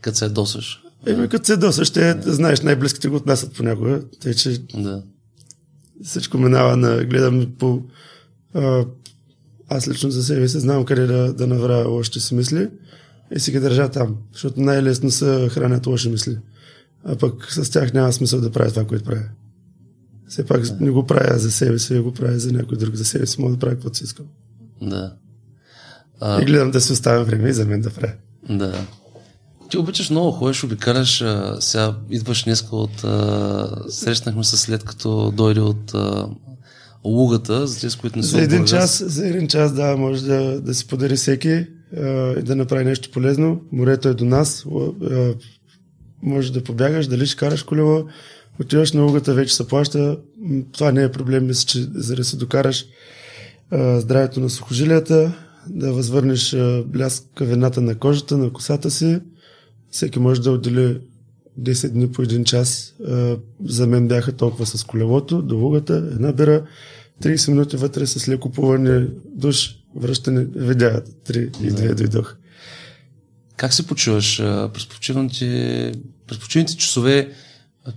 Като 0.00 0.18
се 0.18 0.28
досаш. 0.28 0.85
Еми, 1.06 1.28
като 1.28 1.44
се 1.44 1.56
доса, 1.56 1.84
ще 1.84 2.20
знаеш, 2.26 2.60
най-близките 2.60 3.08
го 3.08 3.16
отнасят 3.16 3.52
понякога, 3.52 4.02
тъй 4.20 4.34
че 4.34 4.58
Да. 4.74 5.02
всичко 6.04 6.38
минава 6.38 6.76
на 6.76 7.04
гледам 7.04 7.52
по... 7.58 7.82
А, 8.54 8.84
аз 9.68 9.88
лично 9.88 10.10
за 10.10 10.24
себе 10.24 10.48
си 10.48 10.60
знам 10.60 10.84
къде 10.84 11.06
да, 11.06 11.32
да 11.32 11.46
навра 11.46 11.88
лошите 11.88 12.20
си 12.20 12.34
мисли 12.34 12.68
и 13.36 13.40
си 13.40 13.52
ги 13.52 13.60
държа 13.60 13.88
там, 13.88 14.16
защото 14.32 14.60
най-лесно 14.60 15.10
са 15.10 15.48
хранят 15.50 15.86
лоши 15.86 16.08
мисли. 16.08 16.38
А 17.04 17.16
пък 17.16 17.52
с 17.52 17.70
тях 17.70 17.92
няма 17.92 18.12
смисъл 18.12 18.40
да 18.40 18.50
правя 18.50 18.70
това, 18.70 18.84
което 18.84 19.04
правя. 19.04 19.24
Все 20.28 20.46
пак 20.46 20.80
не 20.80 20.90
го 20.90 21.06
правя 21.06 21.38
за 21.38 21.50
себе 21.50 21.78
си, 21.78 21.98
го 21.98 22.12
правя 22.12 22.38
за 22.38 22.52
някой 22.52 22.78
друг. 22.78 22.94
За 22.94 23.04
себе 23.04 23.26
си 23.26 23.40
мога 23.40 23.52
да 23.52 23.58
правя 23.58 23.74
каквото 23.74 23.96
си 23.96 24.04
искам. 24.04 24.26
Да. 24.82 25.16
И 26.14 26.18
А, 26.20 26.44
гледам 26.44 26.70
да 26.70 26.80
си 26.80 26.92
оставям 26.92 27.24
време 27.24 27.48
и 27.48 27.52
за 27.52 27.66
мен 27.66 27.80
да 27.80 27.90
правя. 27.90 28.12
да. 28.50 28.86
Ти 29.70 29.78
обичаш 29.78 30.10
много, 30.10 30.32
ходиш, 30.32 30.64
обикаляш. 30.64 31.22
а, 31.22 31.56
Сега 31.60 31.94
идваш 32.10 32.44
днеска 32.44 32.76
от... 32.76 33.04
А, 33.04 33.68
срещнахме 33.88 34.44
се 34.44 34.56
след 34.56 34.84
като 34.84 35.30
дойде 35.36 35.60
от 35.60 35.94
а, 35.94 36.28
Лугата, 37.04 37.66
за 37.66 37.80
тези, 37.80 37.98
които 37.98 38.18
не 38.18 38.22
са 38.22 38.30
За 38.30 38.42
един 38.42 38.64
час, 38.64 39.02
за 39.06 39.26
един 39.28 39.48
час, 39.48 39.72
да, 39.72 39.96
може 39.96 40.24
да, 40.24 40.60
да 40.60 40.74
си 40.74 40.86
подари 40.86 41.16
всеки 41.16 41.66
и 42.38 42.42
да 42.42 42.56
направи 42.56 42.84
нещо 42.84 43.10
полезно. 43.10 43.60
Морето 43.72 44.08
е 44.08 44.14
до 44.14 44.24
нас. 44.24 44.66
А, 45.10 45.34
може 46.22 46.52
да 46.52 46.64
побягаш, 46.64 47.06
дали 47.06 47.26
ще 47.26 47.36
караш 47.36 47.62
колело, 47.62 48.04
отиваш 48.60 48.92
на 48.92 49.02
лугата, 49.02 49.34
вече 49.34 49.54
се 49.54 49.66
плаща. 49.68 50.18
Това 50.72 50.92
не 50.92 51.02
е 51.02 51.12
проблем, 51.12 51.46
мисля, 51.46 51.66
че 51.66 51.86
за 51.94 52.16
да 52.16 52.24
се 52.24 52.36
докараш 52.36 52.86
а, 53.70 54.00
здравето 54.00 54.40
на 54.40 54.50
сухожилията, 54.50 55.32
да 55.68 55.92
възвърнеш 55.92 56.56
бляскавината 56.86 57.80
на 57.80 57.94
кожата, 57.94 58.38
на 58.38 58.52
косата 58.52 58.90
си. 58.90 59.20
Всеки 59.90 60.18
може 60.18 60.42
да 60.42 60.50
отдели 60.50 61.00
10 61.60 61.88
дни 61.88 62.12
по 62.12 62.22
един 62.22 62.44
час. 62.44 62.94
За 63.64 63.86
мен 63.86 64.08
бяха 64.08 64.32
толкова 64.32 64.66
с 64.66 64.84
колелото, 64.84 65.42
до 65.42 65.56
лугата, 65.56 65.96
една 65.96 66.32
бира, 66.32 66.66
30 67.22 67.50
минути 67.50 67.76
вътре 67.76 68.06
с 68.06 68.28
леко 68.28 68.50
плуване, 68.50 69.06
душ, 69.34 69.74
връщане, 69.96 70.46
видя, 70.56 71.02
3 71.28 71.60
и 71.62 71.70
2 71.72 71.94
дойдох. 71.94 72.36
Как 73.56 73.72
се 73.72 73.86
почуваш 73.86 74.36
през 74.74 74.86
почивните, 74.86 75.92
през 76.26 76.38
почивните 76.38 76.76
часове? 76.76 77.32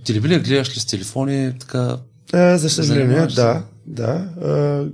Телевизия 0.04 0.40
гледаш 0.40 0.76
ли 0.76 0.80
с 0.80 0.86
телефони? 0.86 1.52
Така, 1.60 1.98
А, 2.32 2.58
за 2.58 2.70
съжаление, 2.70 3.26
да, 3.26 3.64
да. 3.86 4.28
А, 4.42 4.84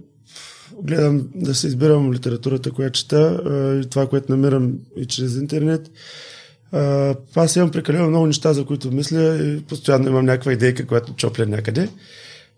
гледам 0.82 1.28
да 1.34 1.54
се 1.54 1.66
избирам 1.66 2.12
литературата, 2.12 2.70
която 2.70 2.98
чета 2.98 3.40
а, 3.46 3.80
и 3.80 3.90
това, 3.90 4.08
което 4.08 4.32
намирам 4.32 4.72
и 4.96 5.06
чрез 5.06 5.36
интернет. 5.36 5.88
А, 5.88 5.90
аз 7.34 7.56
имам 7.56 7.70
прекалено 7.70 8.08
много 8.08 8.26
неща, 8.26 8.52
за 8.52 8.64
които 8.64 8.92
мисля 8.92 9.36
и 9.42 9.62
постоянно 9.62 10.08
имам 10.08 10.24
някаква 10.24 10.52
идейка, 10.52 10.86
която 10.86 11.12
чопля 11.12 11.46
някъде. 11.46 11.88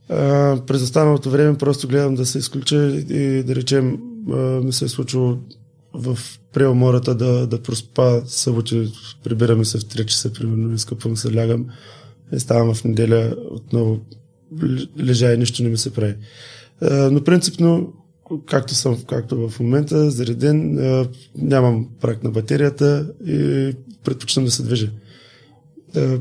А, 0.09 0.56
през 0.66 0.82
останалото 0.82 1.30
време 1.30 1.59
просто 1.59 1.88
гледам 1.88 2.14
да 2.14 2.26
се 2.26 2.38
изключа 2.38 2.86
и 2.86 3.42
да 3.42 3.54
речем 3.54 3.98
а, 4.32 4.36
ми 4.36 4.72
се 4.72 4.84
е 4.84 4.88
случило 4.88 5.38
в 5.94 6.18
преумората 6.52 7.14
да, 7.14 7.46
да 7.46 7.62
проспа 7.62 8.22
съботи, 8.26 8.92
прибираме 9.24 9.64
се 9.64 9.78
в 9.78 9.82
3 9.82 10.04
часа, 10.04 10.32
примерно, 10.32 10.74
изкъпвам 10.74 11.16
се, 11.16 11.36
лягам 11.36 11.66
и 12.32 12.40
ставам 12.40 12.74
в 12.74 12.84
неделя 12.84 13.34
отново 13.50 14.00
лежа 15.00 15.32
и 15.32 15.38
нищо 15.38 15.62
не 15.62 15.68
ми 15.68 15.78
се 15.78 15.92
прави. 15.92 16.14
А, 16.82 17.11
но 17.11 17.24
принципно, 17.24 17.92
както 18.46 18.74
съм, 18.74 19.02
както 19.08 19.48
в 19.48 19.60
момента, 19.60 20.10
зареден, 20.10 20.78
нямам 21.36 21.88
прак 22.00 22.24
на 22.24 22.30
батерията 22.30 23.06
и 23.26 23.72
предпочитам 24.04 24.44
да 24.44 24.50
се 24.50 24.62
движа. 24.62 24.90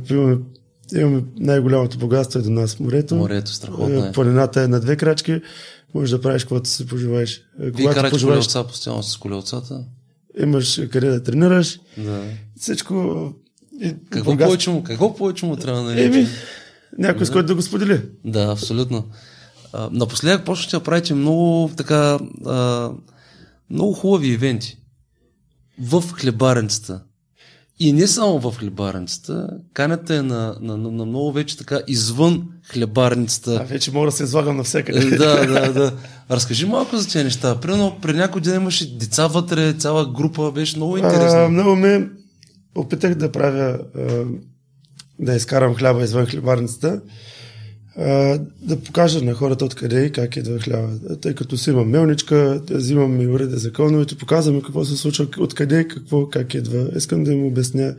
Имаме, 0.09 0.37
имаме 0.95 1.23
най-голямото 1.39 1.97
богатство 1.97 2.39
е 2.39 2.43
до 2.43 2.49
нас 2.49 2.79
морето. 2.79 3.15
морето, 3.15 3.53
страхотно 3.53 4.05
е. 4.05 4.11
Планината 4.11 4.61
е 4.61 4.67
на 4.67 4.79
две 4.79 4.95
крачки. 4.95 5.41
Можеш 5.93 6.11
да 6.11 6.21
правиш 6.21 6.43
каквото 6.43 6.69
си 6.69 6.87
пожелаеш. 6.87 7.41
Вие 7.59 7.85
карате 7.93 8.11
пожелаеш, 8.11 8.37
колелца 8.37 8.63
постоянно 8.63 9.03
с 9.03 9.17
колелцата? 9.17 9.83
имаш 10.39 10.81
къде 10.91 11.09
да 11.09 11.23
тренираш. 11.23 11.79
Да. 11.97 12.23
Всичко... 12.59 12.93
И 13.81 13.95
Какво, 14.09 14.31
Бургас- 14.31 14.45
повече 14.45 14.69
му, 14.69 14.83
какво 14.83 15.15
повече 15.15 15.45
му 15.45 15.55
трябва 15.55 15.83
да 15.83 16.01
Еми, 16.01 16.15
нарича? 16.15 16.31
някой 16.97 17.25
с 17.25 17.31
който 17.31 17.47
да 17.47 17.55
го 17.55 17.61
сподели. 17.61 18.01
Да, 18.25 18.51
абсолютно. 18.51 19.05
А, 19.73 19.89
напоследък 19.91 20.45
почнахте 20.45 20.77
да 20.77 20.83
правите 20.83 21.13
много 21.13 21.71
така 21.77 22.19
а, 22.45 22.91
много 23.69 23.93
хубави 23.93 24.27
ивенти 24.27 24.77
в 25.81 26.01
хлебарницата. 26.01 27.01
И 27.79 27.93
не 27.93 28.07
само 28.07 28.39
в 28.39 28.57
хлебарницата, 28.57 29.49
канята 29.73 30.15
е 30.15 30.21
на, 30.21 30.55
на, 30.61 30.77
на, 30.77 30.91
на 30.91 31.05
много 31.05 31.31
вече 31.31 31.57
така 31.57 31.79
извън 31.87 32.47
А 32.69 32.73
хлебарницата. 32.73 33.65
вече 33.69 33.91
мога 33.91 34.05
да 34.05 34.11
се 34.11 34.23
излагам 34.23 34.57
навсякъде. 34.57 35.05
да, 35.17 35.45
да, 35.45 35.73
да. 35.73 35.93
Разкажи 36.31 36.65
малко 36.65 36.97
за 36.97 37.07
тези 37.07 37.23
неща. 37.23 37.59
Примерно, 37.59 37.97
при 38.01 38.13
някой 38.13 38.41
ден 38.41 38.55
имаше 38.61 38.97
деца 38.97 39.27
вътре, 39.27 39.73
цяла 39.73 40.11
група, 40.13 40.51
беше 40.51 40.77
много 40.77 40.95
А, 40.95 40.99
интересно. 40.99 41.49
много 41.49 41.75
ме 41.75 42.09
опитах 42.75 43.15
да 43.15 43.31
правя, 43.31 43.79
а, 43.97 44.25
да 45.19 45.35
изкарам 45.35 45.75
хляба 45.75 46.03
извън 46.03 46.25
хлебарницата, 46.25 47.01
да 48.61 48.77
покажа 48.85 49.21
на 49.21 49.33
хората 49.33 49.65
откъде 49.65 50.05
и 50.05 50.11
как 50.11 50.35
идва 50.35 50.59
хляба. 50.59 51.17
Тъй 51.21 51.35
като 51.35 51.57
си 51.57 51.69
имам 51.69 51.89
мелничка, 51.89 52.61
взимам 52.69 53.21
и 53.21 53.27
уреда 53.27 53.57
за 53.57 53.71
кълновете, 53.71 54.17
показвам 54.17 54.57
и 54.57 54.61
какво 54.61 54.85
се 54.85 54.97
случва, 54.97 55.27
откъде, 55.39 55.87
какво, 55.87 56.29
как 56.29 56.53
идва. 56.53 56.89
Искам 56.95 57.23
да 57.23 57.33
им 57.33 57.45
обясня 57.45 57.95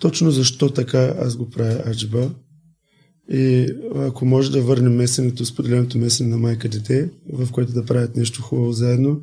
точно 0.00 0.30
защо 0.30 0.70
така 0.70 1.14
аз 1.18 1.36
го 1.36 1.50
правя 1.50 1.82
аджиба. 1.86 2.30
И 3.32 3.66
ако 3.96 4.24
може 4.26 4.52
да 4.52 4.62
върнем 4.62 4.96
месенето, 4.96 5.44
споделеното 5.44 5.98
месене 5.98 6.28
на 6.28 6.38
майка-дете, 6.38 7.10
в 7.32 7.52
което 7.52 7.72
да 7.72 7.84
правят 7.84 8.16
нещо 8.16 8.42
хубаво 8.42 8.72
заедно, 8.72 9.20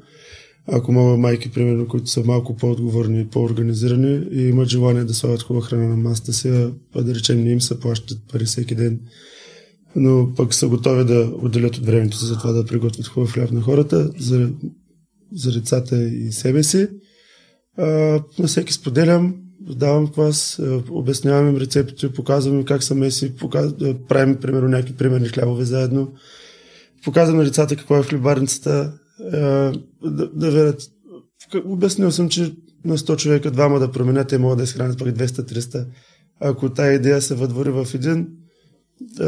ако 0.68 0.92
мога 0.92 1.18
майки, 1.18 1.52
примерно, 1.52 1.88
които 1.88 2.08
са 2.08 2.24
малко 2.24 2.56
по-отговорни 2.56 3.22
и 3.22 3.28
по-организирани 3.28 4.28
и 4.32 4.42
имат 4.42 4.70
желание 4.70 5.04
да 5.04 5.14
слагат 5.14 5.42
хубава 5.42 5.66
храна 5.66 5.88
на 5.88 5.96
масата 5.96 6.34
си, 6.34 6.50
а 6.96 7.04
да 7.04 7.16
речем 7.16 7.44
не 7.44 7.52
им 7.52 7.62
се 7.62 7.80
плащат 7.80 8.20
пари 8.32 8.46
всеки 8.46 8.76
ден, 8.76 9.00
но 9.96 10.34
пък 10.36 10.54
са 10.54 10.68
готови 10.68 11.06
да 11.06 11.32
отделят 11.42 11.78
от 11.78 11.86
времето 11.86 12.18
си 12.18 12.26
за 12.26 12.38
това 12.38 12.52
да 12.52 12.66
приготвят 12.66 13.08
хубав 13.08 13.32
хляб 13.32 13.52
на 13.52 13.62
хората, 13.62 14.12
за, 14.20 14.50
за 15.34 15.52
децата 15.52 16.04
и 16.04 16.32
себе 16.32 16.64
си. 16.64 16.88
А, 17.78 17.86
на 18.40 18.48
всеки 18.48 18.74
споделям, 18.74 19.36
давам 19.62 20.08
клас, 20.08 20.62
обяснявам 20.90 21.50
им 21.50 21.58
рецептите, 21.58 22.14
показвам 22.14 22.56
им 22.56 22.66
как 22.66 22.84
са 22.84 22.96
меси, 22.96 23.36
показ... 23.36 23.74
правим, 24.10 24.36
примерно, 24.36 24.70
някакви 24.70 24.96
примерни 24.96 25.28
хлябове 25.28 25.66
заедно. 25.66 26.14
Показвам 27.04 27.38
на 27.38 27.44
децата 27.44 27.76
какво 27.76 27.98
е 27.98 28.04
в 28.04 28.08
хлебарницата, 28.08 28.94
да, 30.04 30.30
да 30.34 30.52
верят. 30.52 30.82
Обяснил 31.66 32.12
съм, 32.12 32.30
че 32.30 32.56
на 32.86 32.98
100 32.98 33.18
човека 33.18 33.52
двама 33.52 33.80
да 33.80 33.92
променят, 33.92 34.28
те 34.28 34.38
могат 34.38 34.58
да 34.58 34.64
изхранят 34.64 35.00
пък 35.00 35.08
200-300. 35.08 35.86
Ако 36.40 36.70
тая 36.70 36.94
идея 36.94 37.22
се 37.22 37.36
въдвори 37.36 37.70
в 37.70 37.88
един, 37.94 38.28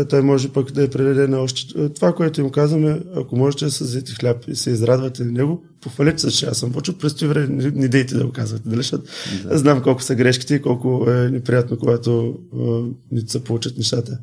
той 0.09 0.22
може 0.22 0.53
пък 0.53 0.72
да 0.72 0.82
я 0.82 0.89
предаде 0.89 1.28
на 1.28 1.39
още. 1.39 1.89
Това, 1.89 2.15
което 2.15 2.41
им 2.41 2.49
казваме, 2.49 3.01
ако 3.15 3.36
можете 3.36 3.65
да 3.65 3.70
взете 3.70 4.13
хляб 4.13 4.47
и 4.47 4.55
се 4.55 4.70
израдвате 4.70 5.24
на 5.24 5.32
него, 5.32 5.63
похвалете 5.82 6.20
се, 6.20 6.32
че 6.32 6.45
аз 6.45 6.57
съм 6.57 6.72
почул 6.72 6.95
през 6.95 7.13
време, 7.13 7.47
не, 7.47 7.72
не 7.72 7.88
дейте 7.88 8.15
да 8.15 8.26
го 8.26 8.32
казвате, 8.32 8.70
дали, 8.70 8.78
защото 8.78 9.03
да. 9.43 9.57
знам 9.57 9.84
колко 9.84 10.03
са 10.03 10.15
грешките 10.15 10.55
и 10.55 10.61
колко 10.61 11.11
е 11.11 11.30
неприятно, 11.30 11.78
когато 11.78 12.39
а, 12.53 12.84
не 13.11 13.22
се 13.28 13.43
получат 13.43 13.78
нещата. 13.78 14.20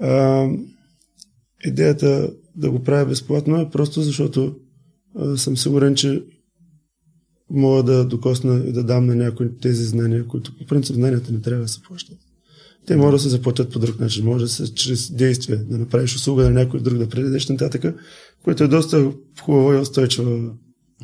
А, 0.00 0.46
идеята 1.64 2.30
да 2.56 2.70
го 2.70 2.82
правя 2.82 3.06
безплатно 3.06 3.60
е 3.60 3.70
просто 3.70 4.02
защото 4.02 4.56
а, 5.16 5.36
съм 5.36 5.56
сигурен, 5.56 5.94
че 5.94 6.22
мога 7.50 7.82
да 7.82 8.04
докосна 8.04 8.64
и 8.66 8.72
да 8.72 8.84
дам 8.84 9.06
на 9.06 9.14
някои 9.14 9.58
тези 9.58 9.84
знания, 9.84 10.26
които 10.26 10.58
по 10.58 10.66
принцип 10.66 10.96
знанията 10.96 11.32
не 11.32 11.40
трябва 11.40 11.62
да 11.62 11.68
се 11.68 11.82
плащат. 11.82 12.18
Те 12.86 12.96
могат 12.96 13.12
да 13.14 13.18
се 13.18 13.28
заплатят 13.28 13.72
по 13.72 13.78
друг 13.78 14.00
начин. 14.00 14.24
Може 14.24 14.44
да 14.44 14.48
се 14.50 14.74
чрез 14.74 15.12
действие, 15.12 15.56
да 15.56 15.78
направиш 15.78 16.16
услуга 16.16 16.42
на 16.44 16.50
някой 16.50 16.80
друг, 16.80 16.98
да 16.98 17.08
предадеш 17.08 17.48
нататък, 17.48 17.94
което 18.44 18.64
е 18.64 18.68
доста 18.68 19.12
хубава 19.42 19.74
и 19.74 19.80
устойчива 19.80 20.50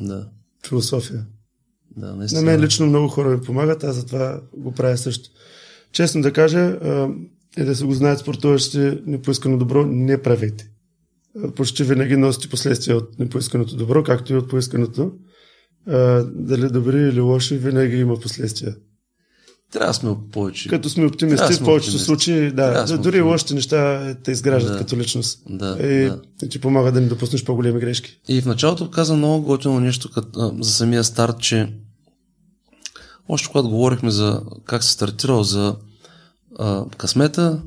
Да, 0.01 0.29
философия. 0.67 1.25
да, 1.97 2.15
На 2.15 2.41
мен 2.41 2.61
лично 2.61 2.85
много 2.85 3.07
хора 3.07 3.29
ми 3.29 3.41
помагат, 3.41 3.83
аз 3.83 3.95
затова 3.95 4.41
го 4.57 4.71
правя 4.71 4.97
също. 4.97 5.29
Честно 5.91 6.21
да 6.21 6.33
кажа, 6.33 6.79
и 7.57 7.63
да 7.63 7.75
се 7.75 7.85
го 7.85 7.93
знаят 7.93 8.19
спортуващите, 8.19 9.01
непоискано 9.05 9.57
добро 9.57 9.85
не 9.85 10.21
правете. 10.21 10.69
Почти 11.55 11.83
винаги 11.83 12.17
носите 12.17 12.49
последствия 12.49 12.97
от 12.97 13.19
непоисканото 13.19 13.75
добро, 13.75 14.03
както 14.03 14.33
и 14.33 14.37
от 14.37 14.49
поисканото. 14.49 15.11
Дали 16.33 16.69
добри 16.69 17.01
или 17.01 17.19
лоши, 17.19 17.57
винаги 17.57 17.97
има 17.97 18.19
последствия. 18.19 18.75
Трябва 19.71 19.87
да 19.87 19.93
сме 19.93 20.15
повече. 20.31 20.69
Като 20.69 20.89
сме 20.89 21.05
оптимисти, 21.05 21.53
в 21.53 21.63
повечето 21.63 21.99
случаи, 21.99 22.51
да, 22.51 22.83
да 22.85 22.97
дори 22.97 23.17
и 23.17 23.21
оптимисти. 23.21 23.21
лошите 23.21 23.53
неща 23.53 24.13
те 24.23 24.31
изграждат 24.31 24.71
Да. 24.73 24.77
като 24.77 24.97
личност. 24.97 25.39
Да, 25.49 25.77
И, 25.81 26.11
да. 26.41 26.49
ти 26.49 26.61
помага 26.61 26.91
да 26.91 27.01
не 27.01 27.07
допуснеш 27.07 27.43
по-големи 27.43 27.79
грешки. 27.79 28.19
И 28.27 28.41
в 28.41 28.45
началото 28.45 28.91
каза 28.91 29.15
много 29.15 29.45
готино 29.45 29.79
нещо 29.79 30.11
като, 30.11 30.55
за 30.59 30.71
самия 30.71 31.03
старт, 31.03 31.39
че 31.39 31.73
още 33.29 33.47
когато 33.47 33.69
говорихме 33.69 34.11
за 34.11 34.41
как 34.65 34.83
се 34.83 34.91
стартирал 34.91 35.43
за 35.43 35.75
а, 36.59 36.85
късмета, 36.97 37.61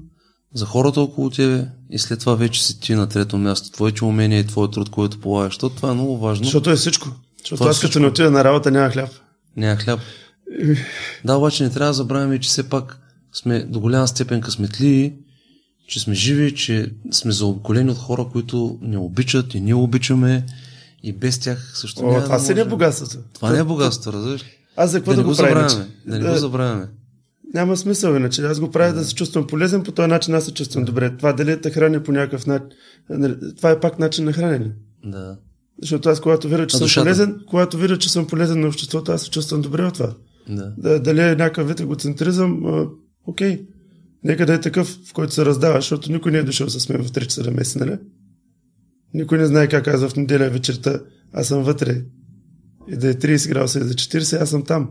за 0.55 0.67
хората 0.67 1.01
около 1.01 1.31
тебе 1.31 1.67
и 1.91 1.99
след 1.99 2.21
това 2.21 2.35
вече 2.35 2.65
си 2.65 2.81
ти 2.81 2.95
на 2.95 3.09
трето 3.09 3.39
място. 3.39 3.71
Твоите 3.71 4.05
умения 4.05 4.41
и 4.41 4.47
твоят 4.47 4.73
труд, 4.73 4.91
който 4.91 5.21
полагаш. 5.21 5.53
Защото 5.55 5.77
това 5.77 5.91
е 5.91 5.95
много 5.95 6.19
важно. 6.19 6.45
Защото 6.45 6.71
е 6.71 6.77
всичко. 6.77 7.09
Защото 7.39 7.57
Това 7.57 7.67
е 7.67 7.71
аз 7.71 7.81
като 7.81 8.01
не 8.01 8.07
отида 8.07 8.31
на 8.31 8.45
работа 8.45 8.71
няма 8.71 8.91
хляб. 8.91 9.11
Няма 9.57 9.77
хляб. 9.77 10.01
Да, 11.25 11.37
обаче 11.37 11.65
не 11.65 11.71
трябва 11.71 11.87
да 11.87 11.95
забравяме, 11.95 12.39
че 12.39 12.49
все 12.49 12.69
пак 12.69 12.99
сме 13.33 13.65
до 13.65 13.81
голяма 13.81 14.09
степен 14.09 14.41
късметливи, 14.41 15.15
че 15.89 16.01
сме 16.01 16.15
живи, 16.15 16.55
че 16.55 16.91
сме 17.11 17.33
заобиколени 17.33 17.91
от 17.91 17.99
хора, 17.99 18.27
които 18.33 18.79
не 18.83 18.99
обичат 18.99 19.55
и 19.55 19.61
ние 19.61 19.75
обичаме 19.75 20.47
и 21.03 21.13
без 21.13 21.39
тях 21.39 21.73
също 21.75 22.01
О, 22.01 22.11
няма 22.11 22.25
това 22.25 22.39
да 22.39 22.45
си 22.45 22.55
не 22.55 22.61
е 22.61 22.65
богатството. 22.65 23.17
Това 23.33 23.53
не 23.53 23.59
е 23.59 23.65
богатство, 23.65 24.13
разбираш? 24.13 24.45
Аз 24.77 24.91
за 24.91 24.99
какво 24.99 25.11
Да 25.11 25.17
да, 25.17 25.23
го 25.23 25.29
го 25.29 25.35
забравяме. 25.35 25.61
иначе? 25.61 25.77
Да 26.07 26.19
не 26.19 26.31
го 26.31 26.37
забравяме. 26.37 26.89
Няма 27.55 27.77
смисъл 27.77 28.15
иначе. 28.15 28.43
Аз 28.43 28.61
го 28.61 28.71
правя 28.71 28.93
да 28.93 29.05
се 29.05 29.15
чувствам 29.15 29.47
полезен, 29.47 29.83
по 29.83 29.93
този 29.93 30.09
начин 30.09 30.35
аз 30.35 30.45
се 30.45 30.55
чувствам 30.55 30.85
добре. 30.85 31.17
Това 31.17 31.33
дали 31.33 31.61
те 31.61 31.71
храня 31.71 32.03
по 32.03 32.13
някакъв 32.13 32.47
начин. 32.47 32.69
Това 33.57 33.71
е 33.71 33.81
пак 33.81 33.99
начин 33.99 34.25
на 34.25 34.33
хранене. 34.33 34.71
Да. 35.05 35.37
Защото 35.83 36.09
аз, 36.09 36.21
когато 36.21 36.49
видя, 36.49 36.67
че 36.67 36.77
На 36.77 36.79
съм 36.79 36.85
душата. 36.85 37.05
полезен, 37.05 37.41
когато 37.47 37.77
видя, 37.79 37.99
че 37.99 38.11
съм 38.11 38.27
полезен 38.27 38.61
на 38.61 38.69
обществото, 38.69 39.13
аз 39.13 39.23
се 39.23 39.31
чувствам 39.31 39.63
добре 39.63 39.85
от 39.85 39.95
това. 39.95 40.15
Да. 40.49 40.75
Да, 40.79 41.01
дали 41.01 41.21
е 41.21 41.35
някакъв 41.35 41.69
вид 41.69 41.81
егоцентризъм, 41.81 42.67
а, 42.67 42.89
окей. 43.27 43.67
Нека 44.25 44.47
да 44.47 44.55
е 44.55 44.61
такъв, 44.61 44.99
в 45.09 45.13
който 45.13 45.35
се 45.35 45.45
раздава, 45.45 45.75
защото 45.75 46.13
никой 46.13 46.33
не 46.33 46.39
е 46.39 46.43
дошъл 46.43 46.69
с 46.69 46.89
мен 46.89 47.05
в 47.05 47.11
3 47.11 47.21
часа 47.23 47.43
да 47.43 47.51
меси, 47.51 47.79
нали? 47.79 47.99
Никой 49.15 49.39
не 49.39 49.47
знае 49.47 49.69
как 49.69 49.89
аз 49.89 50.09
в 50.09 50.17
неделя 50.17 50.51
вечерта, 50.51 51.01
аз 51.33 51.49
съм 51.49 51.63
вътре. 51.63 52.05
И 52.89 52.97
да 52.97 53.11
е 53.11 53.15
30 53.15 53.49
градуса 53.49 53.79
и 53.79 53.83
за 53.83 53.95
40, 53.95 54.43
аз 54.43 54.51
съм 54.51 54.65
там. 54.65 54.91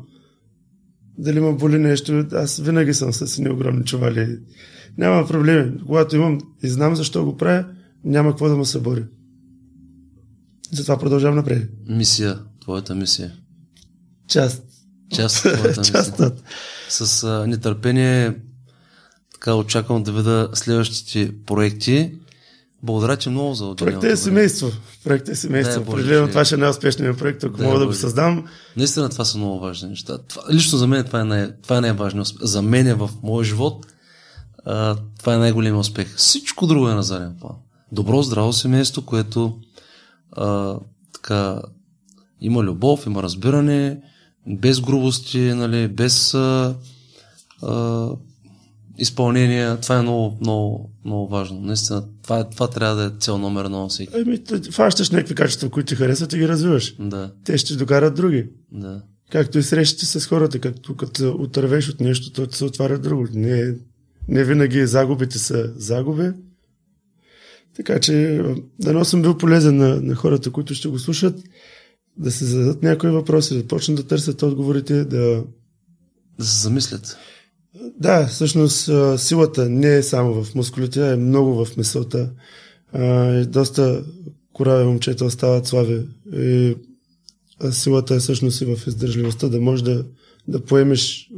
Дали 1.18 1.40
ма 1.40 1.54
боли 1.54 1.80
нещо, 1.80 2.26
аз 2.32 2.60
винаги 2.60 2.94
съм 2.94 3.14
с 3.14 3.38
едни 3.38 3.50
огромни 3.50 3.86
чували. 3.86 4.40
Няма 4.98 5.28
проблеми. 5.28 5.82
Когато 5.86 6.16
имам 6.16 6.40
и 6.64 6.68
знам 6.68 6.96
защо 6.96 7.26
го 7.26 7.38
правя, 7.38 7.66
няма 8.04 8.30
какво 8.30 8.50
да 8.50 8.58
ме 8.58 8.66
събори. 8.66 9.06
Затова 10.72 11.00
продължавам 11.00 11.36
напред. 11.36 11.70
Мисия. 11.90 12.40
Твоята 12.62 12.96
мисия. 12.96 13.34
Част. 14.28 14.71
Част 15.16 15.46
от 15.46 15.54
твоята 15.58 15.82
Част 15.82 16.20
от. 16.20 16.34
С 16.90 17.24
а, 17.24 17.48
нетърпение 17.48 18.34
така 19.34 19.56
очаквам 19.56 20.04
да 20.04 20.12
видя 20.12 20.50
следващите 20.54 21.32
проекти. 21.46 22.12
Благодаря 22.84 23.18
ти 23.18 23.30
много 23.30 23.54
за 23.54 23.66
отделеното 23.66 24.00
Проектът 24.00 24.20
е 24.20 24.24
семейство. 24.24 24.72
Проектът 25.04 25.30
е 25.30 25.36
семейство. 25.36 25.84
Боже, 25.84 25.92
Определено 25.92 26.28
това 26.28 26.46
ще 26.46 26.56
е 26.56 26.58
най-успешният 26.58 27.18
проект, 27.18 27.44
ако 27.44 27.58
Дай 27.58 27.68
мога 27.68 27.80
да 27.80 27.86
го 27.86 27.94
създам. 27.94 28.46
Наистина 28.78 29.10
това 29.10 29.26
са 29.26 29.38
много 29.38 29.60
важни 29.60 29.90
неща. 29.90 30.18
Това, 30.18 30.42
лично 30.52 30.78
за 30.78 30.88
мен 30.88 31.04
това 31.06 31.20
е, 31.20 31.24
най- 31.24 31.52
това 31.64 31.78
е 31.78 31.82
най-важният 31.82 32.28
успех. 32.28 32.48
За 32.48 32.62
мен 32.62 32.88
е 32.88 32.94
в 32.94 33.10
моя 33.24 33.46
живот 33.46 33.86
а, 34.66 34.96
това 35.20 35.34
е 35.34 35.38
най-големият 35.38 35.82
успех. 35.82 36.16
Всичко 36.16 36.68
друго 36.68 36.90
е 36.90 36.94
на 36.94 37.04
заден 37.04 37.36
план. 37.40 37.56
Добро, 37.92 38.22
здраво 38.22 38.54
семейство, 38.54 39.02
което 39.02 39.58
а, 40.32 40.76
така, 41.14 41.62
има 42.42 42.64
любов, 42.64 43.06
има 43.06 43.24
разбиране, 43.24 44.02
без 44.48 44.82
грубости, 44.82 45.40
нали, 45.40 45.88
без 45.88 46.34
а, 46.34 46.76
а, 47.64 48.08
изпълнение. 48.98 49.78
Това 49.82 49.98
е 49.98 50.02
много, 50.02 50.38
много, 50.42 50.92
много 51.06 51.28
важно. 51.28 51.62
Наистина, 51.62 52.04
това, 52.24 52.40
е, 52.40 52.50
това 52.50 52.68
трябва 52.68 52.96
да 52.96 53.06
е 53.06 53.20
цел 53.20 53.38
номер 53.38 53.66
на 53.66 53.88
всеки. 53.88 54.14
Ами, 54.16 54.44
т- 54.44 54.72
фащаш 54.72 55.10
някакви 55.10 55.36
качества, 55.36 55.70
които 55.70 55.88
ти 55.88 55.96
харесват 55.96 56.34
и 56.34 56.38
ги 56.38 56.48
развиваш. 56.48 56.96
Да, 57.00 57.32
Те 57.46 57.58
ще 57.58 57.76
докарат 57.76 58.16
други. 58.16 58.46
да. 58.72 59.02
Както 59.32 59.58
и 59.60 59.64
срещите 59.64 60.06
с 60.06 60.26
хората, 60.28 60.60
като, 60.60 60.96
като 60.96 61.36
отървеш 61.40 61.90
от 61.90 62.00
нещо, 62.00 62.32
то 62.32 62.56
се 62.56 62.66
отваря 62.66 63.00
друго. 63.00 63.28
Не, 63.34 63.76
не 64.28 64.44
винаги 64.44 64.88
загубите 64.88 65.40
са 65.40 65.74
загуби. 65.76 66.32
Така 67.76 68.00
че, 68.00 68.42
дано 68.80 69.06
съм 69.06 69.22
бил 69.22 69.38
полезен 69.38 69.78
на, 69.78 70.02
на 70.02 70.16
хората, 70.16 70.52
които 70.52 70.74
ще 70.74 70.88
го 70.88 71.00
слушат. 71.00 71.40
Да 72.18 72.32
се 72.32 72.46
зададат 72.46 72.84
някои 72.84 73.10
въпроси, 73.10 73.58
да 73.58 73.68
почнат 73.68 73.98
да 73.98 74.08
търсят 74.08 74.44
отговорите, 74.44 75.06
да... 75.06 75.44
Да 76.40 76.46
се 76.46 76.62
замислят. 76.62 77.18
Да, 78.00 78.28
всъщност 78.28 78.90
силата 79.18 79.70
не 79.70 79.96
е 79.96 80.04
само 80.04 80.44
в 80.44 80.56
мускулите, 80.56 81.02
а 81.02 81.14
е 81.14 81.16
много 81.16 81.66
в 81.66 81.78
мисълта. 81.78 82.32
И 82.96 83.46
доста 83.48 84.06
корави 84.54 84.86
момчета 84.86 85.26
остават 85.26 85.68
слаби. 85.68 86.08
И 86.34 86.76
силата 87.72 88.16
е 88.16 88.20
всъщност 88.20 88.62
и 88.62 88.66
в 88.66 88.88
издържливостта, 88.88 89.50
да 89.50 89.62
можеш 89.62 89.84
да, 89.84 90.06
да 90.48 90.66
поемеш 90.66 91.32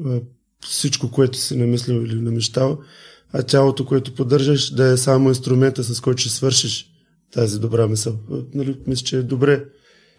всичко, 0.66 1.12
което 1.12 1.38
си 1.38 1.58
намислил 1.58 1.96
или 1.96 2.22
намещал, 2.22 2.80
а 3.34 3.44
тялото, 3.44 3.86
което 3.86 4.16
поддържаш, 4.16 4.74
да 4.74 4.86
е 4.86 4.98
само 4.98 5.30
инструмента, 5.30 5.84
с 5.84 6.02
който 6.02 6.22
ще 6.22 6.30
свършиш 6.30 6.90
тази 7.32 7.60
добра 7.60 7.88
мисъл. 7.88 8.20
Нали, 8.54 8.78
мисля, 8.88 9.06
че 9.06 9.18
е 9.18 9.24
добре 9.24 9.66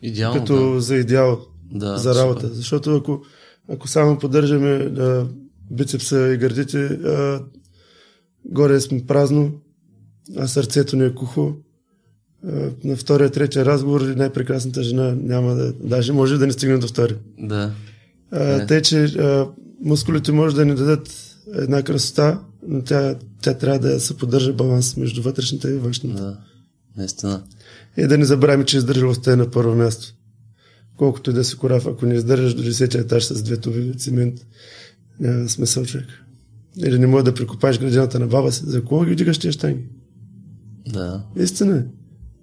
Идеално, 0.04 0.40
като 0.40 0.74
да. 0.74 0.80
за 0.80 0.96
идеал 0.96 1.40
Да, 1.72 1.98
за 1.98 2.14
работа. 2.14 2.40
супер. 2.40 2.54
Защото 2.54 2.96
ако, 2.96 3.22
ако 3.72 3.88
само 3.88 4.18
поддържаме 4.18 4.70
а, 4.70 5.26
бицепса 5.70 6.32
и 6.34 6.36
гърдите, 6.36 6.84
а, 6.84 7.42
горе 8.44 8.80
сме 8.80 9.06
празно, 9.06 9.52
а 10.36 10.46
сърцето 10.46 10.96
ни 10.96 11.04
е 11.04 11.14
кухо, 11.14 11.52
а, 12.46 12.70
на 12.84 12.96
втория, 12.96 13.30
третия 13.30 13.64
разговор 13.64 14.00
най-прекрасната 14.00 14.82
жена 14.82 15.14
няма 15.22 15.54
да... 15.54 15.72
Даже 15.72 16.12
може 16.12 16.38
да 16.38 16.46
не 16.46 16.52
стигне 16.52 16.78
до 16.78 16.86
втори. 16.86 17.16
Да. 17.38 17.72
А, 18.30 18.62
Е. 18.62 18.66
Тъй, 18.66 18.82
че 18.82 19.04
а, 19.04 19.48
мускулите 19.84 20.32
може 20.32 20.56
да 20.56 20.64
ни 20.64 20.74
дадат 20.74 21.36
една 21.54 21.82
красота, 21.82 22.40
но 22.68 22.82
тя, 22.82 23.14
тя 23.42 23.54
трябва 23.54 23.78
да 23.78 24.00
се 24.00 24.16
поддържа 24.16 24.52
баланс 24.52 24.96
между 24.96 25.22
вътрешната 25.22 25.70
и 25.70 25.78
външната. 25.78 26.22
Да. 26.22 26.38
Наистина. 26.96 27.42
И 27.96 28.06
да 28.06 28.18
не 28.18 28.24
забравяме, 28.24 28.64
че 28.64 28.76
издържливостта 28.76 29.32
е 29.32 29.36
на 29.36 29.50
първо 29.50 29.74
място. 29.74 30.14
Колкото 30.96 31.30
и 31.30 31.34
да 31.34 31.44
си 31.44 31.56
корав, 31.56 31.86
ако 31.86 32.06
не 32.06 32.14
издържаш 32.14 32.54
до 32.54 32.62
10 32.62 32.94
етаж 32.94 33.24
с 33.24 33.42
две 33.42 33.56
туби 33.56 33.94
цимент, 33.98 34.34
няма 35.20 35.48
смисъл 35.48 35.84
човек. 35.84 36.06
Или 36.76 36.98
не 36.98 37.06
може 37.06 37.24
да 37.24 37.34
прикопаеш 37.34 37.78
градината 37.78 38.18
на 38.18 38.26
баба 38.26 38.52
си. 38.52 38.62
За 38.66 38.84
кого 38.84 39.04
ги 39.04 39.14
дигаш 39.14 39.38
тия 39.38 39.52
штанги? 39.52 39.84
Да. 40.92 41.22
Истина 41.36 41.76
е. 41.76 41.82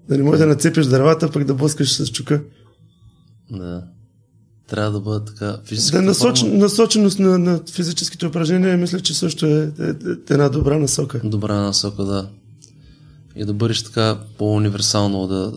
Да 0.10 0.18
не 0.18 0.24
можеш 0.24 0.40
да 0.40 0.48
нацепиш 0.48 0.86
дървата, 0.86 1.32
пък 1.32 1.44
да 1.44 1.54
блъскаш 1.54 1.94
с 1.94 2.08
чука. 2.12 2.44
Да. 3.52 3.84
Трябва 4.68 4.92
да 4.92 5.00
бъде 5.00 5.26
така. 5.26 5.60
Физическата 5.66 6.02
Да 6.02 6.08
насоч... 6.08 6.40
форма- 6.40 6.58
насоченост 6.58 7.20
на, 7.20 7.38
на 7.38 7.60
физическите 7.72 8.26
упражнения, 8.26 8.78
мисля, 8.78 9.00
че 9.00 9.14
също 9.14 9.46
е, 9.46 9.72
е, 9.80 9.84
е 9.90 10.16
една 10.30 10.50
добра 10.50 10.80
насока. 10.80 11.22
Добра 11.24 11.62
насока, 11.62 12.04
да. 12.04 12.30
И 13.36 13.46
да 13.46 13.54
бъдеш 13.54 13.84
така 13.84 14.18
по-универсално, 14.38 15.28
да 15.28 15.54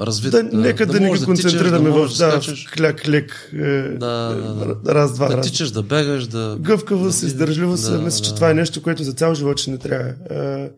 развит. 0.00 0.32
Да, 0.32 0.42
нека 0.42 0.86
да, 0.86 0.92
не 0.92 0.98
ги 0.98 1.06
можеш 1.06 1.24
концентрираме 1.24 1.90
в 1.90 2.08
да, 2.18 2.40
в 2.40 2.70
кляк, 2.76 3.08
лек, 3.08 3.50
е, 3.52 3.82
Да, 3.82 4.06
да, 4.06 4.76
е, 4.90 4.94
раз, 4.94 5.14
два, 5.14 5.28
да 5.28 5.36
раз. 5.36 5.46
тичаш, 5.46 5.70
да 5.70 5.82
бегаш, 5.82 6.26
да... 6.26 6.56
Гъвкавост, 6.60 7.20
да, 7.20 7.26
издържливост, 7.26 7.92
да, 7.92 7.98
мисля, 7.98 8.24
че 8.24 8.30
да. 8.30 8.34
това 8.34 8.50
е 8.50 8.54
нещо, 8.54 8.82
което 8.82 9.02
за 9.02 9.12
цял 9.12 9.34
живот 9.34 9.58
ще 9.58 9.70
не 9.70 9.78
трябва. 9.78 10.12
А, 10.30 10.68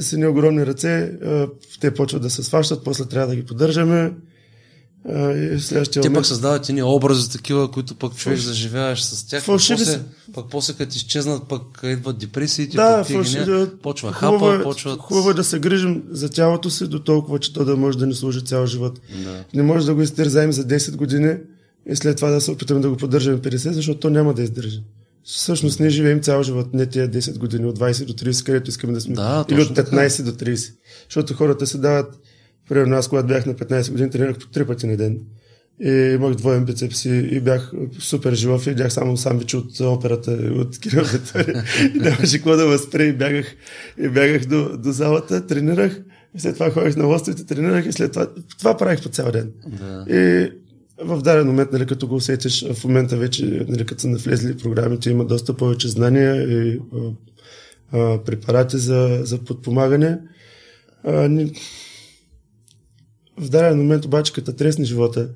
с 0.00 0.12
едни 0.12 0.26
огромни 0.26 0.66
ръце, 0.66 1.12
а, 1.24 1.46
те 1.80 1.94
почват 1.94 2.22
да 2.22 2.30
се 2.30 2.42
сващат, 2.42 2.84
после 2.84 3.04
трябва 3.04 3.28
да 3.28 3.36
ги 3.36 3.46
поддържаме. 3.46 4.12
А, 5.08 5.32
и 5.32 5.56
в 5.56 5.60
следващия 5.64 6.02
Те 6.02 6.08
момент... 6.08 6.20
пък 6.22 6.26
създават 6.26 6.68
едни 6.68 6.82
образи 6.82 7.30
такива, 7.30 7.70
които 7.70 7.94
пък 7.94 8.16
човек 8.16 8.38
Фалш- 8.38 8.42
заживяваш 8.42 9.04
с 9.04 9.26
тях. 9.28 9.42
Фалшиви 9.42 9.78
после, 9.78 10.00
пък 10.34 10.46
после 10.50 10.72
като 10.72 10.96
изчезнат, 10.96 11.48
пък 11.48 11.62
идват 11.84 12.18
депресиите, 12.18 12.76
Да, 12.76 12.96
пък 12.98 13.06
ти 13.06 13.12
ги 13.12 13.16
фалши... 13.16 13.38
не, 13.38 13.44
да, 13.44 13.70
почва 13.82 14.12
хубаво, 14.12 14.46
хапа, 14.46 14.60
е, 14.60 14.62
почват... 14.62 15.00
хубаво 15.00 15.30
е 15.30 15.34
да 15.34 15.44
се 15.44 15.58
грижим 15.58 16.02
за 16.10 16.28
тялото 16.28 16.70
си 16.70 16.86
до 16.86 16.98
толкова, 16.98 17.38
че 17.38 17.52
то 17.52 17.64
да 17.64 17.76
може 17.76 17.98
да 17.98 18.06
ни 18.06 18.14
служи 18.14 18.44
цял 18.44 18.66
живот. 18.66 19.00
Да. 19.24 19.44
Не 19.54 19.62
може 19.62 19.86
да 19.86 19.94
го 19.94 20.02
изтързаем 20.02 20.52
за 20.52 20.64
10 20.64 20.96
години 20.96 21.36
и 21.90 21.96
след 21.96 22.16
това 22.16 22.30
да 22.30 22.40
се 22.40 22.50
опитаме 22.50 22.80
да 22.80 22.90
го 22.90 22.96
поддържаме 22.96 23.38
50, 23.38 23.70
защото 23.70 24.00
то 24.00 24.10
няма 24.10 24.34
да 24.34 24.42
издържи. 24.42 24.82
Всъщност 25.24 25.80
ние 25.80 25.90
живеем 25.90 26.20
цял 26.22 26.42
живот, 26.42 26.74
не 26.74 26.86
тия 26.86 27.10
10 27.10 27.38
години, 27.38 27.66
от 27.66 27.78
20 27.78 28.04
до 28.04 28.12
30, 28.12 28.46
където 28.46 28.70
искаме 28.70 28.92
да 28.92 29.00
сме. 29.00 29.14
Да, 29.14 29.44
Или 29.48 29.60
от 29.62 29.68
точно 29.68 29.74
така. 29.74 29.96
15 29.96 30.22
до 30.22 30.32
30. 30.32 30.72
Защото 31.08 31.34
хората 31.34 31.66
се 31.66 31.78
дават, 31.78 32.18
примерно 32.68 32.96
аз 32.96 33.08
когато 33.08 33.28
бях 33.28 33.46
на 33.46 33.54
15 33.54 33.90
години, 33.90 34.10
тренирах 34.10 34.38
по 34.38 34.46
3 34.46 34.66
пъти 34.66 34.86
на 34.86 34.96
ден. 34.96 35.18
И 35.80 35.90
имах 35.90 36.34
двоен 36.34 36.64
бицепс 36.64 37.04
и, 37.04 37.28
и 37.32 37.40
бях 37.40 37.72
супер 37.98 38.34
живов 38.34 38.66
и 38.66 38.70
видях 38.70 38.92
само 38.92 39.16
самбич 39.16 39.54
от 39.54 39.80
операта, 39.80 40.30
от 40.30 40.78
Кирил 40.78 41.04
Ветори. 41.04 41.54
И 41.94 41.98
Нямаше 41.98 42.36
какво 42.36 42.56
да 42.56 42.66
ме 42.66 42.78
спре 42.78 43.04
и 43.04 43.12
бягах, 43.12 43.46
и 43.98 44.08
бягах 44.08 44.46
до, 44.46 44.76
до 44.78 44.92
залата, 44.92 45.46
тренирах. 45.46 46.00
И 46.36 46.40
след 46.40 46.54
това 46.54 46.70
ходих 46.70 46.96
на 46.96 47.06
лостовете, 47.06 47.46
тренирах 47.46 47.86
и 47.86 47.92
след 47.92 48.12
това, 48.12 48.26
това 48.58 48.76
правих 48.76 49.02
по 49.02 49.08
цял 49.08 49.32
ден. 49.32 49.52
Да. 49.66 50.04
И 50.08 50.50
в 50.98 51.22
даден 51.22 51.46
момент, 51.46 51.72
нали, 51.72 51.86
като 51.86 52.06
го 52.06 52.14
усетиш, 52.14 52.64
в 52.74 52.84
момента 52.84 53.16
вече, 53.16 53.66
нали, 53.68 53.86
като 53.86 54.00
са 54.00 54.08
навлезли 54.08 54.58
програмите, 54.58 55.10
има 55.10 55.24
доста 55.24 55.54
повече 55.54 55.88
знания 55.88 56.42
и 56.42 56.80
а, 56.94 56.98
а, 57.92 58.24
препарати 58.24 58.78
за, 58.78 59.20
за 59.22 59.38
подпомагане. 59.38 60.18
А, 61.04 61.28
ни... 61.28 61.52
В 63.38 63.48
даден 63.48 63.78
момент 63.78 64.04
обаче, 64.04 64.32
като 64.32 64.52
тресне 64.52 64.84
живота, 64.84 65.28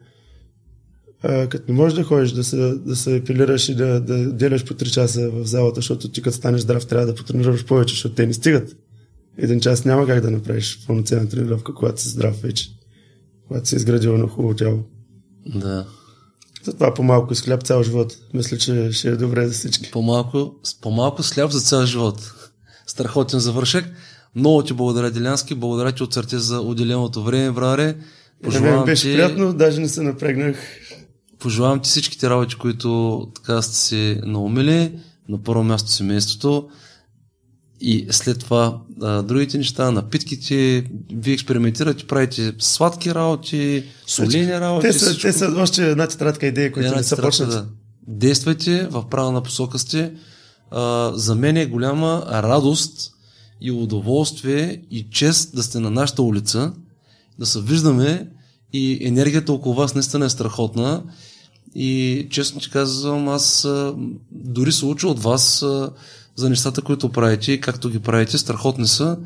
а, 1.22 1.48
като 1.48 1.72
не 1.72 1.78
можеш 1.78 1.98
да 1.98 2.04
ходиш, 2.04 2.30
да 2.30 2.44
се, 2.44 2.56
да 2.74 2.96
се 2.96 3.16
епилираш 3.16 3.68
и 3.68 3.74
да, 3.74 4.00
да 4.00 4.32
деляш 4.32 4.64
по 4.64 4.74
3 4.74 4.90
часа 4.90 5.30
в 5.30 5.46
залата, 5.46 5.74
защото 5.74 6.08
ти 6.08 6.22
като 6.22 6.36
станеш 6.36 6.60
здрав, 6.60 6.86
трябва 6.86 7.06
да 7.06 7.14
потренираш 7.14 7.64
повече, 7.64 7.94
защото 7.94 8.14
те 8.14 8.26
не 8.26 8.34
стигат. 8.34 8.76
Един 9.38 9.60
час 9.60 9.84
няма 9.84 10.06
как 10.06 10.20
да 10.20 10.30
направиш 10.30 10.86
пълноценна 10.86 11.28
тренировка, 11.28 11.74
когато 11.74 12.02
си 12.02 12.08
здрав 12.08 12.40
вече. 12.42 12.70
Когато 13.48 13.68
си 13.68 13.76
изградил 13.76 14.18
на 14.18 14.28
хубаво 14.28 14.54
тяло. 14.54 14.82
да. 15.46 15.86
Затова 16.64 16.94
по-малко 16.94 17.34
с 17.34 17.40
хляб 17.40 17.62
цял 17.62 17.82
живот. 17.82 18.16
Мисля, 18.34 18.58
че 18.58 18.92
ще 18.92 19.08
е 19.08 19.16
добре 19.16 19.46
за 19.48 19.54
всички. 19.54 19.90
По-малко, 19.90 20.54
с 20.62 20.80
по-малко 20.80 21.22
сляп 21.22 21.50
за 21.50 21.60
цял 21.60 21.86
живот. 21.86 22.32
Страхотен 22.86 23.40
завършек. 23.40 23.84
Много 24.36 24.62
ти 24.62 24.72
благодаря, 24.72 25.10
Делянски. 25.10 25.54
Благодаря 25.54 25.92
ти 25.92 26.02
от 26.02 26.14
сърце 26.14 26.38
за 26.38 26.60
отделеното 26.60 27.22
време, 27.22 27.50
браре. 27.52 27.96
Пожелавам 28.42 28.84
беше 28.84 29.02
ти, 29.02 29.14
приятно, 29.14 29.52
даже 29.52 29.80
не 29.80 29.88
се 29.88 30.02
напрегнах. 30.02 30.56
пожелавам 31.38 31.80
ти 31.80 31.88
всичките 31.88 32.30
работи, 32.30 32.54
които 32.54 33.22
така 33.34 33.62
сте 33.62 33.76
си 33.76 34.20
наумили. 34.24 34.92
На 35.28 35.42
първо 35.42 35.64
място 35.64 35.90
семейството. 35.90 36.68
И 37.80 38.06
след 38.10 38.38
това 38.38 38.80
а, 39.02 39.22
другите 39.22 39.58
неща, 39.58 39.90
напитките, 39.90 40.84
вие 41.12 41.34
експериментирате, 41.34 42.06
правите 42.06 42.52
сладки 42.58 43.14
работи, 43.14 43.84
солени 44.06 44.60
работи. 44.60 44.86
Те 44.86 44.92
са, 44.92 45.04
всичко. 45.06 45.22
те 45.22 45.32
са 45.32 45.54
още 45.56 45.90
една 45.90 46.06
тетрадка 46.06 46.46
идеи, 46.46 46.72
които 46.72 46.96
не 46.96 47.02
са 47.02 47.16
почнати. 47.16 47.52
да. 47.52 47.66
Действайте 48.08 48.88
в 48.90 49.08
правилна 49.10 49.42
посока 49.42 49.78
сте. 49.78 50.12
А, 50.70 51.12
за 51.14 51.34
мен 51.34 51.56
е 51.56 51.66
голяма 51.66 52.26
радост 52.32 53.12
и 53.60 53.70
удоволствие 53.70 54.82
и 54.90 55.06
чест 55.10 55.54
да 55.54 55.62
сте 55.62 55.80
на 55.80 55.90
нашата 55.90 56.22
улица, 56.22 56.72
да 57.38 57.46
се 57.46 57.60
виждаме 57.60 58.28
и 58.72 58.98
енергията 59.06 59.52
около 59.52 59.74
вас 59.74 59.94
наистина 59.94 60.24
е 60.24 60.28
страхотна. 60.28 61.02
И 61.74 62.26
честно 62.30 62.60
ти 62.60 62.70
казвам, 62.70 63.28
аз 63.28 63.68
дори 64.30 64.72
се 64.72 64.84
уча 64.86 65.08
от 65.08 65.22
вас 65.22 65.64
за 66.36 66.50
нещата, 66.50 66.82
които 66.82 67.08
правите 67.12 67.52
и 67.52 67.60
както 67.60 67.90
ги 67.90 67.98
правите, 67.98 68.38
страхотни 68.38 68.86
са. 68.86 69.18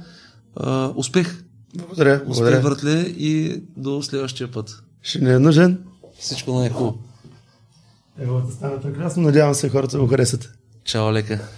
А, 0.57 0.93
успех! 0.97 1.45
Благодаря, 1.77 2.15
Успех, 2.15 2.27
благодаря. 2.27 2.61
братле, 2.61 3.01
и 3.01 3.63
до 3.77 4.03
следващия 4.03 4.51
път. 4.51 4.83
Ще 5.03 5.19
не 5.19 5.33
е 5.33 5.39
нужен. 5.39 5.79
Всичко 6.21 6.53
най-хубаво. 6.59 6.99
Ево, 8.19 8.41
да 8.41 8.53
стане 8.53 8.81
прекрасно. 8.81 9.23
Надявам 9.23 9.55
се 9.55 9.69
хората 9.69 9.97
да 9.97 10.03
го 10.03 10.09
харесат. 10.09 10.53
Чао, 10.85 11.13
лека! 11.13 11.49